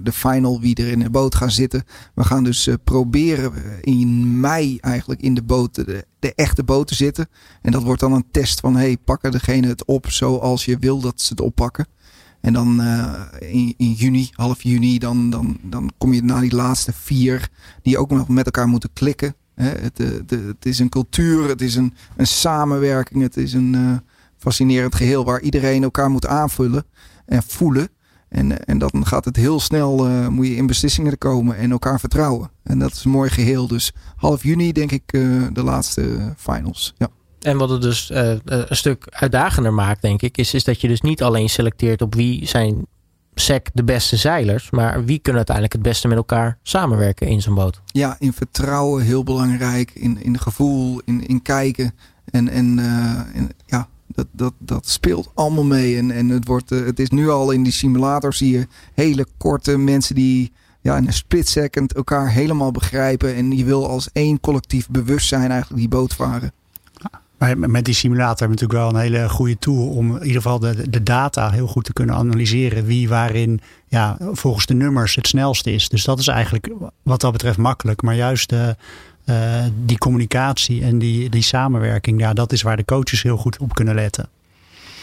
de 0.04 0.12
final 0.12 0.60
wie 0.60 0.76
er 0.76 0.88
in 0.88 1.00
de 1.00 1.10
boot 1.10 1.36
gaan 1.36 1.52
zitten. 1.52 1.84
We 2.14 2.24
gaan 2.24 2.44
dus 2.44 2.70
proberen 2.84 3.54
in 3.82 4.40
mei 4.40 4.78
eigenlijk 4.82 5.22
in 5.22 5.34
de 5.34 5.44
boot, 5.44 5.76
de, 5.76 6.06
de, 6.20 6.34
echte 6.36 6.64
boot 6.64 6.88
te 6.88 6.96
zitten. 6.96 7.28
En 7.62 7.72
dat 7.72 7.84
wordt 7.84 8.02
dan 8.02 8.14
een 8.14 8.28
test 8.32 8.60
van 8.60 8.76
hey, 8.76 8.98
pakken 9.06 9.32
degene 9.32 9.68
het 9.68 9.86
op 9.86 10.10
zoals 10.10 10.66
je 10.66 10.78
wil 10.78 11.00
dat 11.00 11.22
ze 11.22 11.28
het 11.30 11.42
oppakken. 11.42 11.88
En 12.46 12.54
dan 12.54 12.82
uh, 12.82 13.22
in, 13.78 13.94
juni, 13.94 14.30
half 14.32 14.62
juni, 14.62 15.00
dan, 15.00 15.30
dan, 15.30 15.58
dan 15.62 15.92
kom 15.98 16.14
je 16.14 16.24
naar 16.24 16.42
die 16.42 16.56
laatste 16.56 16.94
vier 16.94 17.50
die 17.82 17.98
ook 17.98 18.12
nog 18.12 18.28
met 18.28 18.46
elkaar 18.46 18.68
moeten 18.68 18.90
klikken. 18.94 19.36
Hè? 19.56 19.70
Het, 19.70 20.00
eh, 20.00 20.08
het 20.48 20.66
is 20.66 20.80
een 20.80 20.90
cultuur, 20.90 21.50
het 21.50 21.62
is 21.62 21.76
een, 21.76 21.94
een 22.16 22.28
samenwerking, 22.28 23.22
het 23.22 23.38
is 23.38 23.54
een 23.54 23.74
uh, 23.74 23.98
fascinerend 24.38 24.96
geheel 24.96 25.26
waar 25.26 25.42
iedereen 25.42 25.84
elkaar 25.84 26.10
moet 26.10 26.28
aanvullen 26.28 26.86
en 27.26 27.44
voelen. 27.44 27.90
En, 28.30 28.66
en 28.66 28.78
dan 28.78 29.06
gaat 29.06 29.26
het 29.26 29.36
heel 29.36 29.60
snel, 29.60 30.10
moet 30.32 30.48
je 30.48 30.56
in 30.56 30.68
beslissingen 30.68 31.18
komen 31.18 31.58
en 31.58 31.72
elkaar 31.72 32.00
vertrouwen. 32.00 32.52
En 32.64 32.80
dat 32.80 32.92
is 32.92 33.04
een 33.04 33.12
mooi 33.12 33.30
geheel. 33.30 33.68
Dus 33.68 33.94
half 34.16 34.44
juni 34.44 34.72
denk 34.72 34.92
ik 34.92 35.12
de 35.54 35.64
laatste 35.64 36.34
finals. 36.38 36.94
Ja. 36.98 37.10
En 37.46 37.58
wat 37.58 37.70
het 37.70 37.82
dus 37.82 38.12
uh, 38.12 38.34
een 38.46 38.76
stuk 38.76 39.06
uitdagender 39.10 39.74
maakt, 39.74 40.02
denk 40.02 40.22
ik, 40.22 40.38
is, 40.38 40.54
is 40.54 40.64
dat 40.64 40.82
je 40.82 40.88
dus 40.88 41.02
niet 41.02 41.24
alleen 41.24 41.50
selecteert 41.50 42.02
op 42.02 42.16
wie 42.16 42.48
zijn 42.48 42.86
SEC 43.36 43.70
de 43.74 43.84
beste 43.84 44.16
zeilers, 44.16 44.70
maar 44.70 45.06
wie 45.06 45.20
kunnen 45.20 45.36
uiteindelijk 45.36 45.76
het 45.76 45.84
beste 45.84 46.08
met 46.08 46.18
elkaar 46.18 46.58
samenwerken 46.64 47.28
in 47.28 47.42
zo'n 47.42 47.56
boot. 47.56 47.82
Ja, 47.86 48.16
in 48.20 48.34
vertrouwen 48.34 49.04
heel 49.04 49.24
belangrijk, 49.24 49.92
in, 49.94 50.24
in 50.24 50.40
gevoel, 50.40 51.02
in, 51.06 51.28
in 51.28 51.42
kijken. 51.42 51.94
En, 52.32 52.50
en, 52.50 52.80
en 53.34 53.50
ja, 53.66 53.88
dat, 54.08 54.28
dat, 54.32 54.54
dat 54.60 54.88
speelt 54.88 55.32
allemaal 55.34 55.64
mee. 55.64 55.98
En, 55.98 56.12
en 56.12 56.30
het, 56.30 56.48
wordt, 56.48 56.70
het 56.70 57.00
is 57.00 57.10
nu 57.10 57.30
al 57.30 57.52
in 57.52 57.64
die 57.64 57.74
simulator 57.74 58.34
zie 58.34 58.58
je 58.58 58.68
hele 58.94 59.26
korte 59.38 59.78
mensen 59.78 60.16
die 60.16 60.52
ja, 60.82 60.98
in 60.98 61.08
een 61.08 61.14
split 61.14 61.48
second 61.48 61.94
elkaar 61.94 62.32
helemaal 62.32 62.72
begrijpen. 62.72 63.36
En 63.36 63.58
je 63.58 63.66
wil 63.66 63.90
als 63.90 64.10
één 64.12 64.40
collectief 64.40 64.90
bewustzijn 64.90 65.52
eigenlijk 65.52 65.80
die 65.80 65.90
boot 65.90 66.14
varen. 66.14 66.52
Maar 67.38 67.58
met 67.58 67.86
die 67.86 67.94
simulator 67.94 68.38
hebben 68.38 68.58
we 68.58 68.64
natuurlijk 68.64 68.94
wel 68.94 69.02
een 69.02 69.12
hele 69.12 69.30
goede 69.30 69.60
tool 69.60 69.88
om 69.88 70.16
in 70.16 70.26
ieder 70.26 70.42
geval 70.42 70.60
de, 70.60 70.90
de 70.90 71.04
data 71.04 71.50
heel 71.50 71.68
goed 71.68 71.84
te 71.84 71.94
kunnen 71.94 72.16
analyseren. 72.16 72.86
Wie 72.86 73.10
waarin 73.10 73.62
ja, 73.88 74.18
volgens 74.20 74.66
de 74.66 74.74
nummers 74.74 75.16
het 75.16 75.28
snelste 75.28 75.72
is. 75.72 75.90
Dus 75.90 76.04
dat 76.04 76.20
is 76.20 76.28
eigenlijk 76.28 76.70
wat 77.04 77.22
dat 77.22 77.32
betreft 77.32 77.58
makkelijk. 77.58 78.02
Maar 78.02 78.16
juist 78.16 78.50
de, 78.50 78.76
uh, 79.26 79.64
die 79.86 79.98
communicatie 79.98 80.84
en 80.84 81.00
die, 81.00 81.30
die 81.30 81.42
samenwerking, 81.42 82.20
ja, 82.20 82.34
dat 82.34 82.52
is 82.52 82.62
waar 82.62 82.78
de 82.78 82.86
coaches 82.86 83.24
heel 83.24 83.38
goed 83.38 83.58
op 83.58 83.74
kunnen 83.74 83.96
letten. 83.96 84.30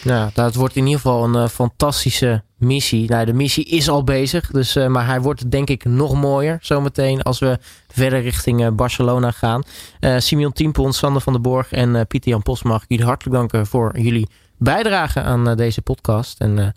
Ja, 0.03 0.31
dat 0.35 0.55
wordt 0.55 0.77
in 0.77 0.85
ieder 0.85 1.01
geval 1.01 1.25
een 1.25 1.35
uh, 1.35 1.49
fantastische 1.49 2.43
missie. 2.57 3.09
Nou, 3.09 3.25
de 3.25 3.33
missie 3.33 3.65
is 3.65 3.89
al 3.89 4.05
bezig, 4.05 4.51
dus, 4.51 4.77
uh, 4.77 4.87
maar 4.87 5.07
hij 5.07 5.21
wordt 5.21 5.51
denk 5.51 5.69
ik 5.69 5.85
nog 5.85 6.15
mooier 6.15 6.59
zometeen 6.61 7.23
als 7.23 7.39
we 7.39 7.59
verder 7.89 8.21
richting 8.21 8.61
uh, 8.61 8.69
Barcelona 8.71 9.31
gaan. 9.31 9.63
Simeon 10.19 10.53
Tiempon, 10.53 10.93
Sander 10.93 11.23
van 11.23 11.33
der 11.33 11.43
Borg 11.43 11.73
en 11.73 12.07
Pieter 12.07 12.31
Jan 12.31 12.43
Pos 12.43 12.63
mag 12.63 12.83
ik 12.83 12.89
jullie 12.89 13.05
hartelijk 13.05 13.37
danken 13.37 13.67
voor 13.67 13.99
jullie 13.99 14.29
bijdrage 14.57 15.23
aan 15.23 15.57
deze 15.57 15.83
podcast. 15.83 16.41
En 16.41 16.75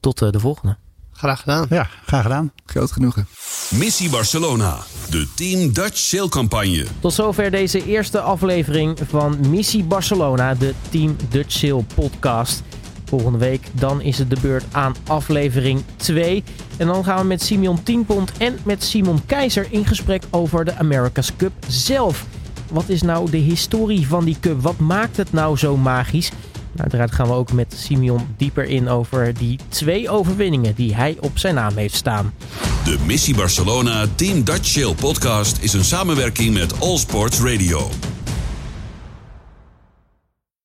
tot 0.00 0.18
de 0.18 0.40
volgende. 0.40 0.76
Graag 1.16 1.40
gedaan. 1.40 1.66
Ja, 1.70 1.88
graag 2.06 2.22
gedaan. 2.22 2.52
Groot 2.66 2.92
genoegen. 2.92 3.26
Missie 3.70 4.10
Barcelona, 4.10 4.76
de 5.10 5.28
Team 5.34 5.72
Dutch 5.72 5.96
Sail 5.96 6.28
campagne. 6.28 6.86
Tot 7.00 7.12
zover 7.12 7.50
deze 7.50 7.84
eerste 7.84 8.20
aflevering 8.20 8.98
van 9.08 9.48
Missie 9.48 9.84
Barcelona, 9.84 10.54
de 10.54 10.74
Team 10.90 11.16
Dutch 11.28 11.52
Sail 11.52 11.84
podcast. 11.94 12.62
Volgende 13.04 13.38
week 13.38 13.66
dan 13.72 14.00
is 14.00 14.18
het 14.18 14.30
de 14.30 14.36
beurt 14.40 14.64
aan 14.72 14.94
aflevering 15.06 15.82
2. 15.96 16.44
En 16.76 16.86
dan 16.86 17.04
gaan 17.04 17.18
we 17.18 17.24
met 17.24 17.42
Simeon 17.42 17.82
Tienpont 17.82 18.32
en 18.38 18.58
met 18.64 18.84
Simon 18.84 19.26
Keizer 19.26 19.66
in 19.70 19.84
gesprek 19.84 20.22
over 20.30 20.64
de 20.64 20.76
America's 20.76 21.36
Cup 21.36 21.52
zelf. 21.68 22.24
Wat 22.70 22.88
is 22.88 23.02
nou 23.02 23.30
de 23.30 23.36
historie 23.36 24.06
van 24.06 24.24
die 24.24 24.36
cup? 24.40 24.62
Wat 24.62 24.78
maakt 24.78 25.16
het 25.16 25.32
nou 25.32 25.56
zo 25.56 25.76
magisch? 25.76 26.30
Uiteraard 26.80 27.12
gaan 27.12 27.26
we 27.26 27.32
ook 27.32 27.52
met 27.52 27.74
Simeon 27.76 28.26
dieper 28.36 28.64
in 28.64 28.88
over 28.88 29.34
die 29.34 29.58
twee 29.68 30.10
overwinningen 30.10 30.74
die 30.74 30.94
hij 30.94 31.16
op 31.20 31.38
zijn 31.38 31.54
naam 31.54 31.76
heeft 31.76 31.94
staan. 31.94 32.34
De 32.84 32.98
Missie 33.06 33.34
Barcelona 33.34 34.06
Team 34.14 34.44
Dutch 34.44 34.66
Shield 34.66 34.96
podcast 34.96 35.58
is 35.60 35.72
een 35.72 35.84
samenwerking 35.84 36.54
met 36.54 36.80
All 36.80 36.98
Sports 36.98 37.40
Radio. 37.40 37.88